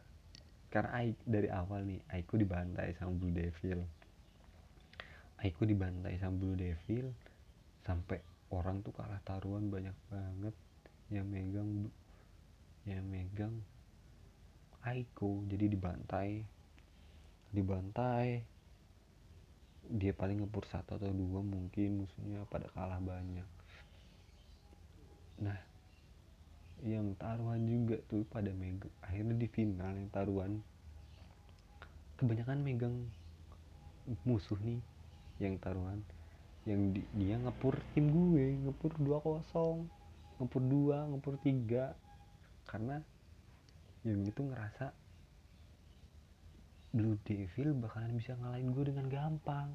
Karena 0.72 0.90
Ai, 0.90 1.14
dari 1.22 1.46
awal 1.52 1.84
nih 1.84 2.00
Aiku 2.10 2.34
dibantai 2.34 2.98
sama 2.98 3.14
Blue 3.14 3.30
Devil. 3.30 3.78
Aiku 5.38 5.62
dibantai 5.62 6.18
sama 6.18 6.34
Blue 6.34 6.58
Devil 6.58 7.14
sampai 7.86 8.18
orang 8.50 8.82
tuh 8.82 8.90
kalah 8.90 9.22
taruhan 9.22 9.70
banyak 9.70 9.94
banget. 10.10 10.54
Yang 11.12 11.26
megang 11.30 11.70
yang 12.82 13.06
megang 13.06 13.54
Aiko 14.82 15.46
jadi 15.46 15.70
dibantai. 15.70 16.42
Dibantai. 17.54 18.42
Dia 19.86 20.10
paling 20.10 20.42
ngepur 20.42 20.66
satu 20.66 20.98
atau 20.98 21.10
dua 21.14 21.38
mungkin 21.42 22.02
musuhnya 22.02 22.42
pada 22.50 22.66
kalah 22.74 22.98
banyak. 22.98 23.46
Nah 25.42 25.58
yang 26.82 27.14
taruhan 27.14 27.62
juga 27.62 28.02
tuh 28.10 28.26
pada 28.26 28.50
megang 28.50 28.90
akhirnya 29.06 29.38
di 29.38 29.46
final 29.46 29.94
yang 29.94 30.10
taruhan. 30.10 30.52
Kebanyakan 32.18 32.62
megang 32.66 33.06
musuh 34.26 34.58
nih 34.58 34.82
yang 35.38 35.62
taruhan. 35.62 36.02
Yang 36.66 36.80
di, 36.98 37.02
dia 37.22 37.38
ngepur 37.38 37.78
tim 37.94 38.10
gue 38.10 38.54
ngepur 38.66 38.94
dua 38.98 39.18
kosong 39.22 39.86
ngepur 40.42 40.62
dua 40.66 41.06
ngepur 41.06 41.38
tiga. 41.38 41.94
Karena 42.66 42.98
yang 44.02 44.26
itu 44.26 44.42
ngerasa 44.42 44.90
Blue 46.92 47.16
Devil 47.24 47.72
bakalan 47.78 48.12
bisa 48.18 48.36
ngalahin 48.36 48.74
gue 48.74 48.84
dengan 48.92 49.08
gampang. 49.08 49.72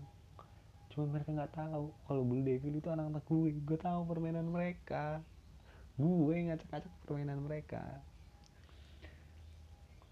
Cuma 0.93 1.17
mereka 1.17 1.33
nggak 1.33 1.53
tahu 1.55 1.89
kalau 2.05 2.21
Blue 2.21 2.45
Devil 2.45 2.77
itu 2.77 2.93
anak-anak 2.93 3.25
gue. 3.25 3.57
Gue 3.65 3.79
tahu 3.79 4.05
permainan 4.05 4.45
mereka. 4.45 5.25
Gue 5.97 6.45
ngacak-ngacak 6.45 6.93
permainan 7.09 7.41
mereka. 7.41 7.81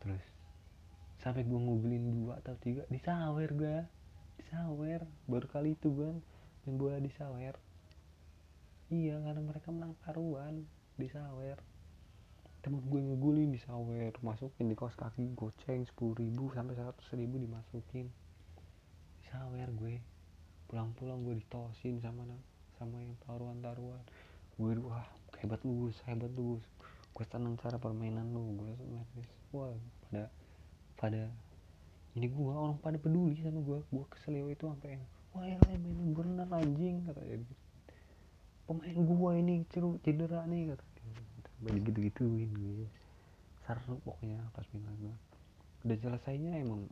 Terus 0.02 0.24
sampai 1.22 1.46
gue 1.46 1.60
ngobrolin 1.62 2.06
dua 2.10 2.42
atau 2.42 2.58
tiga 2.58 2.90
disawer 2.90 3.54
gue 3.54 3.78
disawer. 4.42 5.06
Baru 5.30 5.46
kali 5.46 5.78
itu 5.78 5.94
gue 5.94 6.10
main 6.66 6.76
bola 6.80 6.98
disawer. 6.98 7.54
Iya 8.90 9.22
karena 9.22 9.42
mereka 9.46 9.70
menang 9.70 9.94
taruhan 10.02 10.66
disawer 10.98 11.75
temen 12.66 12.82
gue 12.82 12.98
ngegulin 12.98 13.54
disawer 13.54 14.10
masukin 14.26 14.66
di 14.66 14.74
kos 14.74 14.98
kaki 14.98 15.38
goceng 15.38 15.86
sepuluh 15.86 16.18
ribu 16.18 16.50
sampai 16.50 16.74
seratus 16.74 17.06
ribu 17.14 17.38
dimasukin. 17.38 18.10
Disawer 19.22 19.70
gue. 19.70 20.02
Pulang-pulang 20.66 21.22
gue 21.22 21.38
ditosin 21.46 22.02
sama 22.02 22.26
sama 22.82 23.06
yang 23.06 23.14
taruhan-taruhan. 23.22 24.02
Gue 24.58 24.82
wah 24.82 25.06
hebat 25.46 25.62
lu 25.62 25.86
Gus 25.86 26.02
hebat 26.10 26.34
lu 26.34 26.58
gue 27.16 27.26
seneng 27.30 27.54
cara 27.62 27.78
permainan 27.78 28.28
lu 28.34 28.58
gue 28.60 28.74
wah 29.54 29.72
pada 30.10 30.28
pada 31.00 31.22
ini 32.18 32.28
gue 32.28 32.50
orang 32.50 32.76
pada 32.82 33.00
peduli 33.00 33.40
sama 33.40 33.64
gue 33.64 33.80
gue 33.88 34.06
kesel 34.12 34.42
itu 34.52 34.68
sampai 34.68 35.00
wah 35.32 35.46
ya 35.48 35.56
mainin 35.64 36.12
bener 36.12 36.50
anjing 36.52 37.08
kata 37.08 37.24
pemain 38.68 38.98
gue 39.00 39.32
ini 39.40 39.56
cedera 40.04 40.44
nih 40.50 40.76
kata 40.76 40.95
banyak 41.66 41.82
gitu 41.90 42.00
gituin 42.14 42.52
gue. 42.54 42.86
Seru 43.66 43.98
pokoknya 44.06 44.46
pas 44.54 44.66
final 44.70 44.94
gue 45.02 45.16
udah 45.86 45.98
selesainya 46.02 46.66
emang 46.66 46.90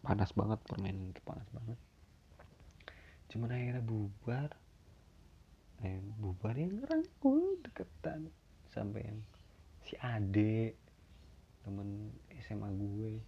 panas 0.00 0.32
banget 0.32 0.56
permainan 0.64 1.12
itu 1.12 1.20
panas 1.20 1.44
banget. 1.52 1.76
Cuman 3.28 3.52
akhirnya 3.52 3.84
bubar. 3.84 4.50
Eh 5.84 6.00
bubar 6.16 6.56
yang 6.56 6.80
ngerangkul 6.80 7.60
deketan. 7.60 8.32
Sampai 8.72 9.04
yang 9.04 9.20
si 9.84 10.00
Ade 10.00 10.76
temen 11.60 12.08
SMA 12.40 12.72
gue 12.72 13.20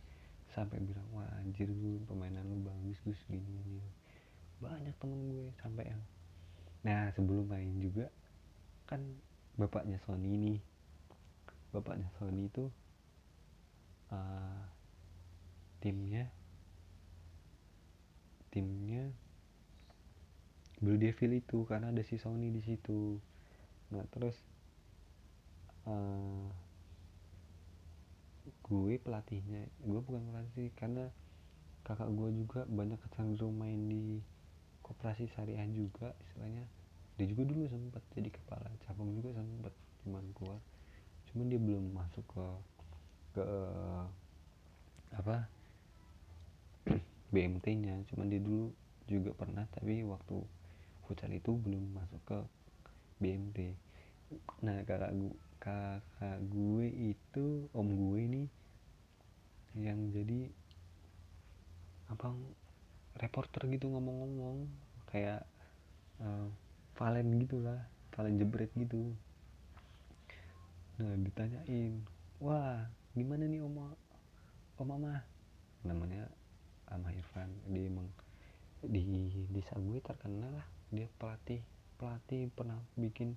sampai 0.57 0.80
bilang 0.80 1.05
wah 1.12 1.28
anjir 1.40 1.68
gue 1.68 1.96
permainan 2.09 2.48
lu 2.48 2.64
bagus 2.64 2.96
gus 3.05 3.20
gini 3.28 3.44
gini. 3.44 3.84
Banyak 4.57 4.96
temen 4.96 5.20
gue 5.36 5.53
sampai 5.61 5.92
yang 5.92 6.03
nah 6.82 7.12
sebelum 7.14 7.46
main 7.46 7.78
juga 7.78 8.11
kan 8.90 8.98
bapaknya 9.62 10.02
Sony 10.02 10.34
nih. 10.34 10.58
Bapaknya 11.70 12.10
Sony 12.18 12.50
itu 12.50 12.66
uh, 14.10 14.62
timnya 15.78 16.26
timnya 18.52 19.08
Blue 20.82 20.98
Devil 20.98 21.38
itu 21.38 21.62
karena 21.64 21.94
ada 21.94 22.02
si 22.02 22.18
Sony 22.18 22.50
di 22.50 22.58
situ. 22.58 23.22
Nah 23.94 24.02
terus 24.10 24.34
uh, 25.86 26.50
gue 28.66 28.98
pelatihnya 28.98 29.70
gue 29.86 30.00
bukan 30.02 30.22
pelatih 30.26 30.74
karena 30.74 31.06
kakak 31.86 32.10
gue 32.10 32.30
juga 32.34 32.60
banyak 32.66 32.98
kecenderung 33.06 33.54
main 33.54 33.78
di 33.86 34.18
koperasi 34.82 35.30
syariah 35.30 35.66
juga 35.70 36.14
istilahnya 36.26 36.66
dia 37.20 37.26
juga 37.28 37.42
dulu 37.48 37.68
sempat 37.68 38.02
jadi 38.16 38.30
kepala. 38.32 38.68
Cabang 38.84 39.12
juga 39.16 39.36
sempat 39.36 39.74
cuman 40.02 40.24
gue 40.34 40.56
cuman 41.32 41.46
dia 41.46 41.60
belum 41.62 41.84
masuk 41.94 42.24
ke 42.26 42.46
ke 43.38 43.46
apa 45.14 45.46
BMT 47.32 47.66
nya 47.78 47.94
cuman 48.10 48.26
dia 48.26 48.42
dulu 48.42 48.74
juga 49.06 49.30
pernah 49.32 49.64
tapi 49.70 50.02
waktu 50.02 50.42
futsal 51.06 51.30
itu 51.30 51.54
belum 51.54 51.94
masuk 51.94 52.20
ke 52.26 52.38
BMT 53.22 53.78
nah 54.60 54.82
kakak 54.82 55.14
gue 55.14 55.32
kakak 55.62 56.38
gue 56.50 57.14
itu 57.14 57.70
om 57.70 57.86
gue 57.86 58.18
ini 58.26 58.42
yang 59.78 60.12
jadi 60.12 60.52
apa 62.12 62.28
reporter 63.16 63.68
gitu 63.72 63.88
ngomong-ngomong. 63.88 64.68
Kayak 65.08 65.44
uh, 66.20 66.48
Valen 67.03 67.34
gitulah 67.42 67.82
Valen 68.14 68.38
jebret 68.38 68.70
gitu. 68.78 69.11
Nah 71.03 71.18
ditanyain 71.18 71.98
wah 72.38 72.86
gimana 73.18 73.50
nih 73.50 73.59
om 73.59 73.90
om 74.78 74.86
mama 74.86 75.26
namanya 75.82 76.30
Ama 76.86 77.11
Irfan. 77.11 77.50
Dia 77.74 77.90
emang 77.90 78.07
di 78.86 79.03
desa 79.50 79.74
gue 79.82 79.98
terkenal 79.98 80.55
lah. 80.55 80.66
Dia 80.94 81.11
pelatih 81.18 81.59
pelatih 81.98 82.46
pernah 82.55 82.78
bikin 82.94 83.34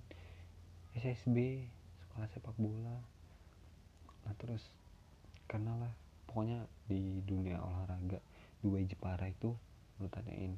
SSB 0.94 1.66
sekolah 2.06 2.30
sepak 2.30 2.54
bola. 2.54 3.02
Nah 4.22 4.34
terus 4.38 4.62
karena 5.50 5.74
lah. 5.74 5.90
Pokoknya 6.30 6.70
di 6.86 7.18
dunia 7.26 7.58
olahraga 7.58 8.22
dua 8.62 8.78
Jepara 8.86 9.26
itu 9.26 9.58
lu 9.98 10.06
tanyain 10.06 10.54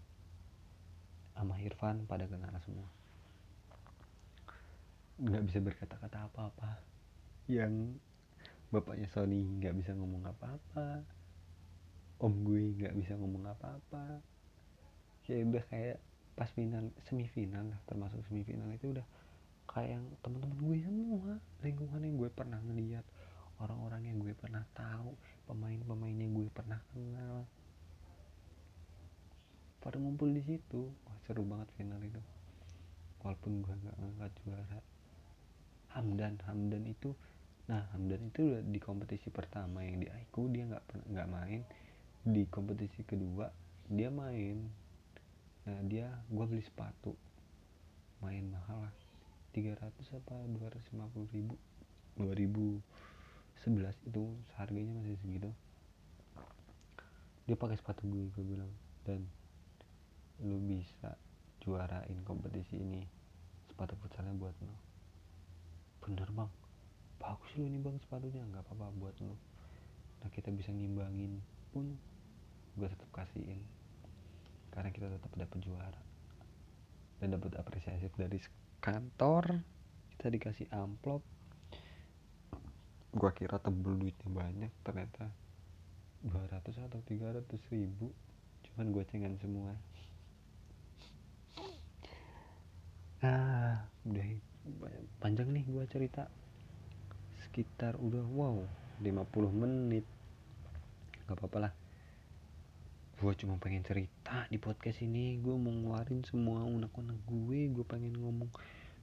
sama 1.33 1.57
Irfan 1.65 2.05
pada 2.05 2.29
kenal 2.29 2.53
semua 2.67 2.98
nggak 5.19 5.43
bisa 5.51 5.59
berkata-kata 5.59 6.31
apa-apa. 6.31 6.79
Yang 7.51 7.99
bapaknya 8.71 9.11
Sony 9.11 9.43
nggak 9.59 9.75
bisa 9.83 9.91
ngomong 9.99 10.23
apa-apa. 10.31 11.03
Om 12.23 12.35
gue 12.47 12.63
nggak 12.79 12.95
bisa 12.95 13.19
ngomong 13.19 13.51
apa-apa. 13.51 14.23
Kayak 15.27 15.43
udah 15.51 15.65
kayak 15.71 15.99
pas 16.39 16.47
final 16.55 16.95
semifinal 17.11 17.67
lah 17.67 17.81
termasuk 17.91 18.23
semifinal 18.31 18.71
itu 18.71 18.95
udah 18.95 19.03
kayak 19.67 19.99
yang 19.99 20.07
teman-teman 20.23 20.59
gue 20.63 20.79
semua 20.87 21.35
lingkungan 21.67 21.99
yang 21.99 22.15
gue 22.15 22.31
pernah 22.31 22.63
ngeliat 22.63 23.03
orang-orang 23.59 24.07
yang 24.07 24.23
gue 24.23 24.31
pernah 24.39 24.63
tahu 24.71 25.19
pemain-pemainnya 25.51 26.31
gue 26.31 26.47
pernah 26.55 26.79
kenal. 26.95 27.43
Pada 29.83 29.99
ngumpul 29.99 30.31
di 30.31 30.47
situ 30.47 30.95
wah 31.03 31.19
seru 31.27 31.43
banget 31.43 31.67
final 31.75 31.99
itu. 32.07 32.23
Walaupun 33.19 33.59
gue 33.67 33.75
nggak 33.75 33.97
ngangkat 33.99 34.33
juara 34.47 34.79
Hamdan 35.97 36.37
Hamdan 36.45 36.85
itu 36.85 37.17
nah 37.69 37.85
Hamdan 37.93 38.33
itu 38.33 38.65
di 38.65 38.81
kompetisi 38.81 39.29
pertama 39.29 39.85
yang 39.85 40.01
di 40.01 40.09
Aiku 40.09 40.49
dia 40.49 40.65
nggak 40.65 40.85
nggak 41.13 41.29
main. 41.29 41.61
Di 42.25 42.45
kompetisi 42.49 43.05
kedua 43.05 43.49
dia 43.89 44.09
main. 44.09 44.69
Nah 45.69 45.79
dia 45.85 46.09
gue 46.29 46.45
beli 46.49 46.65
sepatu. 46.65 47.13
Main 48.25 48.49
mahal 48.49 48.89
lah. 48.89 48.95
300 49.53 49.85
apa 50.17 50.37
250 50.49 51.29
ribu. 51.33 51.57
2011 52.19 52.83
itu 54.09 54.25
harganya 54.57 54.93
masih 54.99 55.17
segitu. 55.21 55.51
Dia 57.45 57.57
pakai 57.57 57.77
sepatu 57.77 58.09
gue 58.09 58.33
gue 58.33 58.45
bilang. 58.45 58.73
Dan 59.05 59.25
lu 60.41 60.57
bisa 60.61 61.17
juarain 61.61 62.17
kompetisi 62.25 62.81
ini 62.81 63.03
sepatu 63.69 63.99
futsalnya 63.99 64.33
buat 64.33 64.55
lo 64.63 64.88
bener 66.09 66.29
bang. 66.33 66.51
Bagus 67.21 67.51
lu 67.61 67.69
ini 67.69 67.77
bang 67.77 68.01
sepatunya. 68.01 68.41
Nggak 68.49 68.65
apa-apa 68.65 68.89
buat 68.97 69.17
lo 69.21 69.37
nah 70.19 70.27
kita 70.35 70.51
bisa 70.51 70.75
ngimbangin 70.75 71.39
pun 71.71 71.95
gue 72.75 72.89
tetap 72.91 73.07
kasihin. 73.15 73.63
Karena 74.75 74.91
kita 74.95 75.11
tetap 75.11 75.31
dapat 75.35 75.59
juara. 75.63 76.03
Dan 77.19 77.35
dapat 77.35 77.59
apresiasi 77.59 78.11
dari 78.15 78.39
kantor. 78.79 79.63
Kita 80.15 80.31
dikasih 80.31 80.67
amplop. 80.75 81.23
Gua 83.09 83.33
kira 83.33 83.59
tebel 83.59 83.99
duitnya 83.99 84.29
banyak 84.31 84.73
ternyata 84.85 85.33
200 86.23 86.61
atau 86.87 87.01
300 87.03 87.43
ribu. 87.75 88.15
Cuman 88.71 88.95
gocengan 88.95 89.35
semua. 89.43 89.75
Ah 93.19 93.83
udah 94.07 94.27
panjang 95.19 95.51
nih 95.51 95.65
gua 95.69 95.85
cerita. 95.89 96.29
Sekitar 97.45 97.97
udah 97.99 98.25
wow 98.29 98.63
50 98.99 99.55
menit. 99.55 100.07
Gak 101.31 101.39
apa-apa 101.39 101.59
lah. 101.71 101.73
Gue 103.19 103.35
cuma 103.35 103.59
pengen 103.59 103.83
cerita 103.83 104.47
di 104.51 104.59
podcast 104.63 105.03
ini. 105.03 105.39
Gue 105.39 105.55
mau 105.55 105.75
ngeluarin 105.75 106.23
semua 106.23 106.63
unek-unek 106.67 107.19
gue. 107.27 107.61
Gue 107.75 107.87
pengen 107.87 108.15
ngomong 108.15 108.51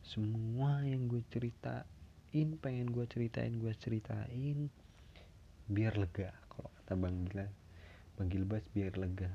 semua 0.03 0.84
yang 0.84 1.07
gue 1.07 1.24
ceritain. 1.32 2.47
Pengen 2.59 2.91
gue 2.91 3.03
ceritain 3.07 3.55
gue 3.55 3.72
ceritain. 3.76 4.72
Biar 5.68 5.95
lega 5.99 6.32
kalau 6.51 6.72
kata 6.80 6.93
bang 6.95 7.28
Gila 7.28 7.47
bang 8.16 8.28
Gilbas 8.32 8.63
biar 8.72 8.95
lega. 8.95 9.32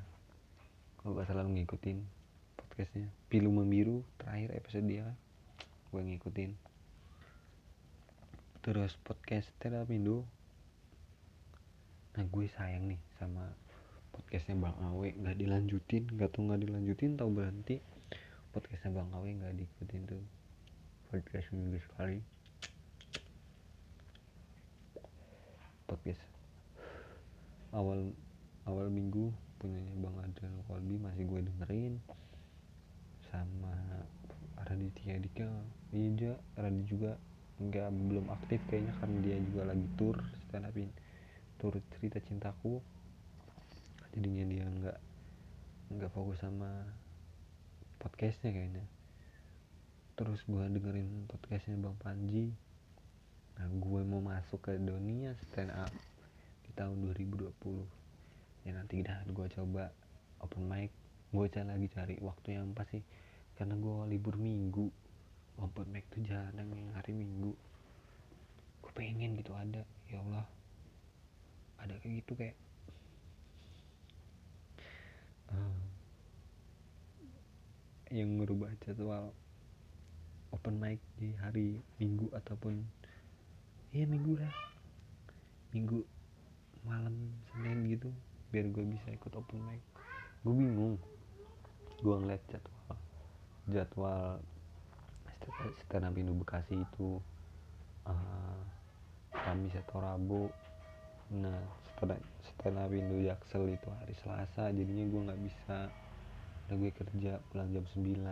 Kalau 1.00 1.16
gak 1.16 1.28
selalu 1.28 1.60
ngikutin 1.60 1.98
podcastnya. 2.56 3.08
Pilu 3.32 3.52
membiru 3.52 4.04
terakhir 4.20 4.56
episode 4.56 4.88
dia 4.88 5.12
gue 5.90 6.02
ngikutin. 6.06 6.54
Terus 8.62 8.94
podcast 9.02 9.50
terapindo 9.58 10.22
nah 12.10 12.26
gue 12.26 12.46
sayang 12.50 12.90
nih 12.90 13.00
sama 13.18 13.54
podcastnya 14.14 14.54
Bang 14.54 14.78
Awe. 14.78 15.10
Nggak 15.18 15.36
dilanjutin 15.38 16.06
nggak 16.14 16.30
tau 16.30 16.46
nggak 16.46 16.62
dilanjutin 16.62 17.18
tau 17.18 17.26
berhenti. 17.26 17.82
Podcastnya 18.54 18.94
Bang 18.94 19.10
Awe 19.10 19.26
nggak 19.26 19.54
diikutin 19.58 20.02
tuh. 20.06 20.22
Podcast 21.10 21.50
minggu 21.50 21.82
sekali. 21.82 22.22
Podcast 25.90 26.22
awal 27.74 28.14
awal 28.66 28.86
minggu 28.90 29.34
punyanya 29.58 29.94
Bang 29.98 30.18
Adrian 30.22 30.54
Kolbi 30.70 30.98
masih 31.02 31.26
gue 31.26 31.40
dengerin 31.46 31.98
sama 33.30 33.74
Raditya 34.58 35.18
Dika 35.22 35.50
iya 35.90 36.38
Raditya 36.54 36.86
juga 36.86 37.12
nggak 37.60 37.88
belum 38.08 38.26
aktif 38.32 38.64
kayaknya 38.72 38.96
karena 38.96 39.16
dia 39.20 39.36
juga 39.44 39.62
lagi 39.68 39.86
tour 40.00 40.16
stand 40.48 40.64
upin 40.64 40.88
tur 41.60 41.76
cerita 41.92 42.16
cintaku. 42.24 42.80
Jadinya 44.16 44.44
dia 44.48 44.64
nggak 44.64 44.98
nggak 45.92 46.10
fokus 46.16 46.40
sama 46.40 46.88
podcastnya 48.00 48.56
kayaknya. 48.56 48.84
Terus 50.16 50.40
gue 50.48 50.64
dengerin 50.72 51.28
podcastnya 51.28 51.76
bang 51.76 51.96
Panji. 52.00 52.48
Nah 53.60 53.68
gue 53.68 54.00
mau 54.08 54.24
masuk 54.24 54.72
ke 54.72 54.80
dunia 54.80 55.36
stand 55.52 55.68
up 55.76 55.92
di 56.64 56.72
tahun 56.72 56.96
2020 57.12 57.52
ya 58.64 58.76
nanti 58.76 59.04
dah 59.04 59.20
gue 59.28 59.46
coba 59.52 59.92
open 60.40 60.64
mic. 60.64 60.88
Gue 61.28 61.46
cari 61.52 61.68
lagi 61.68 61.92
cari 61.92 62.16
waktu 62.24 62.56
yang 62.56 62.72
pas 62.72 62.88
sih. 62.88 63.04
Karena 63.52 63.76
gue 63.76 64.16
libur 64.16 64.40
minggu 64.40 64.88
open 65.60 65.86
mic 65.92 66.08
tuh 66.08 66.24
jarang 66.24 66.72
yang 66.72 66.88
hari 66.96 67.12
minggu. 67.12 67.52
Gue 68.80 68.92
pengen 68.96 69.36
gitu 69.36 69.52
ada. 69.52 69.84
Ya 70.08 70.18
Allah. 70.24 70.46
Ada 71.80 71.94
kayak 72.00 72.24
gitu 72.24 72.32
kayak. 72.36 72.56
Uh, 75.52 75.80
yang 78.10 78.40
merubah 78.40 78.72
jadwal 78.82 79.30
open 80.50 80.80
mic 80.80 80.98
di 81.20 81.36
hari 81.38 81.78
minggu 82.02 82.26
ataupun 82.32 82.82
iya 83.92 84.08
minggu 84.08 84.40
lah. 84.40 84.54
Minggu 85.76 86.02
malam 86.82 87.36
senin 87.52 87.86
gitu 87.86 88.08
biar 88.50 88.66
gue 88.72 88.84
bisa 88.88 89.12
ikut 89.12 89.32
open 89.36 89.60
mic. 89.68 89.84
Gue 90.42 90.54
bingung. 90.56 90.96
Gue 92.00 92.16
ngeliat 92.16 92.42
jadwal 92.48 92.80
jadwal 93.70 94.42
stand 95.86 96.04
up 96.06 96.16
Indo 96.16 96.36
Bekasi 96.36 96.76
itu 96.80 97.20
uh, 98.06 98.60
Kamis 99.32 99.74
atau 99.86 99.98
Rabu. 100.02 100.52
Nah 101.34 101.60
setelah 101.92 102.18
setelah 102.44 102.84
Indo 102.90 103.16
Jaksel 103.22 103.72
itu 103.72 103.88
hari 103.88 104.14
Selasa 104.20 104.72
jadinya 104.74 105.04
gue 105.08 105.20
nggak 105.30 105.42
bisa. 105.44 105.78
Udah 106.68 106.76
gue 106.78 106.90
kerja 106.94 107.32
pulang 107.50 107.68
jam 107.74 107.84
9 107.98 108.22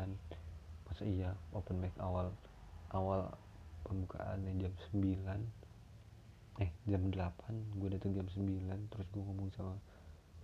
masa 0.88 1.04
iya 1.04 1.36
open 1.52 1.84
mic 1.84 1.92
awal 2.00 2.32
awal 2.96 3.28
pembukaannya 3.84 4.56
jam 4.56 4.72
9 4.94 6.64
eh 6.64 6.70
jam 6.88 7.02
8 7.12 7.76
gue 7.76 7.88
datang 7.92 8.16
jam 8.16 8.26
9 8.30 8.90
terus 8.90 9.06
gue 9.12 9.22
ngomong 9.22 9.52
sama 9.52 9.74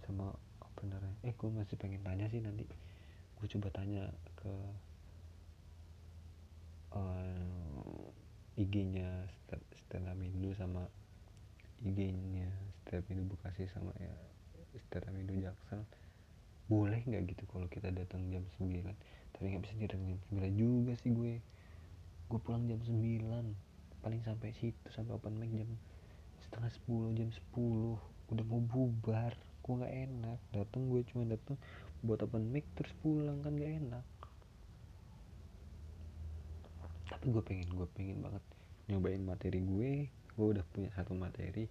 sama 0.04 0.26
openernya 0.60 1.16
eh 1.24 1.32
gue 1.32 1.48
masih 1.48 1.78
pengen 1.80 2.02
tanya 2.04 2.28
sih 2.28 2.42
nanti. 2.42 2.66
Gue 3.40 3.46
coba 3.50 3.68
tanya 3.72 4.10
ke 4.38 4.52
uh, 6.94 8.10
eh, 8.54 8.62
IG-nya 8.62 9.26
Stella 9.84 10.14
Mindu 10.14 10.54
sama 10.54 10.86
IG-nya 11.82 12.48
Stella 12.82 13.02
Mindu 13.10 13.34
Bekasi 13.34 13.66
sama 13.70 13.90
ya 13.98 14.14
Stella 14.86 15.10
Mindu 15.10 15.34
Jaksel. 15.42 15.82
Boleh 16.70 17.02
nggak 17.04 17.34
gitu 17.34 17.44
kalau 17.50 17.68
kita 17.68 17.92
datang 17.92 18.24
jam 18.32 18.46
9 18.56 18.72
tapi 19.34 19.44
nggak 19.50 19.62
bisa 19.66 19.74
datang 19.84 20.02
jam 20.06 20.18
9 20.32 20.54
juga 20.54 20.92
sih 21.02 21.10
gue. 21.12 21.34
Gue 22.30 22.40
pulang 22.40 22.64
jam 22.70 22.80
9 22.80 24.00
paling 24.00 24.20
sampai 24.22 24.52
situ 24.60 24.88
sampai 24.92 25.16
open 25.16 25.40
mic 25.40 25.50
jam 25.52 25.70
setengah 26.44 26.70
10 26.88 27.18
jam 27.18 27.28
10 27.52 28.32
udah 28.32 28.44
mau 28.46 28.62
bubar. 28.62 29.34
Gue 29.60 29.74
nggak 29.82 29.94
enak. 30.08 30.38
Datang 30.54 30.88
gue 30.88 31.00
cuma 31.10 31.26
datang 31.28 31.58
buat 32.06 32.22
open 32.24 32.48
mic 32.48 32.64
terus 32.78 32.92
pulang 33.00 33.40
kan 33.40 33.56
gak 33.56 33.80
enak 33.80 34.04
tapi 37.04 37.13
gue 37.24 37.42
pengen 37.42 37.72
gue 37.72 37.88
pengen 37.96 38.20
banget 38.20 38.44
nyobain 38.88 39.22
materi 39.24 39.60
gue. 39.64 39.92
Gue 40.36 40.46
udah 40.52 40.64
punya 40.74 40.92
satu 40.92 41.16
materi. 41.16 41.64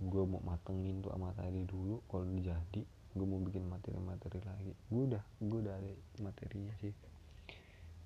Gue 0.00 0.22
mau 0.28 0.40
matengin 0.44 1.00
tuh 1.00 1.12
materi 1.16 1.64
dulu. 1.64 2.04
Kalau 2.08 2.24
jadi 2.28 2.82
gue 3.10 3.26
mau 3.26 3.40
bikin 3.42 3.66
materi-materi 3.66 4.38
lagi. 4.44 4.72
Gue 4.92 5.02
udah 5.08 5.22
gue 5.40 5.58
udah 5.64 5.74
ada 5.74 5.92
materinya 6.20 6.74
sih. 6.84 6.92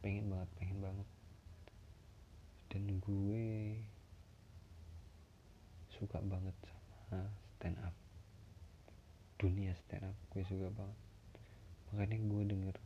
Pengen 0.01 0.31
banget 0.31 0.49
pengen 0.59 0.79
banget. 0.79 1.09
Dan 2.71 2.83
gue 3.03 3.47
suka 5.95 6.19
banget 6.27 6.57
sama 7.07 7.31
stand 7.55 7.79
up 7.87 7.95
dunia 9.39 9.79
stand 9.87 10.11
up 10.11 10.17
gue 10.35 10.43
suka 10.47 10.71
banget. 10.75 10.99
Makanya 11.91 12.19
gue 12.19 12.43
denger 12.51 12.77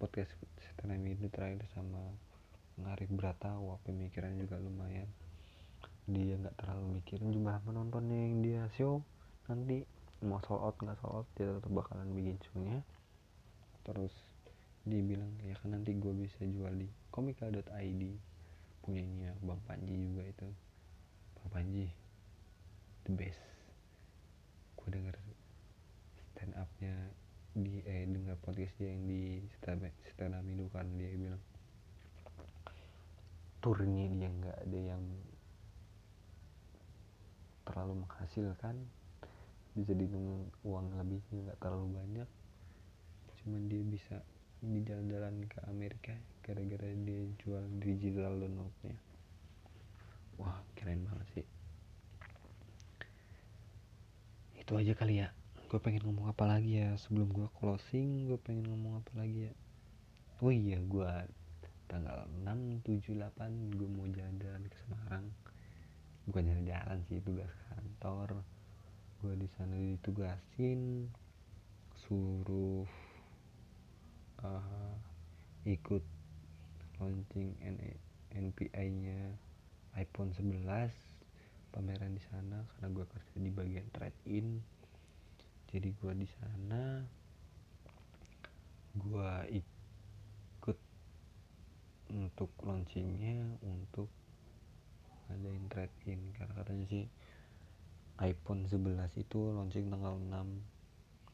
podcast 0.00 0.32
stand 0.56 0.96
up 0.96 1.00
itu 1.04 1.28
terakhir 1.28 1.68
sama 1.76 2.00
Ngarif 2.80 3.10
Bratawa 3.12 3.76
pemikirannya 3.84 4.44
juga 4.44 4.56
lumayan. 4.56 5.08
Dia 6.08 6.34
nggak 6.40 6.56
terlalu 6.58 7.00
mikirin 7.00 7.30
jumlah 7.30 7.60
penontonnya 7.62 8.18
yang 8.18 8.34
dia 8.40 8.62
show. 8.74 9.04
Nanti 9.46 9.84
mau 10.24 10.40
sold 10.44 10.60
out 10.64 10.76
nggak 10.80 10.98
sold 11.00 11.14
out 11.22 11.28
dia 11.36 11.48
tetap 11.52 11.70
bakalan 11.70 12.10
bikin 12.12 12.36
shownya. 12.40 12.80
Terus 13.84 14.12
dia 14.88 15.00
bilang 15.04 15.30
ya 15.44 15.52
kan 15.60 15.76
nanti 15.76 15.92
gue 15.92 16.12
bisa 16.16 16.40
jual 16.48 16.72
di 16.72 16.88
komika.id 17.12 18.02
punyanya 18.80 19.36
Bang 19.44 19.60
Panji 19.68 19.92
juga 19.92 20.24
itu. 20.24 20.48
Bang 21.36 21.50
Panji 21.52 21.86
the 23.04 23.12
best. 23.12 23.40
Gue 24.80 24.88
denger 24.88 25.16
stand 26.32 26.56
upnya 26.56 26.94
di 27.50 27.82
eh 27.82 28.06
dengar 28.06 28.38
podcast 28.38 28.72
dia 28.78 28.94
yang 28.94 29.04
di 29.10 29.42
stand 29.58 29.82
up 29.84 29.92
kan 30.70 30.86
dia 30.96 31.10
bilang 31.18 31.42
turnya 33.60 34.08
dia 34.08 34.28
nggak 34.28 34.58
ada 34.66 34.78
yang 34.80 35.02
terlalu 37.68 38.02
menghasilkan. 38.02 38.76
Bisa 39.70 39.94
dengan 39.94 40.50
uang 40.66 40.98
lebihnya 40.98 41.46
nggak 41.46 41.60
terlalu 41.62 41.94
banyak. 41.94 42.28
Cuman 43.40 43.70
dia 43.70 43.82
bisa 43.86 44.16
ini 44.60 44.84
jalan-jalan 44.84 45.46
ke 45.48 45.58
Amerika 45.70 46.12
gara-gara 46.44 46.90
dia 47.06 47.20
jual 47.40 47.64
digital 47.80 48.36
downloadnya. 48.36 48.96
Wah 50.36 50.60
keren 50.76 51.04
banget 51.06 51.28
sih. 51.40 51.46
Itu 54.60 54.76
aja 54.76 54.92
kali 54.92 55.24
ya. 55.24 55.32
Gue 55.70 55.78
pengen 55.78 56.02
ngomong 56.02 56.28
apa 56.28 56.44
lagi 56.50 56.82
ya? 56.82 56.98
Sebelum 56.98 57.30
gue 57.30 57.48
closing 57.62 58.26
gue 58.26 58.36
pengen 58.42 58.68
ngomong 58.68 59.00
apa 59.00 59.12
lagi 59.22 59.48
ya? 59.48 59.54
Oh 60.42 60.50
iya 60.50 60.80
gue 60.82 61.08
tanggal 61.90 62.30
6 62.46 62.86
7 62.86 63.18
8 63.18 63.74
gue 63.74 63.88
mau 63.90 64.06
jalan-jalan 64.06 64.62
ke 64.70 64.76
Semarang. 64.86 65.26
Bukan 66.30 66.46
jalan-jalan 66.46 67.02
sih 67.10 67.18
tugas 67.18 67.50
kantor. 67.66 68.46
Gue 69.18 69.34
di 69.34 69.50
sana 69.58 69.74
ditugasin 69.74 71.10
suruh 71.98 72.86
uh, 74.46 74.94
ikut 75.66 76.06
launching 77.02 77.58
NPI 78.30 78.86
nya 78.94 79.34
iPhone 79.98 80.30
11 80.30 80.94
pameran 81.74 82.14
di 82.14 82.22
sana 82.22 82.62
karena 82.74 82.88
gue 82.94 83.06
kerja 83.06 83.36
di 83.38 83.50
bagian 83.50 83.86
trade 83.94 84.20
in 84.26 84.58
jadi 85.70 85.90
gue 85.94 86.12
di 86.18 86.28
sana 86.38 87.06
gue 88.98 89.32
ikut 89.54 89.79
untuk 92.10 92.50
launchingnya 92.62 93.58
untuk 93.62 94.10
ngadain 95.30 95.70
trade 95.70 95.94
in 96.10 96.34
karena 96.34 96.58
katanya 96.58 96.86
sih 96.90 97.06
iPhone 98.20 98.68
11 98.68 99.16
itu 99.16 99.40
launching 99.54 99.88
tanggal 99.88 100.20
6 100.20 100.28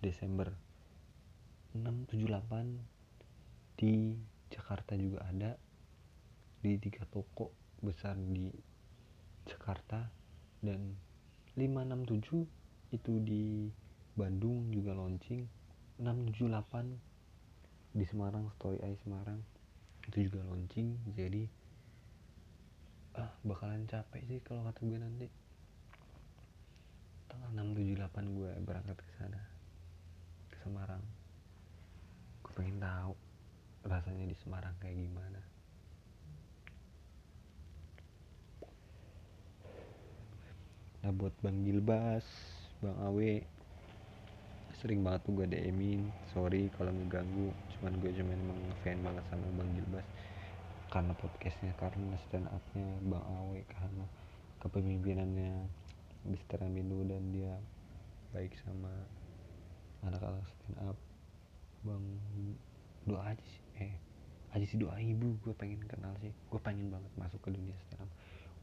Desember. 0.05 0.55
678 1.75 2.79
di 3.75 4.15
Jakarta 4.55 4.95
juga 4.95 5.27
ada. 5.27 5.59
Di 6.63 6.79
tiga 6.79 7.03
toko 7.11 7.51
besar 7.83 8.15
di 8.15 8.55
Jakarta. 9.51 10.07
Dan 10.63 10.95
567 11.59 12.95
itu 12.95 13.13
di 13.19 13.67
Bandung 14.15 14.71
juga 14.71 14.95
launching. 14.95 15.43
678 15.99 17.99
di 17.99 18.05
Semarang 18.07 18.47
Story 18.55 18.79
Eye 18.85 19.01
Semarang 19.03 19.56
itu 20.07 20.31
juga 20.31 20.47
launching 20.47 20.97
jadi 21.19 21.51
ah 23.17 23.33
bakalan 23.43 23.89
capek 23.89 24.23
sih 24.29 24.39
kalau 24.45 24.63
kata 24.69 24.81
gue 24.85 25.01
nanti. 25.01 25.29
Tanggal 27.27 27.51
678 27.53 28.37
gue 28.37 28.51
berangkat 28.61 28.97
ke 29.01 29.13
sana 29.17 29.41
ke 30.53 30.57
Semarang. 30.61 31.01
Gue 32.45 32.53
pengen 32.55 32.77
tahu 32.79 33.17
rasanya 33.89 34.29
di 34.29 34.37
Semarang 34.37 34.77
kayak 34.79 35.01
gimana. 35.01 35.41
Nah 41.01 41.13
buat 41.15 41.33
Bang 41.41 41.65
Gilbas 41.65 42.27
Bang 42.85 42.99
Awe 43.01 43.41
sering 44.77 45.01
banget 45.01 45.25
tuh 45.25 45.33
gue 45.41 45.47
DMin 45.49 46.13
sorry 46.37 46.69
kalau 46.77 46.93
ngeganggu 46.93 47.49
cuman 47.79 47.93
gue 48.01 48.11
cuma 48.17 48.33
emang 48.33 48.61
fan 48.81 48.99
banget 49.05 49.25
sama 49.29 49.47
Bang 49.57 49.71
Gilbas. 49.77 50.07
Karena 50.89 51.13
podcastnya 51.19 51.73
karena 51.77 52.15
stand 52.27 52.49
upnya 52.49 52.89
Bang 53.05 53.25
Awe 53.27 53.61
karena 53.69 54.05
kepemimpinannya 54.63 55.69
Mister 56.27 56.59
Amindu 56.63 57.05
dan 57.05 57.31
dia 57.31 57.59
baik 58.33 58.57
sama 58.65 58.91
anak-anak 60.07 60.47
stand 60.47 60.79
up 60.89 60.99
Bang 61.85 62.03
doa 63.05 63.23
aja 63.33 63.45
sih. 63.45 63.63
Eh 63.79 63.95
aja 64.57 64.65
sih 64.65 64.79
doa 64.81 64.97
ibu. 64.97 65.37
Gue 65.45 65.53
pengen 65.53 65.85
kenal 65.85 66.17
sih. 66.25 66.33
Gue 66.49 66.61
pengen 66.63 66.89
banget 66.89 67.13
masuk 67.19 67.41
ke 67.45 67.53
dunia 67.53 67.77
stand 67.89 68.07
up 68.07 68.13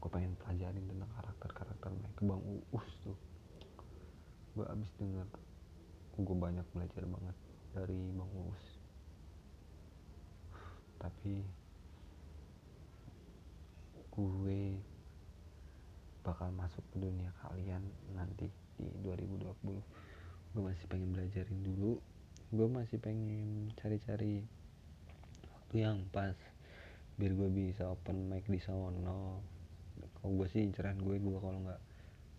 gue 0.04 0.12
pengen 0.12 0.36
pelajarin 0.36 0.84
tentang 0.84 1.08
karakter-karakter 1.16 1.90
mereka. 1.96 2.20
Bang 2.28 2.42
uus 2.44 2.88
tuh. 3.00 3.16
Gue 4.52 4.68
abis 4.68 4.92
denger 5.00 5.24
gue 6.14 6.36
banyak 6.38 6.62
belajar 6.70 7.02
banget 7.10 7.36
dari 7.74 7.98
bang 8.14 8.30
uus 8.46 8.64
tapi 11.04 11.44
gue 14.16 14.60
bakal 16.24 16.48
masuk 16.56 16.80
ke 16.88 16.96
dunia 16.96 17.28
kalian 17.44 17.84
nanti 18.16 18.48
di 18.80 18.88
2020 19.04 19.44
gue 20.54 20.62
masih 20.62 20.86
pengen 20.86 21.10
belajarin 21.10 21.60
dulu. 21.66 21.98
Gue 22.54 22.70
masih 22.70 23.02
pengen 23.02 23.74
cari-cari 23.74 24.46
waktu 25.50 25.74
yang 25.82 26.06
pas 26.14 26.38
biar 27.18 27.34
gue 27.34 27.50
bisa 27.50 27.90
open 27.90 28.30
mic 28.30 28.46
di 28.46 28.62
sono 28.62 29.42
kalau 30.22 30.32
gue 30.38 30.46
sih 30.50 30.62
inceran 30.62 30.98
gue 31.02 31.18
gue 31.18 31.38
kalau 31.42 31.58
nggak 31.58 31.82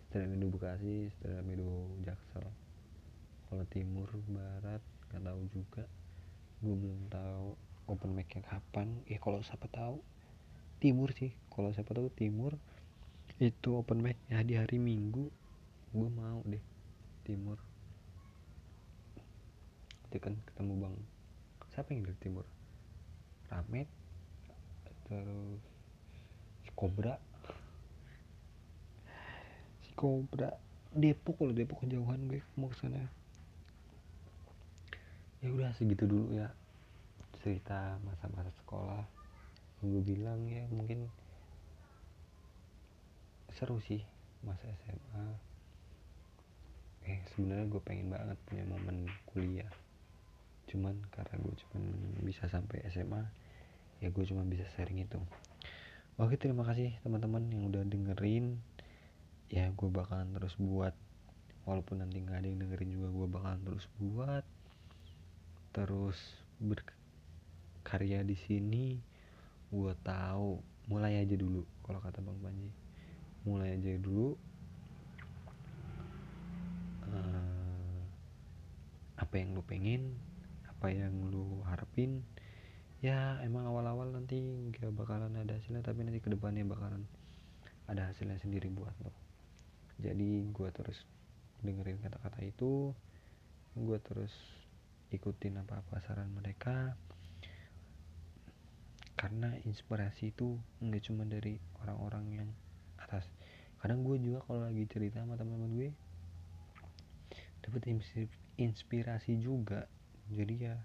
setelah 0.08 0.32
Medu 0.32 0.48
Bekasi 0.48 1.12
setelah 1.12 1.44
Medu 1.44 1.92
Jaksel. 2.08 2.48
Kalau 3.52 3.64
timur 3.68 4.08
barat 4.32 4.80
nggak 5.12 5.22
tahu 5.22 5.42
juga. 5.52 5.84
Gue 6.64 6.72
belum 6.72 7.12
tahu 7.12 7.65
open 7.86 8.14
mic 8.14 8.30
nya 8.34 8.42
kapan 8.42 9.00
ya 9.06 9.18
kalau 9.22 9.42
siapa 9.42 9.70
tahu 9.70 10.02
timur 10.82 11.14
sih 11.14 11.32
kalau 11.50 11.70
siapa 11.72 11.94
tahu 11.94 12.10
timur 12.12 12.58
itu 13.40 13.68
open 13.76 14.00
mic 14.00 14.16
ya 14.30 14.40
di 14.42 14.56
hari 14.58 14.80
minggu 14.80 15.28
gue 15.96 16.08
mau 16.12 16.40
deh 16.44 16.62
timur. 17.26 17.58
Nanti 20.06 20.18
kan 20.22 20.34
ketemu 20.46 20.72
bang 20.86 20.96
siapa 21.74 21.92
yang 21.92 22.06
dari 22.06 22.18
timur? 22.22 22.46
Ramet 23.50 23.88
terus 25.06 25.62
si 26.66 26.70
Kobra. 26.74 27.18
Kobra 29.96 30.52
Depok 30.92 31.40
kalau 31.40 31.56
Depok 31.56 31.80
kejauhan 31.84 32.28
gue 32.28 32.44
mau 32.60 32.68
ke 32.68 32.76
sana. 32.76 33.08
Ya 35.40 35.48
udah 35.52 35.72
segitu 35.76 36.04
dulu 36.04 36.36
ya 36.36 36.52
cerita 37.46 37.94
masa-masa 38.02 38.50
sekolah 38.66 39.06
gue 39.86 40.02
bilang 40.02 40.42
ya 40.50 40.66
mungkin 40.74 41.06
seru 43.54 43.78
sih 43.78 44.02
masa 44.42 44.66
SMA 44.82 45.26
eh 47.06 47.22
sebenarnya 47.32 47.70
gue 47.70 47.82
pengen 47.86 48.10
banget 48.10 48.34
punya 48.50 48.66
momen 48.66 49.06
kuliah. 49.30 49.70
Cuman 50.66 50.98
karena 51.14 51.38
gue 51.38 51.54
cuman 51.54 51.82
bisa 52.26 52.50
sampai 52.50 52.82
SMA 52.90 53.22
ya 54.02 54.10
gue 54.10 54.24
cuma 54.26 54.42
bisa 54.42 54.66
sharing 54.74 55.06
itu. 55.06 55.22
Oke 56.18 56.34
terima 56.34 56.66
kasih 56.66 56.98
teman-teman 57.06 57.46
yang 57.54 57.70
udah 57.70 57.86
dengerin. 57.86 58.58
Ya 59.46 59.70
gue 59.70 59.86
bakalan 59.86 60.34
terus 60.34 60.58
buat 60.58 60.98
walaupun 61.62 62.02
nanti 62.02 62.18
nggak 62.18 62.42
ada 62.42 62.46
yang 62.50 62.58
dengerin 62.66 62.90
juga 62.90 63.08
gue 63.14 63.26
bakalan 63.30 63.60
terus 63.62 63.86
buat 64.02 64.44
terus 65.70 66.18
berkarya 67.96 68.20
di 68.28 68.36
sini 68.36 69.00
gue 69.72 69.92
tahu. 70.04 70.60
Mulai 70.92 71.24
aja 71.24 71.32
dulu 71.32 71.64
kalau 71.80 71.96
kata 72.04 72.20
bang 72.20 72.36
Panji. 72.44 72.68
Mulai 73.48 73.80
aja 73.80 73.96
dulu. 73.96 74.36
Uh, 77.08 78.04
apa 79.16 79.32
yang 79.40 79.56
lu 79.56 79.64
pengen 79.64 80.12
apa 80.68 80.92
yang 80.92 81.16
lu 81.32 81.64
harapin. 81.64 82.20
Ya 83.00 83.40
emang 83.40 83.64
awal-awal 83.64 84.12
nanti 84.12 84.68
gak 84.76 84.92
bakalan 84.92 85.32
ada 85.32 85.56
hasilnya 85.56 85.80
tapi 85.80 86.04
nanti 86.04 86.20
ke 86.20 86.28
depannya 86.28 86.68
bakalan 86.68 87.08
ada 87.88 88.12
hasilnya 88.12 88.36
sendiri 88.44 88.68
buat 88.68 88.92
lo. 89.00 89.16
Jadi 90.04 90.52
gue 90.52 90.68
terus 90.76 91.00
dengerin 91.64 91.96
kata-kata 92.04 92.44
itu. 92.44 92.92
Gue 93.72 93.96
terus 94.04 94.36
ikutin 95.08 95.64
apa-apa 95.64 96.04
saran 96.04 96.28
mereka 96.36 96.92
karena 99.16 99.56
inspirasi 99.64 100.36
itu 100.36 100.60
nggak 100.84 101.02
cuma 101.08 101.24
dari 101.24 101.56
orang-orang 101.80 102.24
yang 102.36 102.48
atas. 103.00 103.24
Kadang 103.80 104.04
gue 104.04 104.20
juga 104.20 104.44
kalau 104.44 104.68
lagi 104.68 104.84
cerita 104.84 105.24
sama 105.24 105.40
teman-teman 105.40 105.72
gue 105.72 105.90
dapat 107.64 107.82
inspirasi 108.60 109.40
juga. 109.40 109.88
Jadi 110.28 110.54
ya 110.68 110.76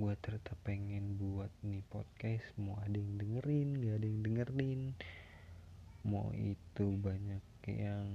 gue 0.00 0.14
tetap 0.20 0.56
pengen 0.64 1.20
buat 1.20 1.52
nih 1.60 1.84
podcast 1.92 2.48
mau 2.56 2.80
ada 2.80 2.96
yang 2.96 3.20
dengerin 3.20 3.68
gak 3.80 3.96
ada 4.00 4.06
yang 4.06 4.20
dengerin. 4.24 4.80
Mau 6.04 6.32
itu 6.32 6.84
banyak 6.96 7.44
yang 7.68 8.08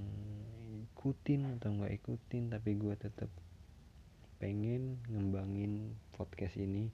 ikutin 0.90 1.58
atau 1.58 1.70
nggak 1.78 1.94
ikutin 2.02 2.50
tapi 2.50 2.74
gue 2.74 2.94
tetap 2.98 3.30
pengen 4.42 4.98
ngembangin 5.06 5.94
podcast 6.12 6.58
ini 6.58 6.90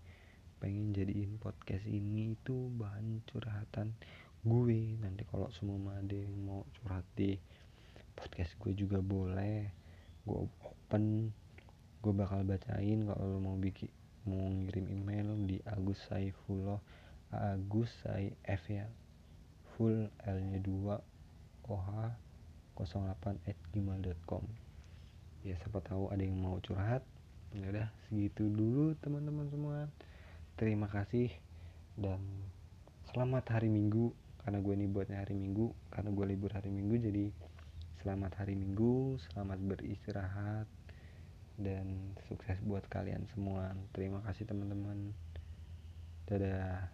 pengen 0.62 0.94
jadiin 0.94 1.42
podcast 1.42 1.82
ini 1.90 2.38
itu 2.38 2.70
bahan 2.78 3.26
curhatan 3.26 3.98
gue. 4.46 4.94
Nanti 5.02 5.26
kalau 5.26 5.50
semua 5.50 5.98
ada 5.98 6.14
yang 6.14 6.38
mau 6.38 6.62
curhat 6.78 7.02
di 7.18 7.34
podcast 8.14 8.54
gue 8.62 8.70
juga 8.78 9.02
boleh. 9.02 9.66
Gue 10.22 10.46
open 10.62 11.34
gue 11.98 12.12
bakal 12.14 12.46
bacain 12.46 13.02
kalau 13.10 13.26
lo 13.26 13.38
mau 13.42 13.58
bikin 13.58 13.90
mau 14.22 14.38
ngirim 14.38 14.86
email 14.86 15.34
di 15.50 15.58
Agus 15.66 15.98
Saifullah 16.06 16.78
Agus 17.34 17.90
Sai 18.06 18.30
F 18.46 18.70
ya 18.70 18.86
full 19.74 20.06
L 20.22 20.38
nya 20.46 20.62
2 20.62 21.66
OH 21.66 21.90
08@gmail.com 22.78 24.46
ya 25.42 25.58
siapa 25.58 25.82
tahu 25.82 26.14
ada 26.14 26.22
yang 26.22 26.38
mau 26.38 26.62
curhat. 26.62 27.02
Ya 27.52 27.68
udah 27.68 27.88
segitu 28.06 28.46
dulu 28.46 28.94
teman-teman 29.02 29.50
semua 29.50 29.90
terima 30.56 30.88
kasih 30.88 31.32
dan 31.96 32.20
selamat 33.12 33.58
hari 33.58 33.68
minggu 33.68 34.12
karena 34.42 34.58
gue 34.58 34.74
ini 34.74 34.86
buatnya 34.90 35.22
hari 35.22 35.36
minggu 35.36 35.70
karena 35.92 36.10
gue 36.10 36.26
libur 36.26 36.50
hari 36.52 36.70
minggu 36.72 36.98
jadi 36.98 37.24
selamat 38.02 38.42
hari 38.42 38.58
minggu 38.58 39.20
selamat 39.30 39.58
beristirahat 39.62 40.66
dan 41.60 42.16
sukses 42.28 42.56
buat 42.64 42.84
kalian 42.88 43.28
semua. 43.32 43.76
Terima 43.92 44.24
kasih 44.24 44.48
teman-teman. 44.48 45.12
Dadah 46.26 46.88